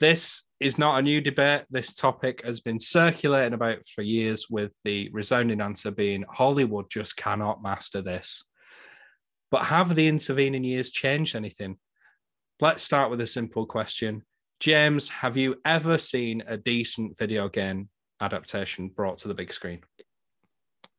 This 0.00 0.44
is 0.60 0.78
not 0.78 0.98
a 0.98 1.02
new 1.02 1.20
debate. 1.20 1.64
This 1.70 1.94
topic 1.94 2.44
has 2.44 2.60
been 2.60 2.78
circulating 2.78 3.54
about 3.54 3.86
for 3.86 4.02
years, 4.02 4.48
with 4.50 4.72
the 4.84 5.10
resounding 5.12 5.60
answer 5.60 5.90
being 5.90 6.24
Hollywood 6.30 6.86
just 6.90 7.16
cannot 7.16 7.62
master 7.62 8.02
this. 8.02 8.44
But 9.50 9.64
have 9.64 9.94
the 9.94 10.08
intervening 10.08 10.64
years 10.64 10.90
changed 10.90 11.36
anything? 11.36 11.78
Let's 12.60 12.82
start 12.82 13.10
with 13.10 13.20
a 13.20 13.26
simple 13.26 13.66
question. 13.66 14.22
James, 14.60 15.08
have 15.08 15.38
you 15.38 15.56
ever 15.64 15.96
seen 15.96 16.42
a 16.46 16.56
decent 16.58 17.18
video 17.18 17.48
game 17.48 17.88
adaptation 18.20 18.88
brought 18.88 19.18
to 19.18 19.28
the 19.28 19.34
big 19.34 19.52
screen? 19.52 19.80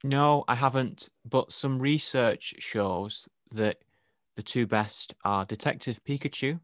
No, 0.03 0.43
I 0.47 0.55
haven't. 0.55 1.09
But 1.25 1.51
some 1.51 1.79
research 1.79 2.55
shows 2.59 3.27
that 3.51 3.77
the 4.35 4.43
two 4.43 4.65
best 4.65 5.13
are 5.23 5.45
Detective 5.45 5.99
Pikachu 6.07 6.59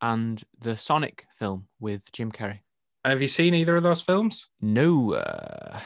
and 0.00 0.42
the 0.60 0.76
Sonic 0.76 1.26
film 1.38 1.66
with 1.80 2.10
Jim 2.12 2.32
Carrey. 2.32 2.60
Have 3.04 3.22
you 3.22 3.28
seen 3.28 3.54
either 3.54 3.76
of 3.76 3.82
those 3.82 4.02
films? 4.02 4.48
No. 4.60 5.14
Uh... 5.14 5.80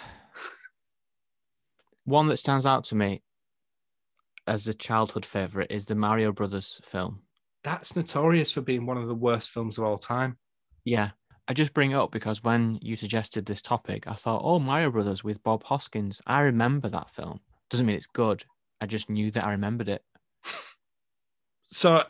One 2.04 2.26
that 2.28 2.38
stands 2.38 2.66
out 2.66 2.84
to 2.84 2.94
me 2.94 3.22
as 4.46 4.66
a 4.66 4.74
childhood 4.74 5.24
favorite 5.24 5.70
is 5.70 5.86
the 5.86 5.94
Mario 5.94 6.32
Brothers 6.32 6.80
film. 6.84 7.22
That's 7.62 7.94
notorious 7.94 8.50
for 8.50 8.60
being 8.60 8.86
one 8.86 8.96
of 8.96 9.06
the 9.06 9.14
worst 9.14 9.50
films 9.50 9.78
of 9.78 9.84
all 9.84 9.98
time. 9.98 10.36
Yeah. 10.84 11.10
I 11.48 11.54
just 11.54 11.74
bring 11.74 11.90
it 11.90 11.96
up 11.96 12.12
because 12.12 12.44
when 12.44 12.78
you 12.80 12.96
suggested 12.96 13.46
this 13.46 13.62
topic, 13.62 14.06
I 14.06 14.14
thought, 14.14 14.42
oh, 14.44 14.58
Mario 14.58 14.90
Brothers 14.90 15.24
with 15.24 15.42
Bob 15.42 15.64
Hoskins. 15.64 16.20
I 16.26 16.42
remember 16.42 16.88
that 16.88 17.10
film. 17.10 17.40
Doesn't 17.68 17.86
mean 17.86 17.96
it's 17.96 18.06
good. 18.06 18.44
I 18.80 18.86
just 18.86 19.10
knew 19.10 19.30
that 19.32 19.44
I 19.44 19.52
remembered 19.52 19.88
it. 19.88 20.02
So 21.64 22.04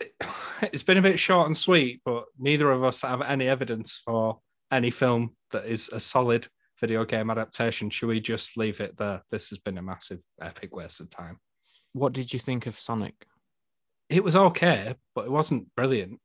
it's 0.62 0.82
been 0.82 0.98
a 0.98 1.02
bit 1.02 1.18
short 1.18 1.46
and 1.46 1.56
sweet, 1.56 2.00
but 2.04 2.24
neither 2.38 2.70
of 2.70 2.84
us 2.84 3.02
have 3.02 3.22
any 3.22 3.48
evidence 3.48 4.00
for 4.04 4.38
any 4.70 4.90
film 4.90 5.36
that 5.50 5.66
is 5.66 5.88
a 5.88 5.98
solid 5.98 6.46
video 6.80 7.04
game 7.04 7.30
adaptation. 7.30 7.90
Should 7.90 8.08
we 8.08 8.20
just 8.20 8.56
leave 8.56 8.80
it 8.80 8.96
there? 8.96 9.22
This 9.30 9.50
has 9.50 9.58
been 9.58 9.78
a 9.78 9.82
massive, 9.82 10.20
epic 10.40 10.74
waste 10.74 11.00
of 11.00 11.10
time. 11.10 11.38
What 11.92 12.12
did 12.12 12.32
you 12.32 12.38
think 12.38 12.66
of 12.66 12.78
Sonic? 12.78 13.26
It 14.08 14.22
was 14.22 14.36
okay, 14.36 14.94
but 15.14 15.24
it 15.24 15.30
wasn't 15.30 15.74
brilliant. 15.74 16.20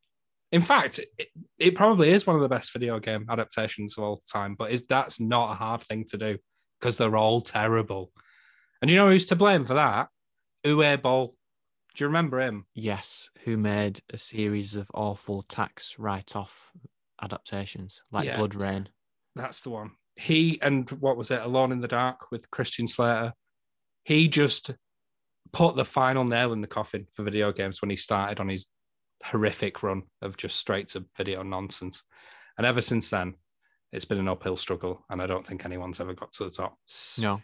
In 0.51 0.61
fact, 0.61 0.99
it, 1.17 1.27
it 1.57 1.75
probably 1.75 2.11
is 2.11 2.25
one 2.25 2.35
of 2.35 2.41
the 2.41 2.49
best 2.49 2.71
video 2.71 2.99
game 2.99 3.25
adaptations 3.29 3.97
of 3.97 4.03
all 4.03 4.17
time, 4.31 4.55
but 4.55 4.71
is 4.71 4.83
that's 4.83 5.19
not 5.19 5.51
a 5.51 5.55
hard 5.55 5.81
thing 5.83 6.05
to 6.09 6.17
do 6.17 6.37
because 6.79 6.97
they're 6.97 7.17
all 7.17 7.41
terrible. 7.41 8.11
And 8.81 8.91
you 8.91 8.97
know 8.97 9.09
who's 9.09 9.25
to 9.27 9.35
blame 9.35 9.65
for 9.65 9.73
that? 9.73 10.09
Uwe 10.65 11.01
Boll. 11.01 11.35
Do 11.95 12.03
you 12.03 12.07
remember 12.07 12.39
him? 12.41 12.65
Yes, 12.73 13.29
who 13.43 13.57
made 13.57 14.01
a 14.11 14.17
series 14.17 14.75
of 14.75 14.91
awful 14.93 15.43
tax 15.43 15.97
write 15.97 16.35
off 16.35 16.71
adaptations 17.21 18.03
like 18.11 18.25
Yeah. 18.25 18.37
Blood 18.37 18.55
Rain. 18.55 18.89
That's 19.35 19.61
the 19.61 19.69
one. 19.69 19.91
He 20.15 20.59
and 20.61 20.89
what 20.91 21.17
was 21.17 21.31
it, 21.31 21.41
Alone 21.41 21.71
in 21.71 21.81
the 21.81 21.87
Dark 21.87 22.31
with 22.31 22.51
Christian 22.51 22.87
Slater. 22.87 23.33
He 24.03 24.27
just 24.27 24.71
put 25.51 25.75
the 25.75 25.85
final 25.85 26.23
nail 26.25 26.53
in 26.53 26.61
the 26.61 26.67
coffin 26.67 27.07
for 27.13 27.23
video 27.23 27.51
games 27.51 27.81
when 27.81 27.89
he 27.89 27.95
started 27.95 28.39
on 28.39 28.49
his 28.49 28.67
horrific 29.32 29.84
run 29.84 30.03
of 30.21 30.38
just 30.38 30.57
straight 30.57 30.88
to 30.89 31.05
video 31.17 31.43
nonsense. 31.43 32.03
And 32.57 32.65
ever 32.65 32.82
since 32.82 33.09
then, 33.09 33.36
it's 33.91 34.05
been 34.05 34.19
an 34.19 34.28
uphill 34.28 34.57
struggle, 34.57 35.03
and 35.09 35.21
I 35.21 35.28
don't 35.28 35.45
think 35.45 35.65
anyone's 35.65 35.99
ever 35.99 36.13
got 36.13 36.32
to 36.34 36.45
the 36.45 36.51
top. 36.51 36.78
No. 37.19 37.41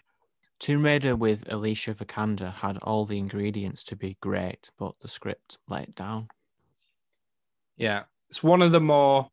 Tomb 0.60 0.84
Raider 0.84 1.16
with 1.16 1.52
Alicia 1.52 1.94
Vikander 1.94 2.54
had 2.54 2.78
all 2.84 3.06
the 3.06 3.18
ingredients 3.18 3.84
to 3.86 3.96
be 3.96 4.18
great, 4.22 4.70
but 4.78 4.94
the 5.02 5.08
script 5.08 5.58
let 5.68 5.84
it 5.84 5.96
down. 5.96 6.28
Yeah, 7.78 8.04
it's 8.30 8.44
one 8.44 8.62
of 8.62 8.72
the 8.72 8.82
more 8.82 9.28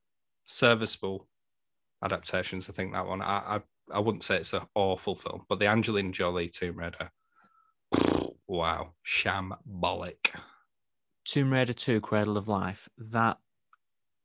serviceable 0.46 1.28
adaptations. 2.03 2.70
I 2.70 2.72
think 2.72 2.92
that 2.92 3.07
one. 3.07 3.20
I 3.20 3.57
I, 3.57 3.61
I 3.92 3.99
wouldn't 3.99 4.22
say 4.22 4.36
it's 4.36 4.55
an 4.55 4.62
awful 4.74 5.14
film, 5.14 5.44
but 5.49 5.59
the 5.59 5.66
Angelina 5.66 6.12
Jolie 6.12 6.49
Tomb 6.49 6.78
Raider. 6.78 7.11
Wow, 8.46 8.94
shambolic. 9.07 10.34
Tomb 11.29 11.53
Raider 11.53 11.74
2 11.74 12.01
Cradle 12.01 12.39
of 12.39 12.49
Life, 12.49 12.89
that 12.97 13.37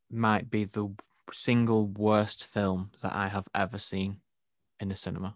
might 0.10 0.50
be 0.50 0.64
the 0.64 0.88
single 1.34 1.88
worst 1.88 2.46
film 2.46 2.92
that 3.02 3.14
I 3.14 3.28
have 3.28 3.46
ever 3.54 3.78
seen 3.78 4.22
in 4.80 4.90
a 4.90 4.96
cinema. 4.96 5.36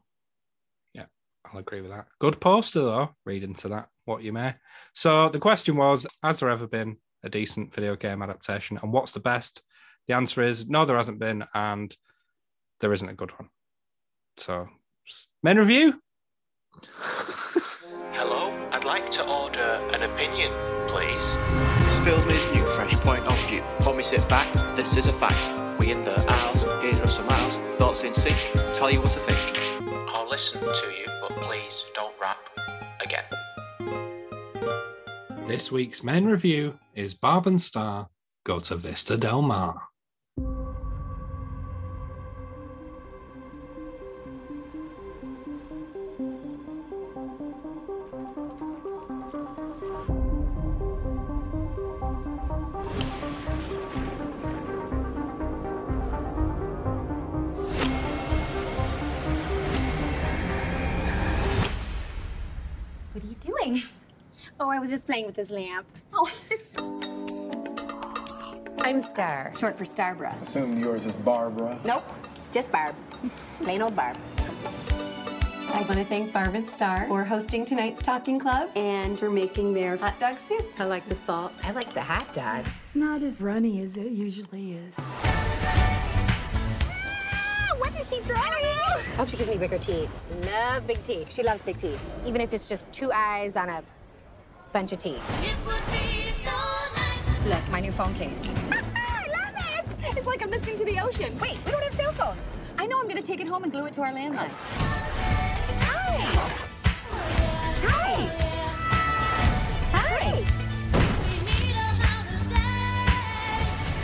Yeah, 0.93 1.07
I'll 1.43 1.59
agree 1.59 1.82
with 1.82 1.91
that. 1.91 2.07
Good 2.20 2.39
poster 2.39 2.80
though. 2.80 3.09
Read 3.26 3.43
into 3.43 3.68
that 3.68 3.89
what 4.05 4.24
you 4.24 4.32
may. 4.32 4.55
So 4.93 5.28
the 5.28 5.39
question 5.39 5.76
was: 5.76 6.07
Has 6.24 6.39
there 6.39 6.49
ever 6.49 6.68
been 6.68 6.95
a 7.24 7.30
decent 7.30 7.74
video 7.74 7.97
game 7.97 8.22
adaptation, 8.22 8.80
and 8.82 8.93
what's 8.93 9.11
the 9.11 9.20
best? 9.20 9.61
The 10.07 10.15
answer 10.15 10.43
is 10.43 10.70
no, 10.70 10.86
there 10.86 10.95
hasn't 10.95 11.20
been, 11.20 11.43
and 11.53 11.93
there 12.80 12.93
isn't 12.93 13.09
a 13.09 13.13
good 13.13 13.38
one. 13.38 13.49
So, 14.38 14.70
men 15.43 15.57
review. 15.57 16.01
Hello, 18.88 18.95
I'd 18.95 19.01
like 19.01 19.11
to 19.11 19.29
order 19.29 19.81
an 19.91 20.03
opinion, 20.03 20.49
please. 20.88 21.35
This 21.83 21.99
film 21.99 22.29
is 22.29 22.45
new, 22.53 22.65
fresh 22.67 22.93
point 23.01 23.27
of 23.27 23.38
view. 23.49 23.61
When 23.83 23.97
we 23.97 24.03
sit 24.03 24.27
back, 24.29 24.47
this 24.77 24.95
is 24.95 25.09
a 25.09 25.13
fact. 25.13 25.51
We 25.77 25.91
in 25.91 26.03
the 26.03 26.17
aisles, 26.29 26.63
here 26.63 27.03
are 27.03 27.07
some 27.07 27.29
aisles, 27.29 27.57
thoughts 27.75 28.05
in 28.05 28.13
sync, 28.13 28.38
tell 28.73 28.89
you 28.89 29.01
what 29.01 29.11
to 29.11 29.19
think. 29.19 29.38
I'll 30.13 30.29
listen 30.29 30.61
to 30.61 30.88
you, 30.97 31.05
but 31.21 31.31
please 31.41 31.83
don't 31.93 32.13
rap 32.21 32.38
again. 33.01 33.25
This 35.47 35.69
week's 35.69 36.01
men 36.01 36.25
review 36.25 36.79
is 36.95 37.13
Barb 37.13 37.45
and 37.45 37.61
Star 37.61 38.07
Go 38.45 38.61
to 38.61 38.77
Vista 38.77 39.17
Del 39.17 39.41
Mar. 39.41 39.81
Was 64.88 65.01
just 65.01 65.05
playing 65.05 65.25
with 65.25 65.35
this 65.35 65.49
lamp. 65.49 65.85
Oh. 66.13 66.31
I'm 68.83 69.01
Star, 69.01 69.51
short 69.59 69.77
for 69.77 69.83
Starbra. 69.83 70.29
Assume 70.29 70.79
yours 70.79 71.05
is 71.05 71.17
Barbara. 71.17 71.77
Nope, 71.83 72.05
just 72.53 72.71
Barb. 72.71 72.95
Plain 73.61 73.81
old 73.81 73.97
Barb. 73.97 74.15
I 75.73 75.81
want 75.81 75.99
to 75.99 76.05
thank 76.05 76.31
Barb 76.31 76.55
and 76.55 76.69
Star 76.69 77.05
for 77.07 77.25
hosting 77.25 77.65
tonight's 77.65 78.01
Talking 78.01 78.39
Club 78.39 78.69
And 78.77 79.19
for 79.19 79.29
making 79.29 79.73
their 79.73 79.97
hot 79.97 80.17
dog 80.21 80.38
soup. 80.47 80.65
I 80.79 80.85
like 80.85 81.09
the 81.09 81.17
salt. 81.25 81.51
I 81.63 81.71
like 81.71 81.93
the 81.93 81.99
hot 82.01 82.33
dog. 82.33 82.65
It's 82.85 82.95
not 82.95 83.21
as 83.23 83.41
runny 83.41 83.81
as 83.81 83.97
it 83.97 84.13
usually 84.13 84.75
is. 84.75 84.93
Ah, 84.97 85.35
what 87.77 87.93
is 87.99 88.07
she 88.09 88.21
trying? 88.21 88.63
I 88.63 89.01
hope 89.17 89.27
she 89.27 89.35
gives 89.35 89.49
me 89.49 89.57
bigger 89.57 89.79
teeth. 89.79 90.09
Love 90.45 90.88
big 90.88 91.03
teeth. 91.03 91.29
She 91.33 91.43
loves 91.43 91.61
big 91.61 91.75
teeth. 91.75 91.99
Even 92.25 92.39
if 92.39 92.53
it's 92.53 92.69
just 92.69 92.89
two 92.93 93.11
eyes 93.11 93.57
on 93.57 93.67
a 93.67 93.83
bunch 94.78 94.91
of 94.91 94.99
teeth. 94.99 95.23
Look, 97.47 97.67
my 97.71 97.80
new 97.80 97.91
phone 97.91 98.13
case. 98.13 98.38
I 98.69 99.25
love 99.34 99.55
it! 99.57 100.15
It's 100.15 100.28
like 100.28 100.43
I'm 100.43 100.51
listening 100.51 100.78
to 100.78 100.86
the 100.86 100.99
ocean. 100.99 101.36
Wait, 101.39 101.57
we 101.65 101.71
don't 101.71 101.82
have 101.82 101.95
cell 101.95 102.11
phones. 102.11 102.39
I 102.78 102.86
know 102.86 102.99
I'm 102.99 103.07
gonna 103.07 103.23
take 103.23 103.41
it 103.41 103.47
home 103.47 103.63
and 103.63 103.71
glue 103.71 103.88
it 103.88 103.93
to 103.93 104.01
our 104.01 104.11
landline. 104.11 104.51
Hi! 105.82 106.17
Hi! 107.88 108.30
Hi! 109.93 110.43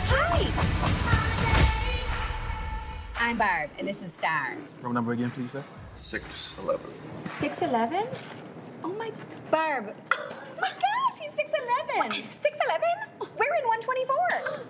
Hi! 0.08 0.50
I'm 3.20 3.38
Barb, 3.38 3.70
and 3.78 3.86
this 3.86 4.02
is 4.02 4.12
Star. 4.12 4.56
Room 4.82 4.94
number 4.94 5.12
again, 5.12 5.30
please, 5.30 5.52
sir. 5.52 5.62
611. 5.98 6.92
6'11? 7.38 8.08
Oh 8.82 8.88
my, 8.88 9.12
Barb. 9.52 9.94
My 10.60 10.68
gosh, 10.68 11.18
he's 11.20 11.30
6'11. 11.32 12.10
6'11? 12.10 12.80
We're 13.20 13.54
in 13.56 13.66
124. 13.66 14.64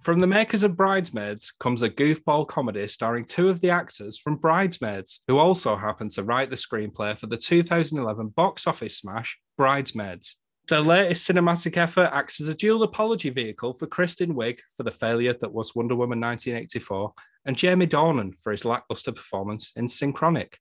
From 0.00 0.20
the 0.20 0.26
makers 0.26 0.62
of 0.62 0.74
Bridesmaids 0.74 1.52
comes 1.60 1.82
a 1.82 1.90
goofball 1.90 2.48
comedy 2.48 2.86
starring 2.86 3.26
two 3.26 3.50
of 3.50 3.60
the 3.60 3.68
actors 3.68 4.16
from 4.16 4.36
Bridesmaids, 4.36 5.20
who 5.28 5.36
also 5.38 5.76
happen 5.76 6.08
to 6.10 6.22
write 6.22 6.48
the 6.48 6.56
screenplay 6.56 7.18
for 7.18 7.26
the 7.26 7.36
2011 7.36 8.28
box 8.28 8.66
office 8.66 8.96
smash 8.96 9.38
Bridesmaids. 9.58 10.38
Their 10.68 10.80
latest 10.82 11.26
cinematic 11.26 11.78
effort 11.78 12.10
acts 12.12 12.42
as 12.42 12.48
a 12.48 12.54
dual 12.54 12.82
apology 12.82 13.30
vehicle 13.30 13.72
for 13.72 13.86
Kristen 13.86 14.34
Wiig 14.34 14.58
for 14.76 14.82
the 14.82 14.90
failure 14.90 15.34
that 15.40 15.52
was 15.52 15.74
Wonder 15.74 15.94
Woman 15.94 16.20
1984 16.20 17.14
and 17.46 17.56
Jamie 17.56 17.86
Dornan 17.86 18.36
for 18.38 18.52
his 18.52 18.66
lackluster 18.66 19.12
performance 19.12 19.72
in 19.76 19.86
Synchronic. 19.86 20.58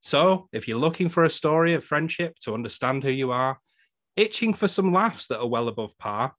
So, 0.00 0.48
if 0.52 0.68
you're 0.68 0.78
looking 0.78 1.08
for 1.08 1.24
a 1.24 1.30
story 1.30 1.72
of 1.72 1.82
friendship 1.82 2.36
to 2.40 2.52
understand 2.52 3.02
who 3.02 3.10
you 3.10 3.32
are, 3.32 3.58
itching 4.14 4.52
for 4.52 4.68
some 4.68 4.92
laughs 4.92 5.26
that 5.28 5.40
are 5.40 5.48
well 5.48 5.68
above 5.68 5.96
par, 5.96 6.34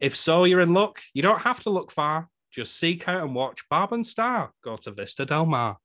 if 0.00 0.16
so, 0.16 0.42
you're 0.42 0.60
in 0.60 0.74
luck. 0.74 1.00
You 1.14 1.22
don't 1.22 1.42
have 1.42 1.60
to 1.60 1.70
look 1.70 1.92
far. 1.92 2.28
Just 2.50 2.76
seek 2.78 3.06
out 3.06 3.22
and 3.22 3.34
watch 3.34 3.68
Barb 3.68 3.92
and 3.92 4.04
Star 4.04 4.52
go 4.64 4.76
to 4.78 4.90
Vista 4.90 5.24
Del 5.24 5.46
Mar. 5.46 5.78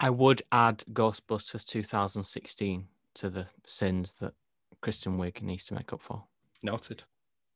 I 0.00 0.10
would 0.10 0.42
add 0.50 0.82
Ghostbusters 0.92 1.64
2016 1.64 2.86
to 3.14 3.30
the 3.30 3.46
sins 3.66 4.14
that 4.14 4.32
Kristen 4.80 5.18
Wiig 5.18 5.42
needs 5.42 5.64
to 5.64 5.74
make 5.74 5.92
up 5.92 6.00
for. 6.00 6.24
Noted. 6.62 7.04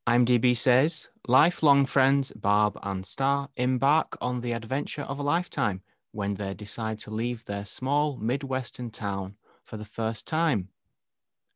IMDb 0.06 0.54
says 0.56 1.08
lifelong 1.26 1.86
friends 1.86 2.30
Barb 2.32 2.78
and 2.82 3.06
Star 3.06 3.48
embark 3.56 4.18
on 4.20 4.40
the 4.42 4.52
adventure 4.52 5.02
of 5.02 5.18
a 5.18 5.22
lifetime 5.22 5.80
when 6.12 6.34
they 6.34 6.52
decide 6.54 7.00
to 7.00 7.10
leave 7.10 7.44
their 7.44 7.64
small 7.64 8.16
Midwestern 8.18 8.90
town 8.90 9.36
for 9.64 9.78
the 9.78 9.84
first 9.84 10.26
time 10.26 10.68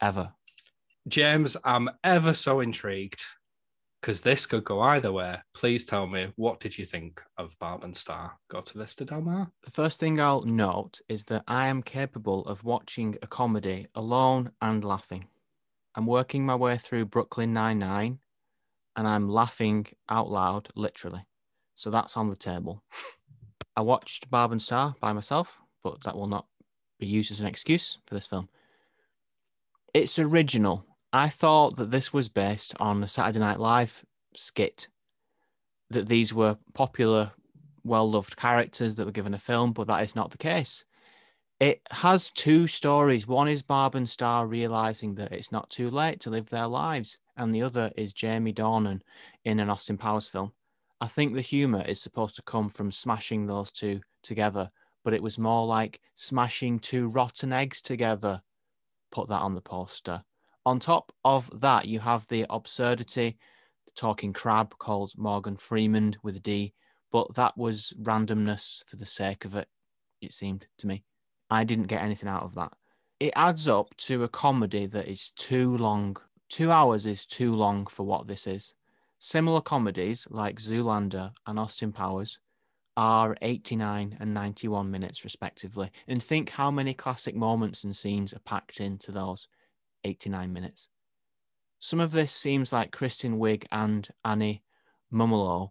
ever. 0.00 0.32
James, 1.06 1.56
I'm 1.64 1.90
ever 2.02 2.34
so 2.34 2.60
intrigued 2.60 3.20
because 4.00 4.20
this 4.20 4.46
could 4.46 4.64
go 4.64 4.80
either 4.80 5.12
way. 5.12 5.36
Please 5.54 5.84
tell 5.84 6.06
me, 6.06 6.32
what 6.36 6.60
did 6.60 6.78
you 6.78 6.84
think 6.84 7.22
of 7.36 7.58
Barb 7.58 7.84
and 7.84 7.96
Star 7.96 8.38
Go 8.48 8.60
to 8.60 8.78
Vista 8.78 9.04
Del 9.04 9.20
Mar? 9.20 9.50
The 9.62 9.70
first 9.70 10.00
thing 10.00 10.20
I'll 10.20 10.42
note 10.42 11.00
is 11.08 11.24
that 11.26 11.44
I 11.48 11.68
am 11.68 11.82
capable 11.82 12.44
of 12.46 12.64
watching 12.64 13.16
a 13.22 13.26
comedy 13.26 13.88
alone 13.94 14.52
and 14.62 14.84
laughing. 14.84 15.26
I'm 15.94 16.06
working 16.06 16.46
my 16.46 16.54
way 16.54 16.78
through 16.78 17.06
Brooklyn 17.06 17.52
Nine-Nine 17.52 18.18
and 18.96 19.08
I'm 19.08 19.28
laughing 19.28 19.86
out 20.08 20.30
loud, 20.30 20.68
literally. 20.74 21.26
So 21.74 21.90
that's 21.90 22.16
on 22.16 22.30
the 22.30 22.36
table. 22.36 22.82
I 23.76 23.80
watched 23.82 24.30
Barb 24.30 24.52
and 24.52 24.60
Star 24.60 24.94
by 25.00 25.12
myself, 25.12 25.60
but 25.84 26.02
that 26.04 26.16
will 26.16 26.26
not 26.26 26.46
be 26.98 27.06
used 27.06 27.30
as 27.30 27.40
an 27.40 27.46
excuse 27.46 27.98
for 28.06 28.14
this 28.14 28.26
film. 28.26 28.48
It's 29.94 30.18
original. 30.18 30.84
I 31.12 31.28
thought 31.28 31.76
that 31.76 31.90
this 31.90 32.12
was 32.12 32.28
based 32.28 32.74
on 32.80 33.02
a 33.02 33.08
Saturday 33.08 33.38
Night 33.38 33.60
Live 33.60 34.04
skit, 34.34 34.88
that 35.90 36.08
these 36.08 36.34
were 36.34 36.58
popular, 36.74 37.32
well 37.84 38.10
loved 38.10 38.36
characters 38.36 38.96
that 38.96 39.06
were 39.06 39.12
given 39.12 39.34
a 39.34 39.38
film, 39.38 39.72
but 39.72 39.86
that 39.86 40.02
is 40.02 40.14
not 40.14 40.30
the 40.30 40.38
case. 40.38 40.84
It 41.60 41.82
has 41.90 42.30
two 42.30 42.68
stories. 42.68 43.26
One 43.26 43.48
is 43.48 43.62
Barb 43.62 43.96
and 43.96 44.08
Star 44.08 44.46
realizing 44.46 45.16
that 45.16 45.32
it's 45.32 45.50
not 45.50 45.68
too 45.70 45.90
late 45.90 46.20
to 46.20 46.30
live 46.30 46.48
their 46.48 46.68
lives, 46.68 47.18
and 47.36 47.52
the 47.52 47.62
other 47.62 47.90
is 47.96 48.12
Jamie 48.12 48.52
Dornan 48.52 49.00
in 49.44 49.58
an 49.58 49.68
Austin 49.68 49.98
Powers 49.98 50.28
film. 50.28 50.52
I 51.00 51.08
think 51.08 51.34
the 51.34 51.40
humor 51.40 51.82
is 51.82 52.00
supposed 52.00 52.36
to 52.36 52.42
come 52.42 52.68
from 52.68 52.92
smashing 52.92 53.44
those 53.44 53.72
two 53.72 54.00
together, 54.22 54.70
but 55.02 55.14
it 55.14 55.22
was 55.22 55.36
more 55.36 55.66
like 55.66 56.00
smashing 56.14 56.78
two 56.78 57.08
rotten 57.08 57.52
eggs 57.52 57.82
together. 57.82 58.40
Put 59.10 59.26
that 59.26 59.40
on 59.40 59.56
the 59.56 59.60
poster. 59.60 60.22
On 60.64 60.78
top 60.78 61.12
of 61.24 61.50
that, 61.60 61.88
you 61.88 61.98
have 61.98 62.24
the 62.28 62.46
absurdity, 62.50 63.36
the 63.84 63.92
talking 63.96 64.32
crab 64.32 64.78
called 64.78 65.12
Morgan 65.16 65.56
Freeman 65.56 66.14
with 66.22 66.36
a 66.36 66.40
D, 66.40 66.72
but 67.10 67.34
that 67.34 67.56
was 67.58 67.92
randomness 68.00 68.84
for 68.86 68.94
the 68.94 69.06
sake 69.06 69.44
of 69.44 69.56
it, 69.56 69.66
it 70.20 70.32
seemed 70.32 70.68
to 70.78 70.86
me. 70.86 71.02
I 71.50 71.64
didn't 71.64 71.86
get 71.88 72.02
anything 72.02 72.28
out 72.28 72.42
of 72.42 72.54
that. 72.54 72.72
It 73.20 73.32
adds 73.36 73.68
up 73.68 73.96
to 73.98 74.24
a 74.24 74.28
comedy 74.28 74.86
that 74.86 75.08
is 75.08 75.30
too 75.36 75.76
long. 75.76 76.16
Two 76.48 76.70
hours 76.70 77.06
is 77.06 77.26
too 77.26 77.54
long 77.54 77.86
for 77.86 78.04
what 78.04 78.26
this 78.26 78.46
is. 78.46 78.74
Similar 79.18 79.60
comedies 79.60 80.28
like 80.30 80.60
Zoolander 80.60 81.32
and 81.46 81.58
Austin 81.58 81.92
Powers 81.92 82.38
are 82.96 83.36
89 83.42 84.16
and 84.20 84.34
91 84.34 84.90
minutes, 84.90 85.24
respectively. 85.24 85.90
And 86.06 86.22
think 86.22 86.50
how 86.50 86.70
many 86.70 86.94
classic 86.94 87.34
moments 87.34 87.84
and 87.84 87.94
scenes 87.94 88.32
are 88.32 88.40
packed 88.40 88.80
into 88.80 89.12
those 89.12 89.48
89 90.04 90.52
minutes. 90.52 90.88
Some 91.80 92.00
of 92.00 92.12
this 92.12 92.32
seems 92.32 92.72
like 92.72 92.90
Kristen 92.90 93.38
Wiig 93.38 93.64
and 93.70 94.08
Annie 94.24 94.62
Mumolo 95.12 95.70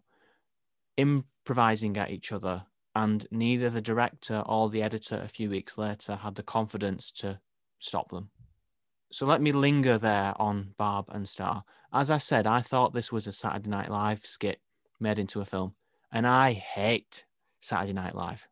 improvising 0.96 1.96
at 1.98 2.10
each 2.10 2.32
other, 2.32 2.64
and 2.98 3.28
neither 3.30 3.70
the 3.70 3.80
director 3.80 4.42
or 4.46 4.68
the 4.68 4.82
editor 4.82 5.20
a 5.22 5.28
few 5.28 5.48
weeks 5.48 5.78
later 5.78 6.16
had 6.16 6.34
the 6.34 6.42
confidence 6.42 7.12
to 7.12 7.38
stop 7.78 8.10
them. 8.10 8.28
So 9.12 9.24
let 9.24 9.40
me 9.40 9.52
linger 9.52 9.98
there 9.98 10.34
on 10.36 10.74
Barb 10.76 11.06
and 11.10 11.26
Star. 11.28 11.62
As 11.92 12.10
I 12.10 12.18
said, 12.18 12.48
I 12.48 12.60
thought 12.60 12.92
this 12.92 13.12
was 13.12 13.28
a 13.28 13.32
Saturday 13.32 13.70
Night 13.70 13.88
Live 13.88 14.26
skit, 14.26 14.60
made 14.98 15.20
into 15.20 15.40
a 15.40 15.44
film. 15.44 15.76
And 16.10 16.26
I 16.26 16.52
hate 16.52 17.24
Saturday 17.60 17.92
Night 17.92 18.16
Live. 18.16 18.48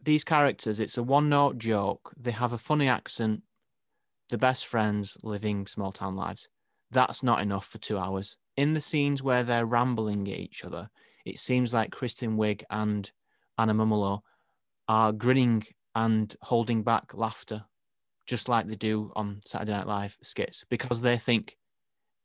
These 0.00 0.22
characters, 0.22 0.78
it's 0.78 0.96
a 0.96 1.02
one 1.02 1.28
note 1.28 1.58
joke. 1.58 2.12
They 2.16 2.30
have 2.30 2.52
a 2.52 2.58
funny 2.58 2.86
accent. 2.86 3.42
The 4.28 4.38
best 4.38 4.68
friends 4.68 5.18
living 5.24 5.66
small 5.66 5.90
town 5.90 6.14
lives. 6.14 6.48
That's 6.92 7.24
not 7.24 7.42
enough 7.42 7.66
for 7.66 7.78
two 7.78 7.98
hours. 7.98 8.36
In 8.56 8.74
the 8.74 8.80
scenes 8.80 9.20
where 9.20 9.42
they're 9.42 9.66
rambling 9.66 10.28
at 10.28 10.38
each 10.38 10.64
other, 10.64 10.90
it 11.24 11.40
seems 11.40 11.74
like 11.74 11.90
Kristen 11.90 12.36
Wiig 12.36 12.62
and 12.70 13.10
Annie 13.58 13.72
Mumolo 13.72 14.20
are 14.88 15.12
grinning 15.12 15.64
and 15.94 16.34
holding 16.40 16.82
back 16.82 17.14
laughter, 17.14 17.64
just 18.26 18.48
like 18.48 18.66
they 18.66 18.76
do 18.76 19.12
on 19.14 19.40
Saturday 19.46 19.72
Night 19.72 19.86
Live 19.86 20.16
skits, 20.22 20.64
because 20.70 21.00
they 21.00 21.18
think 21.18 21.56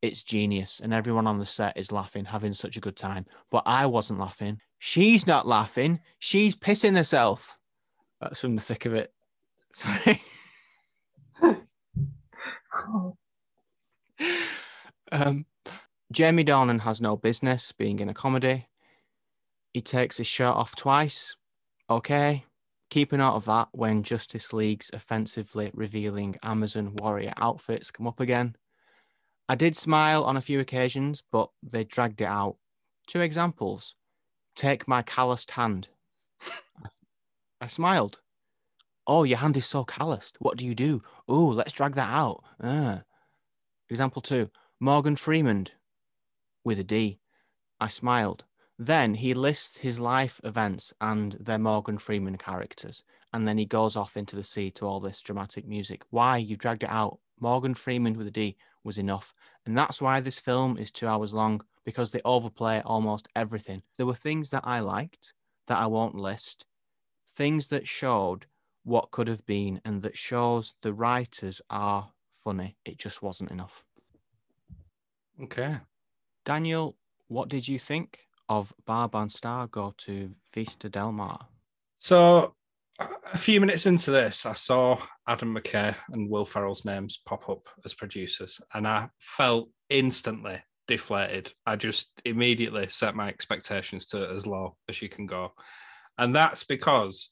it's 0.02 0.24
genius 0.24 0.80
and 0.82 0.94
everyone 0.94 1.28
on 1.28 1.40
the 1.40 1.46
set 1.46 1.78
is 1.78 1.92
laughing, 1.92 2.26
having 2.26 2.54
such 2.54 2.78
a 2.78 2.82
good 2.82 2.96
time. 2.96 3.26
But 3.52 3.64
I 3.66 3.86
wasn't 3.86 4.20
laughing. 4.20 4.60
She's 4.80 5.26
not 5.26 5.48
laughing. 5.48 6.00
She's 6.20 6.56
pissing 6.56 6.96
herself. 6.96 7.56
That's 8.22 8.40
from 8.40 8.56
the 8.56 8.62
thick 8.62 8.86
of 8.86 8.94
it. 8.94 9.12
Sorry. 9.74 10.22
um, 15.12 15.46
Jamie 16.12 16.46
Dornan 16.46 16.80
has 16.82 17.02
no 17.02 17.18
business 17.18 17.72
being 17.72 18.00
in 18.00 18.10
a 18.10 18.14
comedy. 18.14 18.68
He 19.78 19.82
takes 19.82 20.18
his 20.18 20.26
shirt 20.26 20.56
off 20.56 20.76
twice. 20.76 21.36
Okay. 21.88 22.44
Keeping 22.90 23.22
out 23.22 23.36
of 23.36 23.46
that 23.46 23.68
when 23.74 24.02
Justice 24.02 24.52
League's 24.52 24.90
offensively 24.92 25.70
revealing 25.76 26.36
Amazon 26.42 26.96
warrior 26.96 27.32
outfits 27.38 27.92
come 27.92 28.08
up 28.08 28.20
again. 28.20 28.56
I 29.48 29.54
did 29.54 29.78
smile 29.78 30.24
on 30.24 30.36
a 30.36 30.42
few 30.42 30.60
occasions, 30.62 31.22
but 31.32 31.52
they 31.62 31.84
dragged 31.84 32.22
it 32.22 32.26
out. 32.26 32.58
Two 33.06 33.22
examples. 33.22 33.94
Take 34.56 34.88
my 34.88 35.04
calloused 35.04 35.52
hand. 35.52 35.90
I 37.62 37.68
smiled. 37.68 38.20
Oh, 39.06 39.26
your 39.26 39.38
hand 39.38 39.58
is 39.58 39.68
so 39.68 39.84
calloused. 39.84 40.38
What 40.40 40.58
do 40.58 40.66
you 40.66 40.74
do? 40.74 41.04
Oh, 41.28 41.50
let's 41.50 41.72
drag 41.72 41.94
that 41.94 42.10
out. 42.10 42.44
Ah. 42.64 43.04
Example 43.92 44.24
two. 44.24 44.50
Morgan 44.80 45.16
Freeman 45.16 45.68
with 46.66 46.80
a 46.80 46.84
D. 46.84 47.20
I 47.80 47.90
smiled. 47.90 48.44
Then 48.80 49.16
he 49.16 49.34
lists 49.34 49.78
his 49.78 50.00
life 50.00 50.40
events 50.44 50.94
and 51.02 51.34
their 51.40 51.58
Morgan 51.58 51.98
Freeman 51.98 52.38
characters. 52.38 53.04
And 53.34 53.48
then 53.48 53.58
he 53.58 53.66
goes 53.66 53.96
off 53.96 54.18
into 54.18 54.36
the 54.36 54.44
sea 54.44 54.70
to 54.72 54.86
all 54.86 55.00
this 55.00 55.22
dramatic 55.22 55.68
music. 55.68 56.04
Why? 56.12 56.38
You 56.38 56.56
dragged 56.56 56.84
it 56.84 56.92
out. 56.92 57.20
Morgan 57.40 57.74
Freeman 57.74 58.18
with 58.18 58.28
a 58.28 58.32
D 58.32 58.56
was 58.84 58.98
enough. 58.98 59.34
And 59.66 59.78
that's 59.78 60.02
why 60.02 60.20
this 60.20 60.40
film 60.40 60.78
is 60.78 60.92
two 60.92 61.08
hours 61.08 61.34
long 61.34 61.62
because 61.86 62.12
they 62.12 62.22
overplay 62.24 62.82
almost 62.86 63.28
everything. 63.36 63.82
There 63.98 64.06
were 64.06 64.16
things 64.16 64.50
that 64.52 64.64
I 64.64 64.80
liked 64.80 65.34
that 65.68 65.80
I 65.80 65.88
won't 65.88 66.16
list, 66.16 66.66
things 67.36 67.68
that 67.70 67.88
showed 67.88 68.46
what 68.84 69.12
could 69.12 69.28
have 69.28 69.46
been 69.46 69.82
and 69.86 70.02
that 70.04 70.16
shows 70.16 70.76
the 70.82 70.94
writers 70.94 71.62
are 71.70 72.12
funny. 72.32 72.78
It 72.86 72.98
just 72.98 73.22
wasn't 73.22 73.52
enough. 73.52 73.84
Okay. 75.42 75.78
Daniel, 76.46 76.96
what 77.28 77.50
did 77.50 77.68
you 77.68 77.80
think 77.80 78.27
of 78.50 78.74
Barb 78.86 79.16
and 79.16 79.32
Star 79.32 79.68
go 79.68 79.94
to 80.00 80.32
Vista 80.54 80.90
Del 80.90 81.12
Mar? 81.12 81.40
So 81.98 82.56
a 83.32 83.38
few 83.38 83.60
minutes 83.60 83.86
into 83.86 84.12
this, 84.12 84.46
I 84.46 84.54
saw 84.54 85.00
Adam 85.28 85.56
McKay 85.56 85.96
and 86.10 86.30
Will 86.30 86.46
Ferrell's 86.46 86.86
names 86.86 87.20
pop 87.26 87.50
up 87.50 87.68
as 87.86 87.94
producers, 87.94 88.60
and 88.74 88.88
I 88.88 89.10
felt 89.20 89.70
instantly 89.90 90.62
deflated. 90.88 91.54
I 91.66 91.76
just 91.76 92.12
immediately 92.26 92.88
set 92.90 93.16
my 93.16 93.28
expectations 93.28 94.08
to 94.08 94.30
as 94.30 94.48
low 94.48 94.78
as 94.90 95.02
you 95.02 95.10
can 95.10 95.26
go. 95.26 95.52
And 96.18 96.36
that's 96.36 96.64
because 96.64 97.32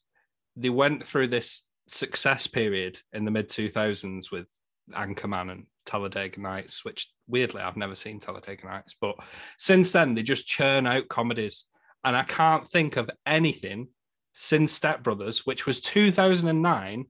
they 0.54 0.70
went 0.70 1.06
through 1.06 1.28
this 1.28 1.64
success 1.88 2.46
period 2.46 3.00
in 3.12 3.24
the 3.24 3.30
mid 3.30 3.48
2000s 3.48 4.30
with 4.30 4.46
Anchorman 4.92 5.50
and 5.50 5.66
Talladega 5.86 6.40
Nights, 6.40 6.84
which 6.84 7.10
weirdly 7.26 7.62
I've 7.62 7.76
never 7.76 7.94
seen 7.94 8.20
Talladega 8.20 8.66
Nights, 8.66 8.94
but 9.00 9.14
since 9.56 9.92
then 9.92 10.14
they 10.14 10.22
just 10.22 10.46
churn 10.46 10.86
out 10.86 11.08
comedies. 11.08 11.64
And 12.04 12.16
I 12.16 12.22
can't 12.22 12.68
think 12.68 12.96
of 12.96 13.10
anything 13.24 13.88
since 14.34 14.72
Step 14.72 15.02
Brothers, 15.02 15.46
which 15.46 15.66
was 15.66 15.80
2009, 15.80 17.06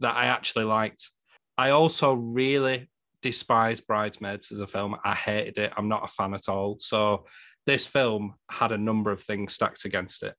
that 0.00 0.16
I 0.16 0.26
actually 0.26 0.64
liked. 0.64 1.10
I 1.56 1.70
also 1.70 2.12
really 2.12 2.90
despise 3.22 3.80
Bridesmaids 3.80 4.52
as 4.52 4.60
a 4.60 4.66
film. 4.66 4.94
I 5.02 5.14
hated 5.14 5.58
it. 5.58 5.72
I'm 5.76 5.88
not 5.88 6.04
a 6.04 6.08
fan 6.08 6.34
at 6.34 6.48
all. 6.48 6.76
So 6.78 7.24
this 7.64 7.86
film 7.86 8.34
had 8.50 8.72
a 8.72 8.78
number 8.78 9.10
of 9.10 9.22
things 9.22 9.54
stacked 9.54 9.84
against 9.86 10.22
it. 10.22 10.34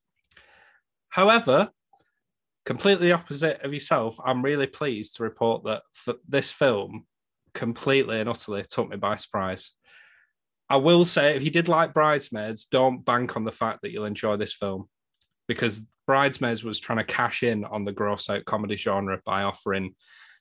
However, 1.09 1.69
completely 2.65 3.11
opposite 3.11 3.61
of 3.63 3.73
yourself, 3.73 4.17
I'm 4.23 4.43
really 4.43 4.67
pleased 4.67 5.15
to 5.15 5.23
report 5.23 5.63
that 5.63 5.81
this 6.27 6.51
film 6.51 7.07
completely 7.57 8.19
and 8.19 8.29
utterly 8.29 8.63
took 8.69 8.87
me 8.87 8.97
by 8.97 9.15
surprise. 9.15 9.71
I 10.69 10.77
will 10.77 11.05
say, 11.05 11.35
if 11.35 11.43
you 11.43 11.49
did 11.49 11.67
like 11.67 11.93
Bridesmaids, 11.93 12.65
don't 12.65 13.03
bank 13.03 13.35
on 13.35 13.43
the 13.43 13.51
fact 13.51 13.81
that 13.81 13.91
you'll 13.91 14.05
enjoy 14.05 14.37
this 14.37 14.53
film 14.53 14.87
because 15.47 15.81
Bridesmaids 16.05 16.63
was 16.63 16.79
trying 16.79 16.99
to 16.99 17.03
cash 17.03 17.41
in 17.41 17.65
on 17.65 17.83
the 17.83 17.91
gross 17.91 18.29
out 18.29 18.45
comedy 18.45 18.75
genre 18.75 19.19
by 19.25 19.43
offering 19.43 19.95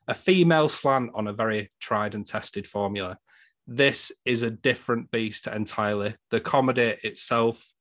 a 0.09 0.15
female 0.15 0.69
slant 0.69 1.11
on 1.15 1.27
a 1.27 1.33
very 1.33 1.73
tried 1.81 2.15
and 2.15 2.27
tested 2.27 2.67
formula. 2.69 3.19
This 3.67 4.13
is 4.25 4.43
a 4.43 4.51
different 4.51 5.11
beast 5.11 5.47
entirely. 5.47 6.17
The 6.31 6.41
comedy 6.41 6.97
itself, 7.03 7.73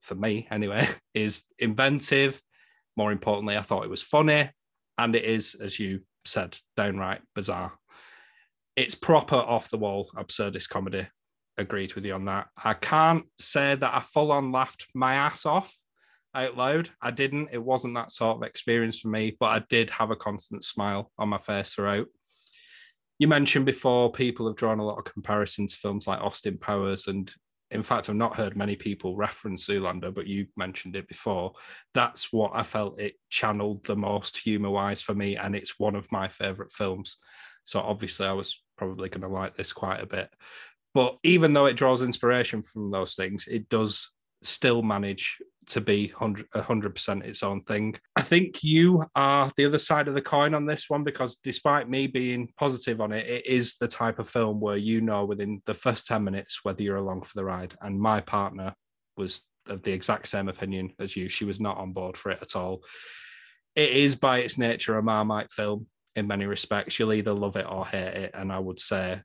for 0.00 0.14
me 0.14 0.48
anyway, 0.50 0.88
is 1.14 1.44
inventive. 1.58 2.42
More 2.96 3.12
importantly, 3.12 3.56
I 3.56 3.62
thought 3.62 3.84
it 3.84 3.90
was 3.90 4.02
funny. 4.02 4.50
And 4.98 5.14
it 5.14 5.24
is, 5.24 5.54
as 5.54 5.78
you 5.78 6.00
said, 6.24 6.58
downright 6.76 7.20
bizarre. 7.34 7.72
It's 8.76 8.94
proper 8.94 9.36
off 9.36 9.70
the 9.70 9.78
wall 9.78 10.10
absurdist 10.16 10.68
comedy. 10.68 11.06
Agreed 11.56 11.94
with 11.94 12.04
you 12.04 12.12
on 12.12 12.26
that. 12.26 12.48
I 12.62 12.74
can't 12.74 13.24
say 13.38 13.74
that 13.74 13.94
I 13.94 14.00
full 14.00 14.30
on 14.30 14.52
laughed 14.52 14.86
my 14.94 15.14
ass 15.14 15.46
off 15.46 15.74
out 16.34 16.56
loud. 16.56 16.90
I 17.00 17.10
didn't. 17.10 17.48
It 17.52 17.62
wasn't 17.62 17.94
that 17.94 18.12
sort 18.12 18.36
of 18.36 18.42
experience 18.42 18.98
for 18.98 19.08
me, 19.08 19.36
but 19.40 19.46
I 19.46 19.64
did 19.70 19.90
have 19.90 20.10
a 20.10 20.16
constant 20.16 20.62
smile 20.62 21.10
on 21.18 21.30
my 21.30 21.38
face 21.38 21.72
throughout. 21.72 22.06
You 23.18 23.28
mentioned 23.28 23.64
before 23.64 24.12
people 24.12 24.46
have 24.46 24.56
drawn 24.56 24.78
a 24.78 24.84
lot 24.84 24.98
of 24.98 25.10
comparisons 25.10 25.72
to 25.72 25.78
films 25.78 26.06
like 26.06 26.20
Austin 26.20 26.58
Powers, 26.58 27.06
and 27.06 27.32
in 27.70 27.82
fact, 27.82 28.10
I've 28.10 28.16
not 28.16 28.36
heard 28.36 28.56
many 28.56 28.76
people 28.76 29.16
reference 29.16 29.66
Zoolander, 29.66 30.14
but 30.14 30.26
you 30.26 30.46
mentioned 30.56 30.94
it 30.94 31.08
before. 31.08 31.54
That's 31.94 32.30
what 32.30 32.52
I 32.54 32.62
felt 32.62 33.00
it 33.00 33.14
channeled 33.30 33.86
the 33.86 33.96
most 33.96 34.36
humor 34.36 34.70
wise 34.70 35.00
for 35.00 35.14
me, 35.14 35.36
and 35.36 35.56
it's 35.56 35.78
one 35.78 35.96
of 35.96 36.12
my 36.12 36.28
favorite 36.28 36.70
films. 36.70 37.16
So 37.64 37.80
obviously, 37.80 38.26
I 38.26 38.32
was 38.32 38.62
probably 38.76 39.08
going 39.08 39.22
to 39.22 39.28
like 39.28 39.56
this 39.56 39.72
quite 39.72 40.02
a 40.02 40.06
bit. 40.06 40.30
But 40.94 41.18
even 41.24 41.52
though 41.52 41.66
it 41.66 41.74
draws 41.74 42.02
inspiration 42.02 42.62
from 42.62 42.90
those 42.90 43.14
things, 43.14 43.46
it 43.46 43.68
does 43.68 44.10
still 44.42 44.82
manage 44.82 45.38
to 45.66 45.80
be 45.80 46.12
100 46.16 46.48
100% 46.50 47.24
its 47.24 47.42
own 47.42 47.62
thing. 47.62 47.96
I 48.14 48.22
think 48.22 48.62
you 48.62 49.04
are 49.14 49.50
the 49.56 49.64
other 49.64 49.78
side 49.78 50.08
of 50.08 50.14
the 50.14 50.22
coin 50.22 50.54
on 50.54 50.64
this 50.64 50.84
one 50.88 51.04
because 51.04 51.36
despite 51.36 51.88
me 51.88 52.06
being 52.06 52.48
positive 52.56 53.00
on 53.00 53.12
it, 53.12 53.26
it 53.26 53.46
is 53.46 53.76
the 53.76 53.88
type 53.88 54.18
of 54.18 54.28
film 54.28 54.60
where 54.60 54.76
you 54.76 55.00
know 55.00 55.24
within 55.24 55.60
the 55.66 55.74
first 55.74 56.06
10 56.06 56.22
minutes 56.22 56.60
whether 56.62 56.82
you're 56.82 56.96
along 56.96 57.22
for 57.22 57.34
the 57.34 57.44
ride. 57.44 57.74
And 57.80 58.00
my 58.00 58.20
partner 58.20 58.74
was 59.16 59.42
of 59.68 59.82
the 59.82 59.92
exact 59.92 60.28
same 60.28 60.48
opinion 60.48 60.92
as 61.00 61.16
you. 61.16 61.28
She 61.28 61.44
was 61.44 61.60
not 61.60 61.78
on 61.78 61.92
board 61.92 62.16
for 62.16 62.30
it 62.30 62.38
at 62.40 62.54
all. 62.54 62.82
It 63.74 63.90
is 63.90 64.16
by 64.16 64.38
its 64.38 64.56
nature 64.56 64.96
a 64.96 65.02
Marmite 65.02 65.50
film 65.50 65.88
in 66.16 66.26
many 66.26 66.46
respects. 66.46 66.98
You'll 66.98 67.12
either 67.12 67.32
love 67.32 67.56
it 67.56 67.66
or 67.68 67.86
hate 67.86 68.14
it. 68.14 68.30
And 68.34 68.50
I 68.50 68.58
would 68.58 68.80
say 68.80 69.20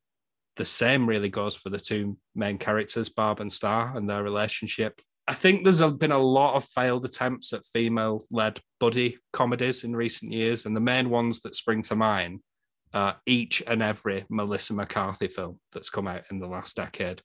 the 0.58 0.66
same 0.66 1.08
really 1.08 1.30
goes 1.30 1.56
for 1.56 1.70
the 1.70 1.80
two 1.80 2.18
main 2.36 2.58
characters, 2.58 3.10
Barb 3.10 3.40
and 3.40 3.52
Star, 3.52 3.96
and 3.96 4.08
their 4.08 4.22
relationship. 4.22 5.02
I 5.28 5.34
think 5.34 5.64
there's 5.64 5.82
been 5.94 6.12
a 6.12 6.20
lot 6.20 6.56
of 6.56 6.66
failed 6.66 7.06
attempts 7.06 7.54
at 7.54 7.66
female 7.66 8.24
led 8.32 8.60
buddy 8.80 9.18
comedies 9.32 9.84
in 9.84 9.96
recent 9.96 10.32
years, 10.34 10.66
and 10.66 10.76
the 10.76 10.82
main 10.82 11.10
ones 11.10 11.42
that 11.42 11.56
spring 11.56 11.82
to 11.84 11.96
mind 11.96 12.42
are 12.94 13.16
each 13.26 13.64
and 13.66 13.82
every 13.82 14.26
Melissa 14.30 14.74
McCarthy 14.74 15.30
film 15.30 15.58
that's 15.72 15.90
come 15.90 16.08
out 16.08 16.24
in 16.30 16.40
the 16.40 16.48
last 16.48 16.76
decade. 16.76 17.22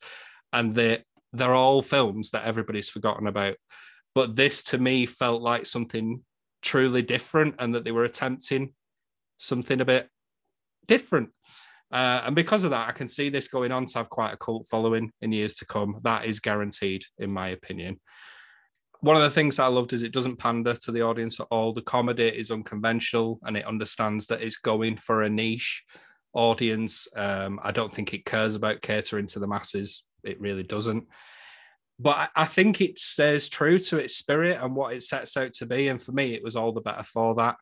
And 0.52 0.72
they, 0.72 1.02
they're 1.32 1.54
all 1.54 1.82
films 1.82 2.30
that 2.30 2.44
everybody's 2.44 2.88
forgotten 2.88 3.26
about. 3.26 3.56
But 4.14 4.36
this 4.36 4.62
to 4.64 4.78
me 4.78 5.06
felt 5.06 5.42
like 5.42 5.66
something 5.66 6.22
truly 6.62 7.02
different 7.02 7.56
and 7.58 7.74
that 7.74 7.84
they 7.84 7.90
were 7.90 8.04
attempting 8.04 8.72
something 9.38 9.80
a 9.80 9.84
bit 9.84 10.08
different. 10.86 11.30
Uh, 11.92 12.22
and 12.26 12.34
because 12.34 12.64
of 12.64 12.70
that, 12.70 12.88
I 12.88 12.92
can 12.92 13.06
see 13.06 13.28
this 13.28 13.48
going 13.48 13.70
on 13.70 13.86
to 13.86 13.98
have 13.98 14.08
quite 14.10 14.32
a 14.32 14.36
cult 14.36 14.66
following 14.70 15.12
in 15.20 15.32
years 15.32 15.54
to 15.56 15.66
come. 15.66 16.00
That 16.02 16.24
is 16.24 16.40
guaranteed, 16.40 17.04
in 17.18 17.30
my 17.30 17.48
opinion. 17.48 18.00
One 19.00 19.14
of 19.14 19.22
the 19.22 19.30
things 19.30 19.58
I 19.58 19.66
loved 19.66 19.92
is 19.92 20.02
it 20.02 20.12
doesn't 20.12 20.38
pander 20.38 20.74
to 20.74 20.90
the 20.90 21.02
audience 21.02 21.38
at 21.38 21.46
all. 21.50 21.72
The 21.72 21.82
comedy 21.82 22.24
is 22.26 22.50
unconventional 22.50 23.38
and 23.44 23.56
it 23.56 23.66
understands 23.66 24.26
that 24.26 24.42
it's 24.42 24.56
going 24.56 24.96
for 24.96 25.22
a 25.22 25.28
niche 25.28 25.84
audience. 26.32 27.06
Um, 27.14 27.60
I 27.62 27.70
don't 27.72 27.92
think 27.94 28.14
it 28.14 28.24
cares 28.24 28.54
about 28.56 28.82
catering 28.82 29.26
to 29.28 29.38
the 29.38 29.46
masses. 29.46 30.04
It 30.24 30.40
really 30.40 30.64
doesn't. 30.64 31.04
but 31.98 32.16
I, 32.16 32.42
I 32.42 32.44
think 32.46 32.80
it 32.80 32.98
stays 32.98 33.48
true 33.48 33.78
to 33.78 33.98
its 33.98 34.16
spirit 34.16 34.58
and 34.60 34.74
what 34.74 34.94
it 34.94 35.02
sets 35.02 35.36
out 35.36 35.52
to 35.54 35.66
be. 35.66 35.88
And 35.88 36.02
for 36.02 36.12
me, 36.12 36.34
it 36.34 36.42
was 36.42 36.56
all 36.56 36.72
the 36.72 36.80
better 36.80 37.02
for 37.02 37.34
that. 37.36 37.56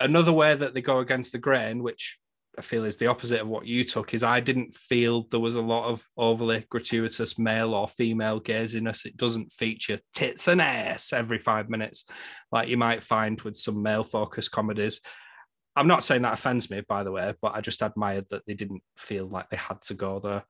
Another 0.00 0.32
way 0.32 0.54
that 0.54 0.74
they 0.74 0.82
go 0.82 0.98
against 0.98 1.32
the 1.32 1.38
grain, 1.38 1.82
which 1.82 2.18
I 2.58 2.62
feel 2.62 2.84
is 2.84 2.96
the 2.96 3.06
opposite 3.06 3.40
of 3.40 3.48
what 3.48 3.66
you 3.66 3.84
took, 3.84 4.14
is 4.14 4.22
I 4.22 4.40
didn't 4.40 4.74
feel 4.74 5.26
there 5.30 5.40
was 5.40 5.56
a 5.56 5.62
lot 5.62 5.88
of 5.88 6.06
overly 6.16 6.66
gratuitous 6.70 7.38
male 7.38 7.74
or 7.74 7.88
female 7.88 8.40
gaziness. 8.40 9.04
It 9.06 9.16
doesn't 9.16 9.52
feature 9.52 10.00
tits 10.14 10.48
and 10.48 10.60
ass 10.60 11.12
every 11.12 11.38
five 11.38 11.68
minutes, 11.68 12.06
like 12.52 12.68
you 12.68 12.76
might 12.76 13.02
find 13.02 13.40
with 13.42 13.56
some 13.56 13.82
male 13.82 14.04
focused 14.04 14.50
comedies. 14.50 15.00
I'm 15.74 15.88
not 15.88 16.04
saying 16.04 16.22
that 16.22 16.32
offends 16.32 16.70
me, 16.70 16.82
by 16.88 17.04
the 17.04 17.12
way, 17.12 17.34
but 17.42 17.54
I 17.54 17.60
just 17.60 17.82
admired 17.82 18.26
that 18.30 18.46
they 18.46 18.54
didn't 18.54 18.82
feel 18.96 19.28
like 19.28 19.50
they 19.50 19.58
had 19.58 19.82
to 19.82 19.94
go 19.94 20.20
there. 20.20 20.44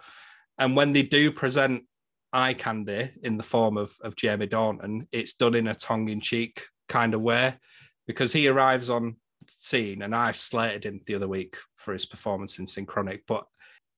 And 0.59 0.77
when 0.77 0.93
they 0.93 1.03
do 1.03 1.33
present 1.33 1.85
eye 2.33 2.55
candy 2.55 3.11
in 3.23 3.37
the 3.37 3.43
form 3.43 3.77
of, 3.77 3.97
of 4.03 4.15
Jamie 4.15 4.47
Dornan, 4.47 5.09
it's 5.11 5.35
done 5.35 5.55
in 5.55 5.67
a 5.67 5.75
tongue 5.75 6.09
in 6.09 6.21
cheek 6.21 6.63
kind 6.89 7.15
of 7.15 7.21
way 7.21 7.57
because 8.07 8.33
he 8.33 8.47
arrives 8.47 8.89
on 8.89 9.17
scene 9.51 10.03
and 10.03 10.15
I 10.15 10.33
slated 10.33 10.85
him 10.85 11.01
the 11.07 11.15
other 11.15 11.29
week 11.29 11.57
for 11.75 11.93
his 11.93 12.07
performance 12.07 12.59
in 12.59 12.67
Synchronic, 12.67 13.23
but 13.27 13.45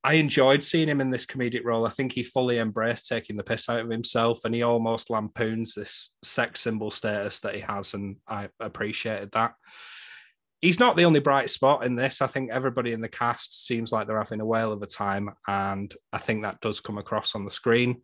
I 0.05 0.15
enjoyed 0.15 0.63
seeing 0.63 0.89
him 0.89 1.01
in 1.01 1.11
this 1.11 1.27
comedic 1.27 1.65
role. 1.65 1.87
I 1.87 1.91
think 1.91 2.13
he 2.13 2.23
fully 2.23 2.59
embraced 2.59 3.09
taking 3.09 3.37
the 3.37 3.43
piss 3.43 3.69
out 3.69 3.81
of 3.81 3.91
himself 3.91 4.41
and 4.45 4.55
he 4.55 4.63
almost 4.63 5.11
lampoons 5.11 5.75
this 5.75 6.15
sex 6.23 6.61
symbol 6.61 6.91
status 6.91 7.41
that 7.41 7.55
he 7.55 7.61
has, 7.61 7.95
and 7.95 8.17
I 8.27 8.49
appreciated 8.61 9.31
that 9.33 9.55
he's 10.61 10.81
not 10.81 10.97
the 10.97 11.05
only 11.05 11.21
bright 11.21 11.51
spot 11.51 11.85
in 11.85 11.95
this. 11.95 12.21
I 12.21 12.27
think 12.27 12.51
everybody 12.51 12.93
in 12.93 13.01
the 13.01 13.09
cast 13.09 13.67
seems 13.67 13.93
like 13.93 14.07
they're 14.07 14.19
having 14.19 14.41
a 14.41 14.47
whale 14.47 14.73
of 14.73 14.83
a 14.83 14.87
time, 14.87 15.31
and 15.47 15.93
I 16.13 16.19
think 16.19 16.43
that 16.43 16.61
does 16.61 16.81
come 16.81 16.99
across 16.99 17.35
on 17.35 17.45
the 17.45 17.51
screen. 17.51 18.03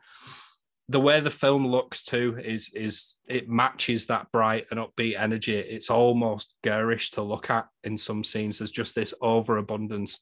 The 0.89 1.01
way 1.01 1.21
the 1.21 1.31
film 1.31 1.67
looks 1.67 2.05
too 2.05 2.39
is 2.43 2.71
is 2.75 3.17
it 3.27 3.49
matches 3.49 4.07
that 4.07 4.31
bright 4.33 4.67
and 4.71 4.79
upbeat 4.79 5.19
energy. 5.19 5.57
It's 5.57 5.91
almost 5.91 6.57
garish 6.63 7.13
to 7.13 7.23
look 7.23 7.49
at 7.51 7.67
in 7.85 7.97
some 7.97 8.23
scenes. 8.23 8.59
There's 8.59 8.71
just 8.71 8.95
this 8.95 9.15
overabundance 9.23 10.21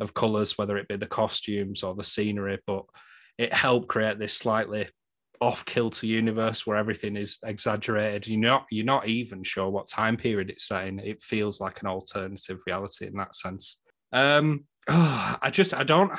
of 0.00 0.14
colours, 0.14 0.56
whether 0.56 0.76
it 0.76 0.88
be 0.88 0.96
the 0.96 1.06
costumes 1.06 1.82
or 1.82 1.94
the 1.94 2.04
scenery, 2.04 2.58
but 2.66 2.84
it 3.38 3.52
helped 3.52 3.88
create 3.88 4.18
this 4.18 4.34
slightly 4.34 4.88
off 5.40 5.64
kilter 5.64 6.06
universe 6.06 6.66
where 6.66 6.76
everything 6.76 7.16
is 7.16 7.38
exaggerated. 7.44 8.26
You're 8.26 8.40
not 8.40 8.66
you're 8.70 8.84
not 8.84 9.06
even 9.06 9.42
sure 9.42 9.68
what 9.68 9.88
time 9.88 10.16
period 10.16 10.50
it's 10.50 10.68
set 10.68 10.86
in. 10.86 10.98
It 11.00 11.22
feels 11.22 11.60
like 11.60 11.80
an 11.80 11.88
alternative 11.88 12.60
reality 12.66 13.06
in 13.06 13.14
that 13.14 13.34
sense. 13.34 13.78
Um, 14.12 14.64
oh, 14.88 15.36
I 15.42 15.50
just 15.50 15.74
I 15.74 15.82
don't 15.82 16.12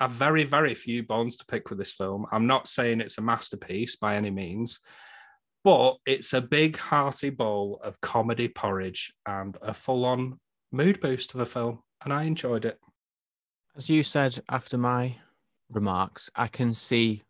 have 0.00 0.10
very 0.10 0.44
very 0.44 0.74
few 0.74 1.02
bones 1.02 1.36
to 1.36 1.46
pick 1.46 1.70
with 1.70 1.78
this 1.78 1.92
film. 1.92 2.26
I'm 2.32 2.46
not 2.46 2.68
saying 2.68 3.00
it's 3.00 3.18
a 3.18 3.22
masterpiece 3.22 3.96
by 3.96 4.16
any 4.16 4.30
means, 4.30 4.80
but 5.62 5.98
it's 6.06 6.32
a 6.32 6.40
big 6.40 6.76
hearty 6.76 7.30
bowl 7.30 7.80
of 7.84 8.00
comedy 8.00 8.48
porridge 8.48 9.12
and 9.26 9.56
a 9.62 9.74
full 9.74 10.04
on 10.04 10.38
mood 10.72 11.00
boost 11.00 11.34
of 11.34 11.40
a 11.40 11.46
film, 11.46 11.80
and 12.02 12.12
I 12.12 12.24
enjoyed 12.24 12.64
it. 12.64 12.78
As 13.76 13.88
you 13.88 14.02
said 14.02 14.42
after 14.48 14.76
my 14.78 15.16
remarks, 15.70 16.30
I 16.34 16.48
can 16.48 16.74
see 16.74 17.22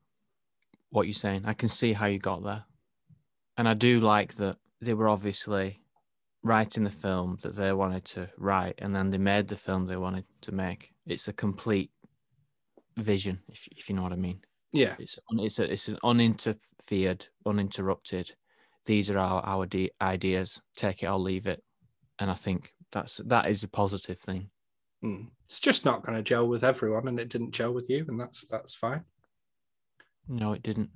what 0.90 1.06
you're 1.06 1.14
saying. 1.14 1.42
I 1.44 1.54
can 1.54 1.68
see 1.68 1.92
how 1.92 2.06
you 2.06 2.18
got 2.18 2.42
there. 2.42 2.64
And 3.56 3.68
I 3.68 3.74
do 3.74 4.00
like 4.00 4.34
that 4.36 4.56
they 4.80 4.94
were 4.94 5.08
obviously 5.08 5.80
writing 6.42 6.84
the 6.84 6.90
film 6.90 7.38
that 7.42 7.54
they 7.54 7.72
wanted 7.72 8.04
to 8.06 8.28
write 8.38 8.74
and 8.78 8.94
then 8.94 9.10
they 9.10 9.18
made 9.18 9.46
the 9.48 9.56
film 9.56 9.86
they 9.86 9.96
wanted 9.96 10.24
to 10.42 10.52
make. 10.52 10.92
It's 11.06 11.28
a 11.28 11.32
complete 11.32 11.90
vision, 13.00 13.40
if, 13.48 13.68
if 13.76 13.88
you 13.88 13.96
know 13.96 14.02
what 14.02 14.12
I 14.12 14.16
mean. 14.16 14.40
Yeah. 14.72 14.94
It's, 14.98 15.18
it's, 15.32 15.58
a, 15.58 15.72
it's 15.72 15.88
an 15.88 15.98
uninterfered, 16.04 17.26
uninterrupted. 17.46 18.30
These 18.86 19.10
are 19.10 19.18
our, 19.18 19.42
our 19.44 19.66
de- 19.66 19.90
ideas. 20.00 20.60
Take 20.76 21.02
it 21.02 21.06
or 21.06 21.18
leave 21.18 21.46
it. 21.46 21.62
And 22.18 22.30
I 22.30 22.34
think 22.34 22.72
that's 22.92 23.18
that 23.26 23.48
is 23.48 23.62
a 23.64 23.68
positive 23.68 24.18
thing. 24.18 24.50
Mm. 25.04 25.28
It's 25.46 25.60
just 25.60 25.84
not 25.84 26.04
going 26.04 26.16
to 26.16 26.22
gel 26.22 26.46
with 26.46 26.64
everyone, 26.64 27.08
and 27.08 27.18
it 27.18 27.28
didn't 27.28 27.52
gel 27.52 27.72
with 27.72 27.88
you, 27.88 28.04
and 28.08 28.20
that's 28.20 28.44
that's 28.46 28.74
fine. 28.74 29.02
No, 30.28 30.52
it 30.52 30.62
didn't. 30.62 30.90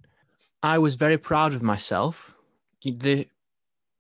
I 0.63 0.79
was 0.79 0.95
very 0.95 1.19
proud 1.19 1.55
of 1.55 1.63
myself. 1.63 2.37
The 2.85 3.27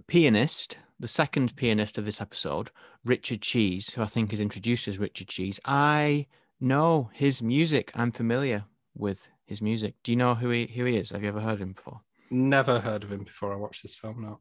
pianist, 0.06 0.78
the 1.00 1.08
second 1.08 1.56
pianist 1.56 1.98
of 1.98 2.04
this 2.04 2.20
episode, 2.20 2.70
Richard 3.04 3.40
Cheese, 3.40 3.94
who 3.94 4.02
I 4.02 4.06
think 4.06 4.32
is 4.32 4.40
introduced 4.40 4.86
as 4.88 4.98
Richard 4.98 5.28
Cheese, 5.28 5.58
I 5.64 6.26
know 6.64 7.10
his 7.12 7.42
music. 7.42 7.92
I'm 7.94 8.10
familiar 8.10 8.64
with 8.94 9.28
his 9.44 9.60
music. 9.62 9.94
Do 10.02 10.12
you 10.12 10.16
know 10.16 10.34
who 10.34 10.50
he 10.50 10.66
who 10.66 10.84
he 10.86 10.96
is? 10.96 11.10
Have 11.10 11.22
you 11.22 11.28
ever 11.28 11.40
heard 11.40 11.54
of 11.54 11.62
him 11.62 11.72
before? 11.72 12.00
Never 12.30 12.80
heard 12.80 13.04
of 13.04 13.12
him 13.12 13.22
before 13.22 13.52
I 13.52 13.56
watched 13.56 13.82
this 13.82 13.94
film. 13.94 14.22
No. 14.22 14.40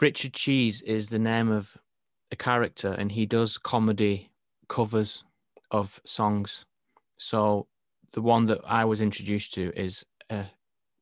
Richard 0.00 0.32
Cheese 0.32 0.80
is 0.82 1.08
the 1.08 1.18
name 1.18 1.50
of 1.50 1.76
a 2.30 2.36
character, 2.36 2.92
and 2.92 3.12
he 3.12 3.26
does 3.26 3.58
comedy 3.58 4.30
covers 4.68 5.24
of 5.70 6.00
songs. 6.04 6.64
So 7.18 7.68
the 8.12 8.22
one 8.22 8.46
that 8.46 8.60
I 8.66 8.84
was 8.84 9.00
introduced 9.00 9.54
to 9.54 9.72
is 9.76 10.04
a 10.30 10.46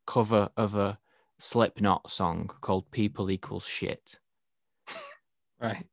cover 0.06 0.50
of 0.56 0.74
a 0.74 0.98
Slipknot 1.38 2.10
song 2.10 2.50
called 2.60 2.90
People 2.90 3.30
Equals 3.30 3.66
Shit. 3.66 4.18
Right. 5.62 5.86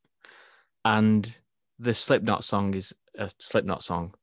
And 0.85 1.35
the 1.77 1.93
Slipknot 1.93 2.45
song 2.45 2.73
is 2.73 2.95
a 3.17 3.29
Slipknot 3.37 3.83
song, 3.83 4.13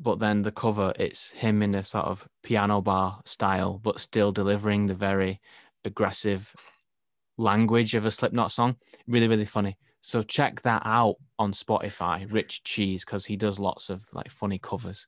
but 0.00 0.18
then 0.18 0.42
the 0.42 0.52
cover, 0.52 0.92
it's 0.98 1.30
him 1.30 1.62
in 1.62 1.74
a 1.74 1.84
sort 1.84 2.06
of 2.06 2.26
piano 2.42 2.80
bar 2.80 3.20
style, 3.24 3.78
but 3.82 4.00
still 4.00 4.32
delivering 4.32 4.86
the 4.86 4.94
very 4.94 5.40
aggressive 5.84 6.54
language 7.36 7.94
of 7.94 8.04
a 8.04 8.10
Slipknot 8.10 8.52
song. 8.52 8.76
Really, 9.06 9.28
really 9.28 9.44
funny. 9.44 9.76
So 10.00 10.22
check 10.22 10.60
that 10.62 10.82
out 10.84 11.16
on 11.38 11.52
Spotify, 11.52 12.30
Rich 12.32 12.64
Cheese, 12.64 13.04
because 13.04 13.24
he 13.24 13.36
does 13.36 13.58
lots 13.58 13.88
of 13.88 14.04
like 14.12 14.30
funny 14.30 14.58
covers. 14.58 15.06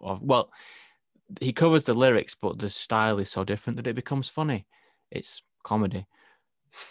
Of 0.00 0.22
well, 0.22 0.50
he 1.40 1.52
covers 1.52 1.84
the 1.84 1.94
lyrics, 1.94 2.34
but 2.34 2.58
the 2.58 2.68
style 2.68 3.18
is 3.18 3.30
so 3.30 3.44
different 3.44 3.76
that 3.76 3.86
it 3.86 3.96
becomes 3.96 4.28
funny. 4.28 4.66
It's 5.10 5.42
comedy. 5.62 6.06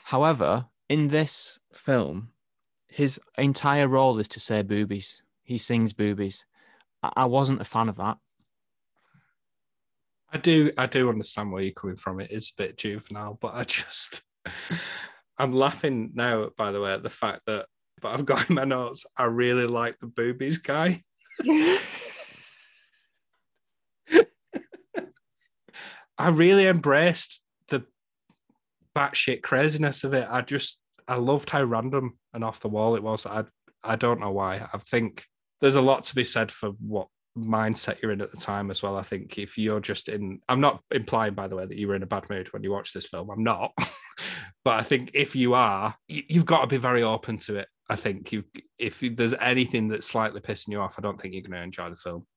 However, 0.06 0.66
in 0.89 1.08
this 1.08 1.60
film, 1.72 2.30
his 2.88 3.20
entire 3.38 3.88
role 3.88 4.18
is 4.20 4.28
to 4.30 4.39
say 4.39 4.62
boobies. 4.62 5.22
He 5.43 5.58
sings 5.58 5.93
boobies. 5.93 6.45
I, 7.04 7.26
wasn't 7.26 7.62
a 7.62 7.66
fan 7.66 7.89
of 7.89 7.97
that. 7.97 8.18
I 10.32 10.38
do, 10.38 10.72
I 10.78 10.86
do 10.88 11.10
understand 11.10 11.51
where 11.51 11.62
you're 11.62 11.74
coming 11.74 11.95
from. 11.95 12.20
It 12.20 12.32
is 12.32 12.49
a 12.49 12.62
bit 12.62 12.78
juvenile, 12.78 13.38
but 13.39 13.54
I 13.54 13.66
just, 13.66 14.22
I'm 15.38 15.54
laughing 15.54 16.12
now. 16.14 16.49
By 16.58 16.72
the 16.72 16.82
way, 16.82 16.93
at 16.93 17.04
the 17.04 17.10
fact 17.10 17.41
that, 17.47 17.66
but 18.01 18.14
I've 18.14 18.26
got 18.26 18.49
in 18.49 18.56
my 18.56 18.64
notes. 18.64 19.06
I 19.18 19.26
really 19.26 19.68
like 19.68 19.99
the 19.99 20.08
boobies 20.08 20.58
guy. 20.58 21.01
I 26.18 26.30
really 26.30 26.68
embraced 26.68 27.43
the 27.70 27.86
batshit 28.95 29.41
craziness 29.41 30.04
of 30.04 30.14
it. 30.14 30.28
I 30.30 30.41
just 30.41 30.80
I 31.08 31.16
loved 31.16 31.49
how 31.49 31.64
random 31.64 32.18
and 32.34 32.43
off 32.43 32.60
the 32.60 32.70
wall 32.70 32.95
it 32.95 33.04
was. 33.04 33.26
I 33.26 33.43
I 33.84 33.95
don't 33.95 34.20
know 34.20 34.32
why. 34.32 34.68
I 34.72 34.78
think 34.78 35.26
there's 35.64 35.76
a 35.76 35.82
lot 35.82 36.03
to 36.03 36.14
be 36.14 36.26
said 36.26 36.51
for 36.51 36.72
what 36.72 37.07
mindset 37.38 38.01
you're 38.01 38.11
in 38.11 38.20
at 38.20 38.32
the 38.32 38.38
time 38.38 38.70
as 38.70 38.84
well. 38.84 38.97
I 38.97 39.01
think 39.01 39.38
if 39.38 39.57
you're 39.57 39.80
just 39.80 40.09
in, 40.09 40.41
I'm 40.49 40.59
not 40.59 40.84
implying 40.91 41.36
by 41.36 41.47
the 41.47 41.55
way 41.55 41.66
that 41.66 41.78
you 41.78 41.88
were 41.88 41.95
in 41.95 42.03
a 42.03 42.05
bad 42.05 42.30
mood 42.30 42.51
when 42.51 42.64
you 42.64 42.72
watched 42.74 42.93
this 42.93 43.07
film. 43.07 43.30
I'm 43.30 43.45
not, 43.45 43.72
but 44.66 44.78
I 44.78 44.84
think 44.84 45.11
if 45.14 45.38
you 45.38 45.53
are, 45.53 45.95
you've 46.09 46.45
got 46.45 46.61
to 46.61 46.68
be 46.68 46.76
very 46.76 47.01
open 47.01 47.38
to 47.39 47.55
it. 47.55 47.70
I 47.89 47.95
think 47.95 48.34
you, 48.34 48.43
if 48.78 48.99
there's 48.99 49.34
anything 49.36 49.88
that's 49.88 50.05
slightly 50.05 50.41
pissing 50.41 50.74
you 50.74 50.82
off, 50.82 50.99
I 50.99 51.01
don't 51.01 51.20
think 51.20 51.34
you're 51.34 51.43
going 51.43 51.53
to 51.53 51.61
enjoy 51.61 51.89
the 51.89 51.95
film. 51.95 52.28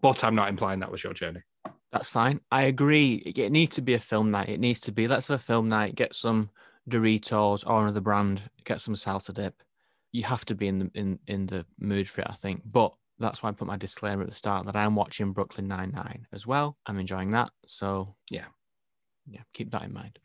But 0.00 0.24
I'm 0.24 0.34
not 0.34 0.48
implying 0.48 0.80
that 0.80 0.90
was 0.90 1.04
your 1.04 1.12
journey. 1.12 1.42
That's 1.92 2.08
fine. 2.08 2.40
I 2.50 2.62
agree. 2.62 3.16
It 3.16 3.52
needs 3.52 3.76
to 3.76 3.82
be 3.82 3.92
a 3.92 4.00
film 4.00 4.30
night. 4.30 4.48
It 4.48 4.60
needs 4.60 4.80
to 4.80 4.92
be 4.92 5.06
let's 5.06 5.28
have 5.28 5.38
a 5.38 5.42
film 5.42 5.68
night, 5.68 5.96
get 5.96 6.14
some 6.14 6.48
Doritos 6.88 7.62
or 7.66 7.82
another 7.82 8.00
brand, 8.00 8.40
get 8.64 8.80
some 8.80 8.94
salsa 8.94 9.34
dip. 9.34 9.54
You 10.12 10.24
have 10.24 10.44
to 10.46 10.54
be 10.54 10.68
in 10.68 10.78
the 10.78 10.90
in, 10.94 11.18
in 11.26 11.46
the 11.46 11.64
mood 11.78 12.08
for 12.08 12.22
it, 12.22 12.26
I 12.30 12.34
think. 12.34 12.62
But 12.64 12.92
that's 13.18 13.42
why 13.42 13.50
I 13.50 13.52
put 13.52 13.68
my 13.68 13.76
disclaimer 13.76 14.22
at 14.22 14.28
the 14.28 14.34
start 14.34 14.66
that 14.66 14.76
I'm 14.76 14.94
watching 14.94 15.32
Brooklyn 15.32 15.68
Nine 15.68 15.92
Nine 15.92 16.26
as 16.32 16.46
well. 16.46 16.76
I'm 16.86 16.98
enjoying 16.98 17.32
that. 17.32 17.50
So 17.66 18.16
yeah, 18.30 18.46
yeah, 19.26 19.42
keep 19.54 19.70
that 19.72 19.82
in 19.82 19.92
mind. 19.92 20.18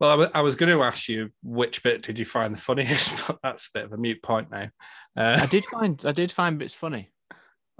Well, 0.00 0.10
I, 0.10 0.14
w- 0.14 0.30
I 0.34 0.40
was 0.40 0.56
going 0.56 0.76
to 0.76 0.82
ask 0.82 1.08
you 1.08 1.30
which 1.44 1.82
bit 1.84 2.02
did 2.02 2.18
you 2.18 2.24
find 2.24 2.52
the 2.52 2.60
funniest, 2.60 3.14
but 3.26 3.38
that's 3.42 3.68
a 3.68 3.70
bit 3.78 3.84
of 3.84 3.92
a 3.92 3.96
mute 3.96 4.22
point 4.22 4.50
now. 4.50 4.68
Uh, 5.16 5.38
I 5.40 5.46
did 5.46 5.64
find 5.66 6.00
I 6.04 6.12
did 6.12 6.32
find 6.32 6.58
bits 6.58 6.74
funny. 6.74 7.10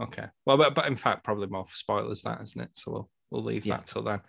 Okay. 0.00 0.26
Well, 0.46 0.56
but, 0.56 0.74
but 0.74 0.86
in 0.86 0.96
fact, 0.96 1.24
probably 1.24 1.46
more 1.46 1.64
for 1.64 1.74
spoilers, 1.74 2.22
that 2.22 2.40
isn't 2.42 2.60
it? 2.60 2.70
So 2.74 2.90
we'll 2.92 3.10
we'll 3.30 3.44
leave 3.44 3.66
yeah. 3.66 3.78
that 3.78 3.86
till 3.86 4.02
then. 4.02 4.20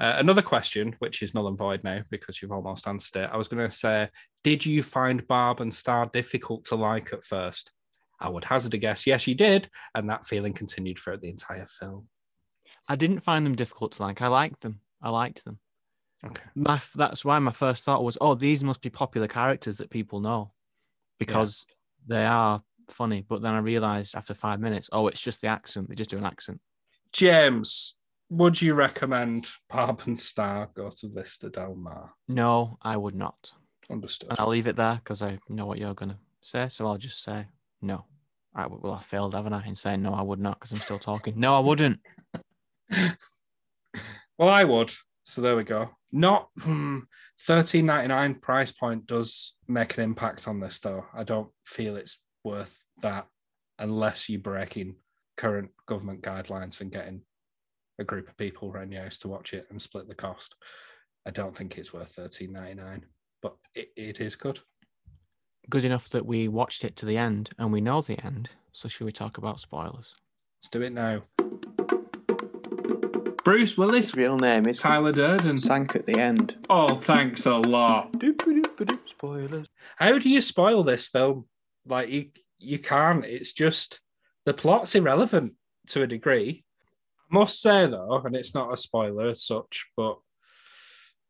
Uh, 0.00 0.14
another 0.16 0.42
question, 0.42 0.94
which 1.00 1.22
is 1.22 1.34
null 1.34 1.48
and 1.48 1.58
void 1.58 1.82
now 1.82 2.00
because 2.10 2.40
you've 2.40 2.52
almost 2.52 2.86
answered 2.86 3.24
it. 3.24 3.30
I 3.32 3.36
was 3.36 3.48
going 3.48 3.68
to 3.68 3.76
say, 3.76 4.08
did 4.44 4.64
you 4.64 4.82
find 4.82 5.26
Barb 5.26 5.60
and 5.60 5.74
Star 5.74 6.06
difficult 6.06 6.64
to 6.66 6.76
like 6.76 7.12
at 7.12 7.24
first? 7.24 7.72
I 8.20 8.28
would 8.28 8.44
hazard 8.44 8.74
a 8.74 8.78
guess, 8.78 9.06
yes, 9.06 9.26
you 9.26 9.34
did, 9.34 9.68
and 9.94 10.08
that 10.10 10.26
feeling 10.26 10.52
continued 10.52 10.98
throughout 10.98 11.20
the 11.20 11.30
entire 11.30 11.66
film. 11.66 12.08
I 12.88 12.96
didn't 12.96 13.20
find 13.20 13.44
them 13.44 13.54
difficult 13.54 13.92
to 13.92 14.02
like. 14.02 14.22
I 14.22 14.28
liked 14.28 14.60
them. 14.60 14.80
I 15.02 15.10
liked 15.10 15.44
them. 15.44 15.58
Okay. 16.24 16.42
My 16.54 16.80
that's 16.94 17.24
why 17.24 17.38
my 17.38 17.52
first 17.52 17.84
thought 17.84 18.02
was, 18.02 18.18
oh, 18.20 18.34
these 18.34 18.64
must 18.64 18.82
be 18.82 18.90
popular 18.90 19.28
characters 19.28 19.76
that 19.76 19.90
people 19.90 20.20
know, 20.20 20.52
because 21.18 21.66
they 22.06 22.24
are 22.24 22.62
funny. 22.90 23.24
But 23.28 23.42
then 23.42 23.54
I 23.54 23.58
realized 23.58 24.16
after 24.16 24.34
five 24.34 24.58
minutes, 24.58 24.88
oh, 24.92 25.06
it's 25.08 25.20
just 25.20 25.40
the 25.40 25.48
accent. 25.48 25.88
They 25.88 25.94
just 25.94 26.10
do 26.10 26.18
an 26.18 26.26
accent. 26.26 26.60
James, 27.12 27.94
would 28.30 28.60
you 28.60 28.74
recommend 28.74 29.48
Barb 29.68 30.02
and 30.06 30.18
Star 30.18 30.70
go 30.74 30.90
to 30.90 31.08
Vista 31.08 31.48
Del 31.48 31.74
Mar? 31.74 32.12
No, 32.26 32.78
I 32.82 32.96
would 32.96 33.14
not. 33.14 33.52
Understood. 33.90 34.30
And 34.30 34.40
I'll 34.40 34.48
leave 34.48 34.66
it 34.66 34.76
there 34.76 34.96
because 35.02 35.22
I 35.22 35.38
know 35.48 35.66
what 35.66 35.78
you're 35.78 35.94
gonna 35.94 36.18
say. 36.40 36.68
So 36.68 36.86
I'll 36.86 36.98
just 36.98 37.22
say 37.22 37.46
no. 37.80 38.04
I 38.54 38.66
well, 38.66 38.94
I 38.94 39.00
failed, 39.00 39.34
haven't 39.34 39.52
I, 39.54 39.66
in 39.66 39.74
saying 39.74 40.02
no, 40.02 40.12
I 40.12 40.22
would 40.22 40.40
not 40.40 40.58
because 40.58 40.72
I'm 40.72 40.80
still 40.80 40.98
talking. 40.98 41.34
No, 41.38 41.56
I 41.56 41.60
wouldn't. 41.60 42.00
Well, 44.38 44.48
I 44.48 44.62
would. 44.64 44.92
So 45.24 45.40
there 45.40 45.56
we 45.56 45.64
go. 45.64 45.90
Not 46.12 46.48
hmm, 46.60 47.00
thirteen 47.40 47.86
ninety 47.86 48.08
nine 48.08 48.36
price 48.36 48.72
point 48.72 49.06
does 49.06 49.54
make 49.66 49.98
an 49.98 50.04
impact 50.04 50.46
on 50.48 50.60
this 50.60 50.78
though. 50.78 51.04
I 51.12 51.24
don't 51.24 51.50
feel 51.64 51.96
it's 51.96 52.22
worth 52.44 52.84
that 53.02 53.26
unless 53.78 54.28
you're 54.28 54.40
breaking 54.40 54.94
current 55.36 55.70
government 55.86 56.22
guidelines 56.22 56.80
and 56.80 56.92
getting 56.92 57.22
a 57.98 58.04
group 58.04 58.28
of 58.28 58.36
people 58.36 58.70
around 58.70 58.92
your 58.92 59.02
house 59.02 59.18
to 59.18 59.28
watch 59.28 59.52
it 59.54 59.66
and 59.70 59.80
split 59.80 60.08
the 60.08 60.14
cost. 60.14 60.54
I 61.26 61.30
don't 61.30 61.56
think 61.56 61.76
it's 61.78 61.92
worth 61.92 62.08
thirteen 62.10 62.52
ninety 62.52 62.74
nine, 62.74 63.04
but 63.42 63.56
it, 63.74 63.88
it 63.96 64.20
is 64.20 64.36
good. 64.36 64.60
Good 65.68 65.84
enough 65.84 66.08
that 66.10 66.24
we 66.24 66.48
watched 66.48 66.84
it 66.84 66.96
to 66.96 67.06
the 67.06 67.18
end 67.18 67.50
and 67.58 67.72
we 67.72 67.80
know 67.80 68.00
the 68.00 68.24
end. 68.24 68.50
So 68.72 68.88
should 68.88 69.04
we 69.04 69.12
talk 69.12 69.36
about 69.38 69.60
spoilers? 69.60 70.14
Let's 70.58 70.70
do 70.70 70.82
it 70.82 70.92
now. 70.92 71.22
Bruce 73.44 73.76
Willis, 73.78 74.14
Real 74.14 74.36
name 74.38 74.66
is 74.66 74.78
Tyler 74.78 75.12
Durden. 75.12 75.56
sank 75.58 75.96
at 75.96 76.04
the 76.06 76.18
end. 76.18 76.56
Oh, 76.68 76.98
thanks 76.98 77.46
a 77.46 77.56
lot. 77.56 78.14
Spoilers. 79.06 79.66
How 79.96 80.18
do 80.18 80.28
you 80.28 80.40
spoil 80.40 80.84
this 80.84 81.06
film? 81.06 81.46
Like 81.86 82.08
you, 82.10 82.26
you 82.58 82.78
can't. 82.78 83.24
It's 83.24 83.52
just 83.52 84.00
the 84.44 84.52
plot's 84.54 84.94
irrelevant 84.94 85.54
to 85.88 86.02
a 86.02 86.06
degree. 86.06 86.64
Must 87.30 87.60
say 87.60 87.86
though, 87.86 88.22
and 88.24 88.34
it's 88.34 88.54
not 88.54 88.72
a 88.72 88.76
spoiler 88.76 89.28
as 89.28 89.44
such, 89.44 89.86
but 89.96 90.18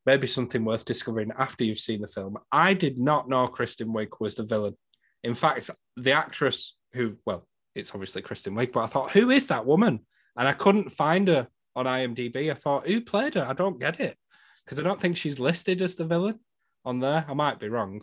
maybe 0.06 0.26
something 0.26 0.64
worth 0.64 0.84
discovering 0.84 1.32
after 1.38 1.64
you've 1.64 1.78
seen 1.78 2.00
the 2.00 2.08
film. 2.08 2.38
I 2.52 2.74
did 2.74 2.98
not 2.98 3.28
know 3.28 3.46
Kristen 3.46 3.88
Wiig 3.88 4.20
was 4.20 4.36
the 4.36 4.44
villain. 4.44 4.76
In 5.24 5.34
fact, 5.34 5.70
the 5.96 6.12
actress 6.12 6.76
who, 6.94 7.16
well, 7.26 7.46
it's 7.74 7.92
obviously 7.94 8.22
Kristen 8.22 8.54
Wiig, 8.54 8.72
but 8.72 8.84
I 8.84 8.86
thought, 8.86 9.10
who 9.10 9.30
is 9.30 9.48
that 9.48 9.66
woman? 9.66 10.00
And 10.36 10.46
I 10.46 10.52
couldn't 10.52 10.90
find 10.90 11.28
her 11.28 11.48
on 11.74 11.86
IMDb. 11.86 12.50
I 12.50 12.54
thought, 12.54 12.86
who 12.86 13.00
played 13.00 13.34
her? 13.34 13.44
I 13.44 13.52
don't 13.52 13.80
get 13.80 14.00
it 14.00 14.16
because 14.64 14.78
I 14.78 14.82
don't 14.82 15.00
think 15.00 15.16
she's 15.16 15.40
listed 15.40 15.82
as 15.82 15.96
the 15.96 16.04
villain 16.04 16.38
on 16.84 17.00
there. 17.00 17.24
I 17.28 17.34
might 17.34 17.58
be 17.58 17.68
wrong. 17.68 18.02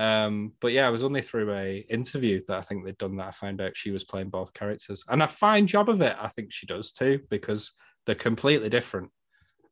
Um, 0.00 0.52
but 0.62 0.72
yeah, 0.72 0.88
it 0.88 0.92
was 0.92 1.04
only 1.04 1.20
through 1.20 1.52
a 1.52 1.84
interview 1.90 2.40
that 2.48 2.56
I 2.56 2.62
think 2.62 2.86
they'd 2.86 2.96
done 2.96 3.16
that 3.16 3.28
I 3.28 3.32
found 3.32 3.60
out 3.60 3.76
she 3.76 3.90
was 3.90 4.02
playing 4.02 4.30
both 4.30 4.54
characters, 4.54 5.04
and 5.08 5.22
a 5.22 5.28
fine 5.28 5.66
job 5.66 5.90
of 5.90 6.00
it. 6.00 6.16
I 6.18 6.28
think 6.28 6.52
she 6.52 6.64
does 6.64 6.90
too 6.90 7.20
because 7.28 7.72
they're 8.06 8.14
completely 8.14 8.70
different 8.70 9.10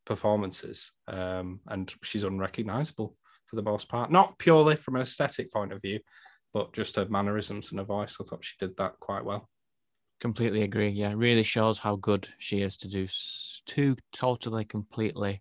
performances, 0.05 0.93
um, 1.07 1.61
and 1.69 1.91
she's 2.03 2.25
unrecognizable 2.25 3.17
for 3.47 3.57
the 3.57 3.63
most 3.63 3.89
part. 3.89 4.13
Not 4.13 4.39
purely 4.39 4.77
from 4.77 4.97
an 4.97 5.03
aesthetic 5.03 5.51
point 5.51 5.73
of 5.73 5.81
view, 5.81 5.99
but 6.53 6.75
just 6.75 6.97
her 6.97 7.07
mannerisms 7.09 7.71
and 7.71 7.79
her 7.79 7.87
voice. 7.87 8.19
I 8.21 8.25
thought 8.25 8.45
she 8.45 8.57
did 8.59 8.77
that 8.77 9.01
quite 9.01 9.25
well. 9.25 9.49
Completely 10.21 10.63
agree. 10.63 10.91
Yeah, 10.91 11.15
really 11.17 11.43
shows 11.43 11.79
how 11.79 11.97
good 11.97 12.29
she 12.37 12.61
is 12.61 12.77
to 12.79 12.89
do 12.89 13.07
two 13.65 13.97
totally, 14.13 14.67
completely, 14.67 15.41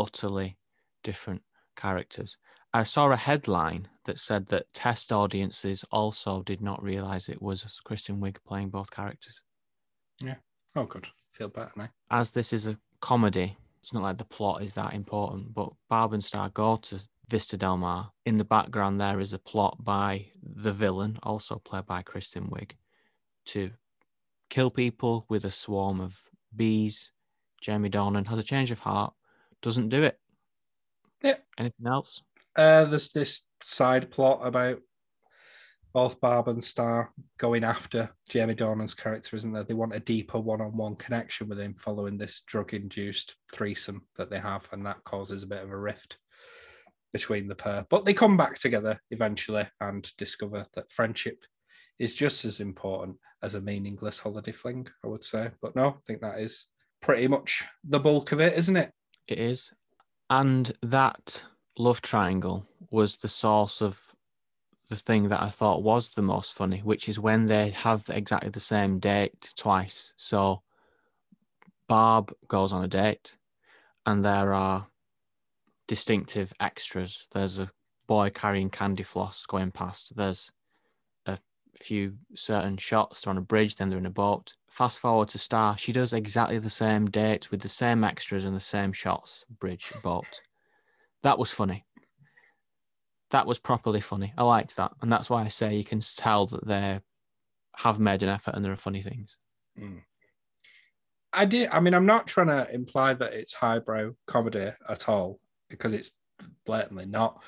utterly 0.00 0.58
different 1.04 1.42
characters. 1.76 2.38
I 2.76 2.82
saw 2.82 3.10
a 3.10 3.16
headline 3.16 3.88
that 4.04 4.18
said 4.18 4.48
that 4.48 4.70
test 4.74 5.10
audiences 5.10 5.82
also 5.92 6.42
did 6.42 6.60
not 6.60 6.82
realize 6.82 7.30
it 7.30 7.40
was 7.40 7.80
Kristen 7.84 8.20
Wiig 8.20 8.36
playing 8.46 8.68
both 8.68 8.90
characters. 8.90 9.40
Yeah. 10.20 10.34
Oh, 10.74 10.84
good. 10.84 11.08
Feel 11.30 11.48
better 11.48 11.72
now. 11.74 11.88
As 12.10 12.32
this 12.32 12.52
is 12.52 12.66
a 12.66 12.78
comedy, 13.00 13.56
it's 13.80 13.94
not 13.94 14.02
like 14.02 14.18
the 14.18 14.26
plot 14.26 14.62
is 14.62 14.74
that 14.74 14.92
important, 14.92 15.54
but 15.54 15.72
Barb 15.88 16.12
and 16.12 16.22
Star 16.22 16.50
go 16.50 16.76
to 16.76 17.00
Vista 17.28 17.56
Del 17.56 17.78
Mar. 17.78 18.12
In 18.26 18.36
the 18.36 18.44
background, 18.44 19.00
there 19.00 19.20
is 19.20 19.32
a 19.32 19.38
plot 19.38 19.82
by 19.82 20.26
the 20.42 20.72
villain, 20.72 21.18
also 21.22 21.56
played 21.56 21.86
by 21.86 22.02
Kristen 22.02 22.46
Wiig, 22.50 22.72
to 23.46 23.70
kill 24.50 24.70
people 24.70 25.24
with 25.30 25.46
a 25.46 25.50
swarm 25.50 25.98
of 25.98 26.20
bees. 26.54 27.10
Jeremy 27.62 27.88
Dornan 27.88 28.26
has 28.26 28.38
a 28.38 28.42
change 28.42 28.70
of 28.70 28.80
heart, 28.80 29.14
doesn't 29.62 29.88
do 29.88 30.02
it. 30.02 30.20
Yeah. 31.22 31.36
Anything 31.56 31.86
else? 31.86 32.20
Uh, 32.56 32.86
there's 32.86 33.10
this 33.10 33.46
side 33.60 34.10
plot 34.10 34.40
about 34.42 34.78
both 35.92 36.20
Barb 36.20 36.48
and 36.48 36.62
Star 36.62 37.10
going 37.38 37.64
after 37.64 38.10
Jamie 38.28 38.54
Dornan's 38.54 38.94
character, 38.94 39.36
isn't 39.36 39.52
there? 39.52 39.64
They 39.64 39.74
want 39.74 39.94
a 39.94 40.00
deeper 40.00 40.38
one-on-one 40.38 40.96
connection 40.96 41.48
with 41.48 41.58
him 41.58 41.74
following 41.74 42.18
this 42.18 42.42
drug-induced 42.46 43.34
threesome 43.52 44.02
that 44.16 44.30
they 44.30 44.38
have, 44.38 44.68
and 44.72 44.84
that 44.84 45.04
causes 45.04 45.42
a 45.42 45.46
bit 45.46 45.62
of 45.62 45.70
a 45.70 45.76
rift 45.76 46.18
between 47.12 47.48
the 47.48 47.54
pair. 47.54 47.86
But 47.88 48.04
they 48.04 48.12
come 48.12 48.36
back 48.36 48.58
together 48.58 49.00
eventually 49.10 49.66
and 49.80 50.10
discover 50.18 50.66
that 50.74 50.90
friendship 50.90 51.44
is 51.98 52.14
just 52.14 52.44
as 52.44 52.60
important 52.60 53.16
as 53.42 53.54
a 53.54 53.60
meaningless 53.60 54.18
holiday 54.18 54.52
fling, 54.52 54.86
I 55.02 55.08
would 55.08 55.24
say. 55.24 55.50
But 55.62 55.76
no, 55.76 55.88
I 55.88 55.94
think 56.06 56.20
that 56.20 56.40
is 56.40 56.66
pretty 57.00 57.26
much 57.26 57.64
the 57.84 58.00
bulk 58.00 58.32
of 58.32 58.40
it, 58.40 58.56
isn't 58.58 58.76
it? 58.76 58.92
It 59.28 59.38
is. 59.38 59.72
And 60.28 60.70
that 60.82 61.42
love 61.78 62.02
triangle 62.02 62.66
was 62.90 63.16
the 63.16 63.28
source 63.28 63.80
of 63.82 64.00
the 64.88 64.96
thing 64.96 65.28
that 65.28 65.42
I 65.42 65.50
thought 65.50 65.82
was 65.82 66.10
the 66.10 66.22
most 66.22 66.54
funny, 66.54 66.78
which 66.78 67.08
is 67.08 67.18
when 67.18 67.46
they 67.46 67.70
have 67.70 68.08
exactly 68.08 68.50
the 68.50 68.60
same 68.60 68.98
date 68.98 69.52
twice. 69.56 70.12
So 70.16 70.62
Barb 71.88 72.32
goes 72.48 72.72
on 72.72 72.84
a 72.84 72.88
date, 72.88 73.36
and 74.06 74.24
there 74.24 74.54
are 74.54 74.86
distinctive 75.88 76.52
extras. 76.60 77.28
There's 77.32 77.58
a 77.58 77.70
boy 78.06 78.30
carrying 78.30 78.70
candy 78.70 79.02
floss 79.02 79.44
going 79.46 79.72
past. 79.72 80.16
There's 80.16 80.52
a 81.26 81.38
few 81.74 82.14
certain 82.34 82.76
shots. 82.76 83.20
They're 83.20 83.32
on 83.32 83.38
a 83.38 83.42
bridge, 83.42 83.76
then 83.76 83.88
they're 83.88 83.98
in 83.98 84.06
a 84.06 84.10
boat. 84.10 84.52
Fast 84.68 85.00
forward 85.00 85.28
to 85.30 85.38
Star, 85.38 85.76
she 85.76 85.92
does 85.92 86.12
exactly 86.12 86.58
the 86.58 86.70
same 86.70 87.06
date 87.06 87.50
with 87.50 87.60
the 87.60 87.68
same 87.68 88.04
extras 88.04 88.44
and 88.44 88.54
the 88.54 88.60
same 88.60 88.92
shots, 88.92 89.44
bridge, 89.58 89.92
boat. 90.02 90.42
That 91.22 91.38
was 91.38 91.52
funny. 91.52 91.84
That 93.30 93.46
was 93.46 93.58
properly 93.58 94.00
funny. 94.00 94.32
I 94.38 94.44
liked 94.44 94.76
that. 94.76 94.92
And 95.02 95.10
that's 95.10 95.28
why 95.28 95.42
I 95.42 95.48
say 95.48 95.76
you 95.76 95.84
can 95.84 96.00
tell 96.00 96.46
that 96.46 96.66
they 96.66 97.00
have 97.76 97.98
made 97.98 98.22
an 98.22 98.28
effort 98.28 98.54
and 98.54 98.64
there 98.64 98.72
are 98.72 98.76
funny 98.76 99.02
things. 99.02 99.38
Mm. 99.78 100.02
I 101.32 101.44
did. 101.44 101.68
I 101.70 101.80
mean, 101.80 101.94
I'm 101.94 102.06
not 102.06 102.26
trying 102.26 102.46
to 102.46 102.72
imply 102.72 103.14
that 103.14 103.34
it's 103.34 103.52
highbrow 103.52 104.12
comedy 104.26 104.70
at 104.88 105.08
all 105.08 105.38
because 105.68 105.92
it's 105.92 106.12
blatantly 106.64 107.06
not. 107.06 107.42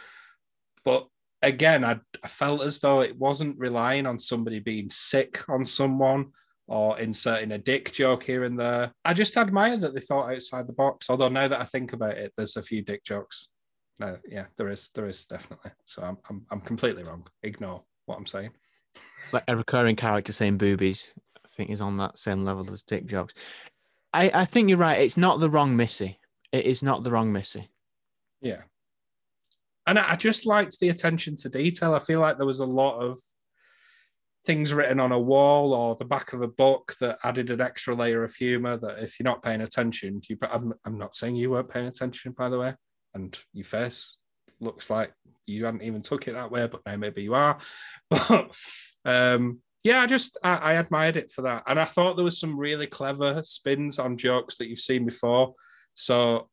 But 0.85 1.09
again, 1.43 1.85
I, 1.85 1.99
I 2.23 2.29
felt 2.29 2.63
as 2.63 2.81
though 2.81 3.01
it 3.01 3.17
wasn't 3.17 3.59
relying 3.59 4.07
on 4.07 4.19
somebody 4.19 4.59
being 4.59 4.91
sick 4.91 5.43
on 5.49 5.65
someone 5.65 6.33
or 6.67 6.99
inserting 6.99 7.53
a 7.53 7.59
dick 7.59 7.93
joke 7.93 8.25
here 8.25 8.45
and 8.45 8.59
there. 8.59 8.93
I 9.05 9.15
just 9.15 9.37
admire 9.37 9.79
that 9.79 9.95
they 9.95 10.01
thought 10.01 10.31
outside 10.31 10.67
the 10.67 10.75
box. 10.75 11.09
Although 11.09 11.31
now 11.31 11.49
that 11.49 11.61
I 11.61 11.65
think 11.65 11.95
about 11.95 12.19
it, 12.19 12.33
there's 12.37 12.57
a 12.57 12.63
few 12.63 12.83
dick 12.83 13.05
jokes. 13.05 13.49
No, 13.99 14.17
yeah, 14.29 14.47
there 14.57 14.69
is. 14.69 14.91
There 14.95 15.09
is 15.09 15.25
definitely. 15.27 15.73
So 15.87 16.03
I'm 16.03 16.19
I'm, 16.29 16.47
I'm 16.51 16.61
completely 16.61 17.03
wrong. 17.03 17.27
Ignore 17.43 17.83
what 18.07 18.17
I'm 18.17 18.27
saying. 18.27 18.51
Like 19.33 19.45
a 19.49 19.57
recurring 19.57 19.97
character 19.97 20.33
saying 20.33 20.59
boobies, 20.59 21.13
I 21.45 21.49
think 21.49 21.71
is 21.71 21.81
on 21.81 21.97
that 21.99 22.19
same 22.19 22.45
level 22.45 22.71
as 22.71 22.83
dick 22.83 23.07
jokes. 23.07 23.35
I, 24.15 24.31
I 24.33 24.45
think 24.45 24.69
you're 24.69 24.79
right. 24.79 25.01
It's 25.01 25.17
not 25.17 25.41
the 25.41 25.51
wrong 25.51 25.77
Missy. 25.77 26.19
It 26.53 26.65
is 26.65 26.83
not 26.83 27.05
the 27.05 27.11
wrong 27.11 27.33
Missy. 27.33 27.69
Yeah. 28.41 28.63
And 29.87 29.99
I 29.99 30.13
I 30.13 30.17
just 30.17 30.47
liked 30.47 30.79
the 30.79 30.89
attention 30.89 31.37
to 31.37 31.49
detail. 31.49 31.95
I 31.95 31.99
feel 31.99 32.21
like 32.21 32.37
there 32.37 32.47
was 32.47 32.61
a 32.61 32.65
lot 32.65 33.01
of 33.01 33.19
things 34.47 34.73
written 34.73 35.01
on 35.01 35.13
a 35.13 35.19
wall 35.19 35.75
or 35.75 35.95
the 35.97 36.05
back 36.05 36.33
of 36.33 36.41
a 36.41 36.49
book 36.49 36.97
that 37.01 37.19
added 37.23 37.51
an 37.51 37.61
extra 37.61 37.95
layer 37.95 38.25
of 38.25 38.35
humor 38.35 38.79
that 38.79 38.99
if 38.99 39.19
you're 39.19 39.25
not 39.25 39.43
paying 39.43 39.61
attention, 39.61 40.23
you 40.29 40.39
I'm, 40.41 40.73
I'm 40.87 40.97
not 40.97 41.15
saying 41.15 41.37
you 41.37 41.51
weren't 41.51 41.69
paying 41.69 41.87
attention, 41.87 42.33
by 42.33 42.49
the 42.49 42.59
way, 42.59 42.75
and 43.15 43.39
your 43.53 43.65
face 43.65 44.17
looks 44.61 44.91
like 44.91 45.13
you 45.47 45.65
hadn't 45.65 45.83
even 45.83 46.03
took 46.03 46.29
it 46.29 46.33
that 46.33 46.51
way, 46.51 46.67
but 46.67 46.83
now 46.87 46.97
maybe 46.97 47.23
you 47.23 47.35
are. 47.35 47.59
But 48.11 48.57
um 49.05 49.61
yeah, 49.85 50.03
I 50.03 50.07
just 50.07 50.37
I, 50.43 50.57
I 50.57 50.73
admired 50.75 51.17
it 51.17 51.31
for 51.31 51.43
that. 51.43 51.63
And 51.67 51.79
I 51.79 51.85
thought 51.85 52.17
there 52.17 52.25
was 52.25 52.39
some 52.39 52.59
really 52.59 52.87
clever 52.87 53.43
spins 53.45 53.99
on 53.99 54.17
jokes 54.17 54.57
that 54.57 54.69
you've 54.69 54.81
seen 54.81 55.05
before. 55.05 55.55
So 55.95 56.49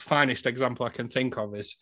finest 0.00 0.46
example 0.46 0.86
I 0.86 0.90
can 0.90 1.08
think 1.08 1.36
of 1.36 1.54
is, 1.54 1.76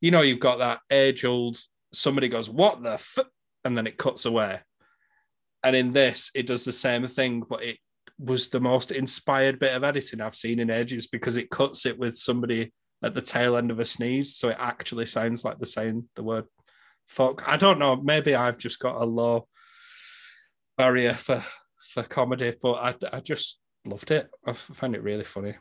you 0.00 0.10
know, 0.10 0.22
you've 0.22 0.40
got 0.40 0.58
that 0.58 0.80
age 0.90 1.24
old 1.24 1.58
somebody 1.92 2.28
goes, 2.28 2.50
What 2.50 2.82
the 2.82 2.94
f? 2.94 3.18
and 3.64 3.76
then 3.76 3.86
it 3.86 3.98
cuts 3.98 4.24
away. 4.24 4.60
And 5.62 5.76
in 5.76 5.92
this, 5.92 6.30
it 6.34 6.46
does 6.48 6.64
the 6.64 6.72
same 6.72 7.06
thing, 7.06 7.44
but 7.48 7.62
it 7.62 7.78
was 8.18 8.48
the 8.48 8.60
most 8.60 8.90
inspired 8.90 9.58
bit 9.58 9.74
of 9.74 9.84
editing 9.84 10.20
I've 10.20 10.36
seen 10.36 10.60
in 10.60 10.70
ages 10.70 11.06
because 11.06 11.36
it 11.36 11.50
cuts 11.50 11.86
it 11.86 11.98
with 11.98 12.16
somebody 12.16 12.72
at 13.02 13.14
the 13.14 13.22
tail 13.22 13.56
end 13.56 13.70
of 13.70 13.80
a 13.80 13.84
sneeze, 13.84 14.36
so 14.36 14.48
it 14.50 14.56
actually 14.58 15.06
sounds 15.06 15.44
like 15.44 15.58
they're 15.58 15.66
saying 15.66 16.08
the 16.14 16.22
word 16.22 16.44
fuck. 17.08 17.46
I 17.46 17.56
don't 17.56 17.78
know. 17.78 17.96
Maybe 17.96 18.34
I've 18.34 18.58
just 18.58 18.78
got 18.78 19.00
a 19.00 19.04
low 19.04 19.48
barrier 20.76 21.14
for 21.14 21.44
for 21.92 22.02
comedy, 22.02 22.54
but 22.62 22.72
I, 22.72 22.94
I 23.12 23.20
just 23.20 23.58
loved 23.84 24.10
it. 24.10 24.30
I 24.46 24.52
found 24.52 24.94
it 24.94 25.02
really 25.02 25.24
funny. 25.24 25.56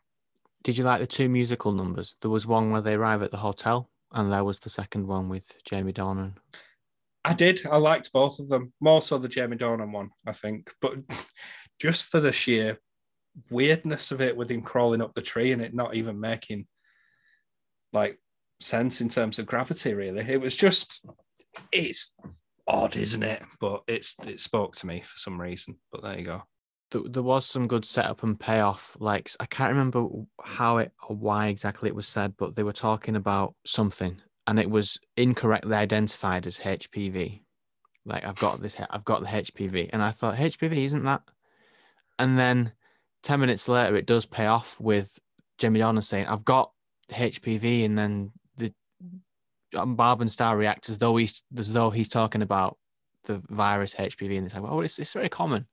Did 0.63 0.77
you 0.77 0.83
like 0.83 1.01
the 1.01 1.07
two 1.07 1.27
musical 1.27 1.71
numbers? 1.71 2.15
There 2.21 2.29
was 2.29 2.45
one 2.45 2.71
where 2.71 2.81
they 2.81 2.93
arrive 2.93 3.23
at 3.23 3.31
the 3.31 3.37
hotel, 3.37 3.89
and 4.13 4.31
there 4.31 4.43
was 4.43 4.59
the 4.59 4.69
second 4.69 5.07
one 5.07 5.27
with 5.27 5.51
Jamie 5.65 5.93
Dornan. 5.93 6.33
I 7.23 7.33
did. 7.33 7.65
I 7.65 7.77
liked 7.77 8.13
both 8.13 8.39
of 8.39 8.47
them. 8.47 8.73
More 8.79 9.01
so 9.01 9.17
the 9.17 9.27
Jamie 9.27 9.57
Dornan 9.57 9.91
one, 9.91 10.09
I 10.25 10.31
think. 10.31 10.71
But 10.81 10.95
just 11.81 12.05
for 12.05 12.19
the 12.19 12.31
sheer 12.31 12.79
weirdness 13.49 14.11
of 14.11 14.21
it 14.21 14.37
with 14.37 14.51
him 14.51 14.61
crawling 14.61 15.01
up 15.01 15.15
the 15.15 15.21
tree 15.21 15.51
and 15.51 15.61
it 15.61 15.73
not 15.73 15.95
even 15.95 16.19
making 16.19 16.67
like 17.91 18.19
sense 18.59 19.01
in 19.01 19.09
terms 19.09 19.39
of 19.39 19.47
gravity, 19.47 19.95
really. 19.95 20.23
It 20.27 20.39
was 20.39 20.55
just 20.55 21.03
it's 21.71 22.15
odd, 22.67 22.95
isn't 22.95 23.23
it? 23.23 23.41
But 23.59 23.81
it's 23.87 24.15
it 24.27 24.39
spoke 24.39 24.75
to 24.75 24.85
me 24.85 25.01
for 25.01 25.17
some 25.17 25.41
reason. 25.41 25.75
But 25.91 26.03
there 26.03 26.19
you 26.19 26.25
go. 26.25 26.43
There, 26.91 27.23
was 27.23 27.45
some 27.45 27.67
good 27.67 27.85
setup 27.85 28.21
and 28.21 28.39
payoff. 28.39 28.95
Like 28.99 29.31
I 29.39 29.47
can't 29.47 29.71
remember 29.71 30.07
how 30.43 30.77
it 30.77 30.91
or 31.09 31.15
why 31.15 31.47
exactly 31.47 31.89
it 31.89 31.95
was 31.95 32.07
said, 32.07 32.35
but 32.37 32.55
they 32.55 32.63
were 32.63 32.73
talking 32.73 33.15
about 33.15 33.55
something, 33.65 34.21
and 34.45 34.59
it 34.59 34.69
was 34.69 34.99
incorrectly 35.17 35.73
identified 35.73 36.45
as 36.45 36.59
HPV. 36.59 37.41
Like 38.05 38.23
I've 38.23 38.35
got 38.35 38.61
this, 38.61 38.75
I've 38.89 39.05
got 39.05 39.21
the 39.21 39.27
HPV, 39.27 39.89
and 39.93 40.03
I 40.03 40.11
thought 40.11 40.35
HPV 40.35 40.83
isn't 40.85 41.03
that. 41.03 41.23
And 42.21 42.37
then 42.37 42.71
ten 43.23 43.39
minutes 43.39 43.67
later, 43.67 43.95
it 43.95 44.05
does 44.05 44.27
pay 44.27 44.45
off 44.45 44.79
with 44.79 45.17
Jamie 45.57 45.79
Dornan 45.79 46.03
saying, 46.03 46.27
"I've 46.27 46.45
got 46.45 46.71
HPV," 47.09 47.83
and 47.83 47.97
then 47.97 48.31
the 48.57 48.71
um, 49.75 49.95
Barb 49.95 50.21
and 50.21 50.31
Star 50.31 50.55
reacts 50.55 50.89
as 50.89 50.99
though 50.99 51.17
he's 51.17 51.43
as 51.57 51.73
though 51.73 51.89
he's 51.89 52.07
talking 52.07 52.43
about 52.43 52.77
the 53.23 53.41
virus 53.49 53.95
HPV, 53.95 54.37
and 54.37 54.45
it's 54.45 54.53
like, 54.53 54.63
"Oh, 54.63 54.81
it's 54.81 54.99
it's 54.99 55.13
very 55.13 55.29
common." 55.29 55.65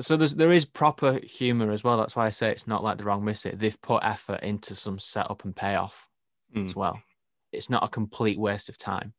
So 0.00 0.16
there's 0.16 0.34
there 0.34 0.50
is 0.50 0.64
proper 0.64 1.20
humor 1.22 1.70
as 1.70 1.84
well. 1.84 1.96
That's 1.96 2.16
why 2.16 2.26
I 2.26 2.30
say 2.30 2.50
it's 2.50 2.66
not 2.66 2.82
like 2.82 2.98
the 2.98 3.04
wrong 3.04 3.24
miss 3.24 3.46
it. 3.46 3.58
They've 3.58 3.80
put 3.80 4.02
effort 4.02 4.42
into 4.42 4.74
some 4.74 4.98
setup 4.98 5.44
and 5.44 5.54
payoff 5.54 6.08
Mm. 6.54 6.66
as 6.66 6.74
well. 6.74 7.00
It's 7.52 7.70
not 7.70 7.84
a 7.84 7.88
complete 7.88 8.38
waste 8.38 8.68
of 8.68 8.78
time. 8.78 9.12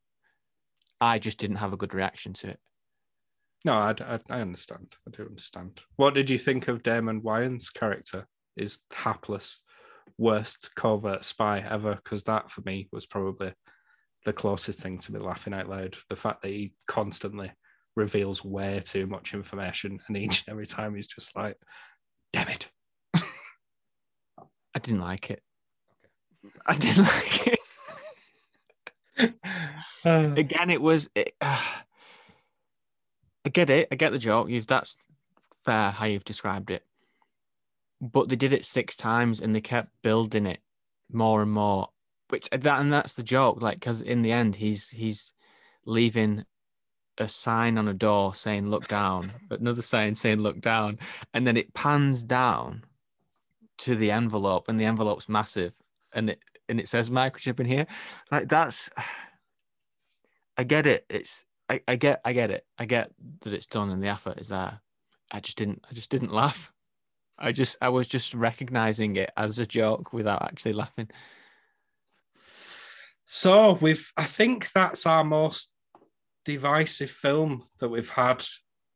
I 0.99 1.19
just 1.19 1.37
didn't 1.37 1.57
have 1.57 1.71
a 1.73 1.77
good 1.77 1.93
reaction 1.93 2.33
to 2.33 2.49
it. 2.49 2.59
No, 3.65 3.73
I, 3.73 3.95
I, 3.99 4.19
I 4.29 4.41
understand. 4.41 4.95
I 5.07 5.11
do 5.11 5.23
understand. 5.23 5.81
What 5.95 6.13
did 6.13 6.29
you 6.29 6.37
think 6.37 6.67
of 6.67 6.83
Damon 6.83 7.21
Wayans' 7.21 7.73
character? 7.73 8.27
Is 8.55 8.79
hapless, 8.93 9.63
worst 10.19 10.69
covert 10.75 11.25
spy 11.25 11.59
ever? 11.59 11.95
Because 11.95 12.23
that 12.25 12.51
for 12.51 12.61
me 12.61 12.87
was 12.91 13.07
probably 13.07 13.53
the 14.23 14.33
closest 14.33 14.79
thing 14.79 14.99
to 14.99 15.11
me 15.11 15.19
laughing 15.19 15.53
out 15.53 15.67
loud. 15.67 15.97
The 16.09 16.15
fact 16.15 16.43
that 16.43 16.51
he 16.51 16.73
constantly 16.87 17.51
reveals 17.95 18.45
way 18.45 18.83
too 18.85 19.07
much 19.07 19.33
information, 19.33 19.99
and 20.07 20.15
each 20.15 20.43
and 20.45 20.53
every 20.53 20.67
time 20.67 20.93
he's 20.95 21.07
just 21.07 21.35
like, 21.35 21.57
"Damn 22.33 22.49
it!" 22.49 22.69
I 23.15 24.79
didn't 24.79 25.01
like 25.01 25.31
it. 25.31 25.41
I 26.67 26.75
didn't 26.75 27.03
like 27.03 27.47
it. 27.47 27.59
Again, 30.37 30.69
it 30.69 30.81
was. 30.81 31.09
It, 31.15 31.33
uh, 31.41 31.61
I 33.45 33.49
get 33.49 33.69
it. 33.69 33.87
I 33.91 33.95
get 33.95 34.11
the 34.11 34.19
joke. 34.19 34.49
You've 34.49 34.67
that's 34.67 34.97
fair 35.61 35.91
how 35.91 36.05
you've 36.05 36.25
described 36.25 36.71
it. 36.71 36.83
But 38.01 38.27
they 38.27 38.35
did 38.35 38.53
it 38.53 38.65
six 38.65 38.95
times, 38.95 39.39
and 39.39 39.55
they 39.55 39.61
kept 39.61 39.89
building 40.01 40.45
it 40.45 40.59
more 41.11 41.41
and 41.41 41.51
more. 41.51 41.89
Which 42.29 42.49
that 42.49 42.79
and 42.79 42.91
that's 42.91 43.13
the 43.13 43.23
joke. 43.23 43.61
Like, 43.61 43.79
because 43.79 44.01
in 44.01 44.23
the 44.23 44.31
end, 44.31 44.55
he's 44.55 44.89
he's 44.89 45.33
leaving 45.85 46.45
a 47.17 47.29
sign 47.29 47.77
on 47.77 47.87
a 47.87 47.93
door 47.93 48.33
saying 48.33 48.67
"Look 48.67 48.87
down," 48.87 49.31
another 49.51 49.83
sign 49.83 50.15
saying 50.15 50.39
"Look 50.39 50.59
down," 50.59 50.99
and 51.33 51.45
then 51.45 51.55
it 51.55 51.73
pans 51.73 52.23
down 52.23 52.83
to 53.77 53.95
the 53.95 54.09
envelope, 54.11 54.67
and 54.67 54.79
the 54.79 54.85
envelope's 54.85 55.29
massive, 55.29 55.73
and 56.13 56.31
it 56.31 56.39
and 56.67 56.79
it 56.79 56.87
says 56.87 57.11
microchip 57.11 57.59
in 57.59 57.67
here. 57.67 57.85
Like 58.31 58.49
that's, 58.49 58.89
I 60.57 60.63
get 60.63 60.87
it. 60.87 61.05
It's 61.09 61.45
I, 61.69 61.81
I 61.87 61.95
get 61.95 62.21
I 62.23 62.33
get 62.33 62.51
it. 62.51 62.65
I 62.77 62.85
get 62.85 63.11
that 63.41 63.53
it's 63.53 63.65
done 63.65 63.89
and 63.89 64.03
the 64.03 64.07
effort 64.07 64.39
is 64.39 64.49
there. 64.49 64.81
I 65.31 65.39
just 65.39 65.57
didn't 65.57 65.83
I 65.89 65.93
just 65.93 66.09
didn't 66.09 66.33
laugh. 66.33 66.71
I 67.37 67.51
just 67.51 67.77
I 67.81 67.89
was 67.89 68.07
just 68.07 68.33
recognizing 68.33 69.15
it 69.15 69.31
as 69.35 69.59
a 69.59 69.65
joke 69.65 70.13
without 70.13 70.43
actually 70.43 70.73
laughing. 70.73 71.09
So 73.25 73.73
we've, 73.81 74.11
I 74.15 74.25
think 74.25 74.71
that's 74.73 75.05
our 75.05 75.23
most 75.23 75.73
divisive 76.45 77.09
film 77.09 77.63
that 77.79 77.89
we've 77.89 78.09
had. 78.09 78.45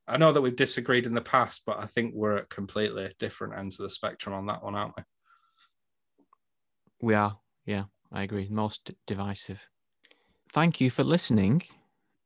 I 0.08 0.18
know 0.18 0.32
that 0.32 0.42
we've 0.42 0.56
disagreed 0.56 1.06
in 1.06 1.14
the 1.14 1.22
past, 1.22 1.64
but 1.66 1.80
I 1.80 1.88
think 1.88 2.14
we're 2.14 2.38
at 2.38 2.50
completely 2.50 3.12
different 3.20 3.58
ends 3.58 3.80
of 3.80 3.84
the 3.84 3.90
spectrum 3.90 4.36
on 4.36 4.46
that 4.48 4.64
one, 4.64 4.76
aren't 4.76 4.96
we? 4.98 5.04
We 7.02 7.14
are, 7.16 7.40
yeah, 7.66 7.86
I 8.12 8.24
agree. 8.24 8.48
Most 8.50 8.92
divisive. 9.08 9.68
Thank 10.52 10.80
you 10.82 10.90
for 10.90 11.04
listening. 11.04 11.64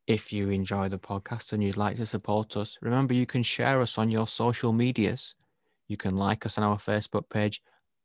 If 0.06 0.34
you 0.34 0.50
enjoy 0.50 0.90
the 0.90 1.00
podcast 1.00 1.54
and 1.54 1.64
you'd 1.64 1.78
like 1.78 1.96
to 1.96 2.06
support 2.06 2.58
us, 2.58 2.78
remember 2.82 3.14
you 3.14 3.26
can 3.26 3.42
share 3.42 3.80
us 3.80 3.98
on 3.98 4.12
your 4.12 4.28
social 4.28 4.74
medias. 4.74 5.36
You 5.88 5.96
can 5.96 6.18
like 6.18 6.46
us 6.46 6.58
on 6.58 6.64
our 6.66 6.76
Facebook 6.76 7.30
page 7.30 7.62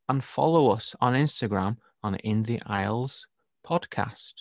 and 0.07 0.23
follow 0.23 0.71
us 0.71 0.95
on 1.01 1.13
Instagram 1.13 1.75
on 2.01 2.15
In 2.15 2.43
the 2.43 2.61
Aisles 2.65 3.27
podcast. 3.67 4.33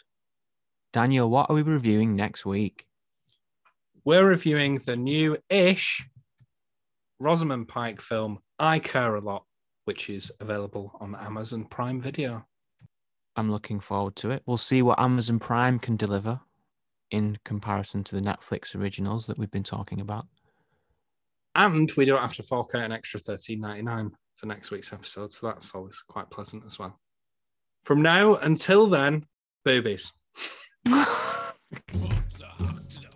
Daniel, 0.93 1.29
what 1.29 1.51
are 1.51 1.55
we 1.55 1.63
reviewing 1.63 2.15
next 2.15 2.47
week? 2.47 2.87
We're 4.05 4.29
reviewing 4.29 4.79
the 4.79 4.95
new 4.95 5.37
ish 5.51 6.07
Rosamund 7.19 7.67
Pike 7.67 8.01
film, 8.01 8.39
I 8.61 8.79
Care 8.79 9.17
a 9.17 9.21
Lot, 9.21 9.45
which 9.85 10.09
is 10.09 10.31
available 10.39 10.97
on 11.01 11.17
Amazon 11.17 11.65
Prime 11.65 12.01
Video. 12.01 12.47
I'm 13.35 13.51
looking 13.51 13.81
forward 13.81 14.15
to 14.17 14.31
it. 14.31 14.45
We'll 14.47 14.57
see 14.57 14.83
what 14.83 15.01
Amazon 15.01 15.41
Prime 15.41 15.81
can 15.81 15.97
deliver 15.97 16.41
in 17.11 17.39
comparison 17.45 18.05
to 18.05 18.15
the 18.15 18.23
Netflix 18.23 18.75
originals 18.75 19.27
that 19.27 19.39
we've 19.39 19.51
been 19.51 19.63
talking 19.63 20.01
about. 20.01 20.27
And 21.55 21.91
we 21.93 22.05
don't 22.05 22.21
have 22.21 22.35
to 22.35 22.43
fork 22.43 22.75
out 22.75 22.83
an 22.83 22.93
extra 22.93 23.19
$13.99 23.19 24.11
for 24.37 24.47
next 24.47 24.71
week's 24.71 24.93
episode. 24.93 25.33
So 25.33 25.49
that's 25.49 25.75
always 25.75 26.03
quite 26.07 26.31
pleasant 26.31 26.65
as 26.67 26.79
well. 26.79 27.01
From 27.83 28.03
now 28.03 28.37
until 28.37 28.87
then, 28.87 29.27
boobies. 29.65 30.13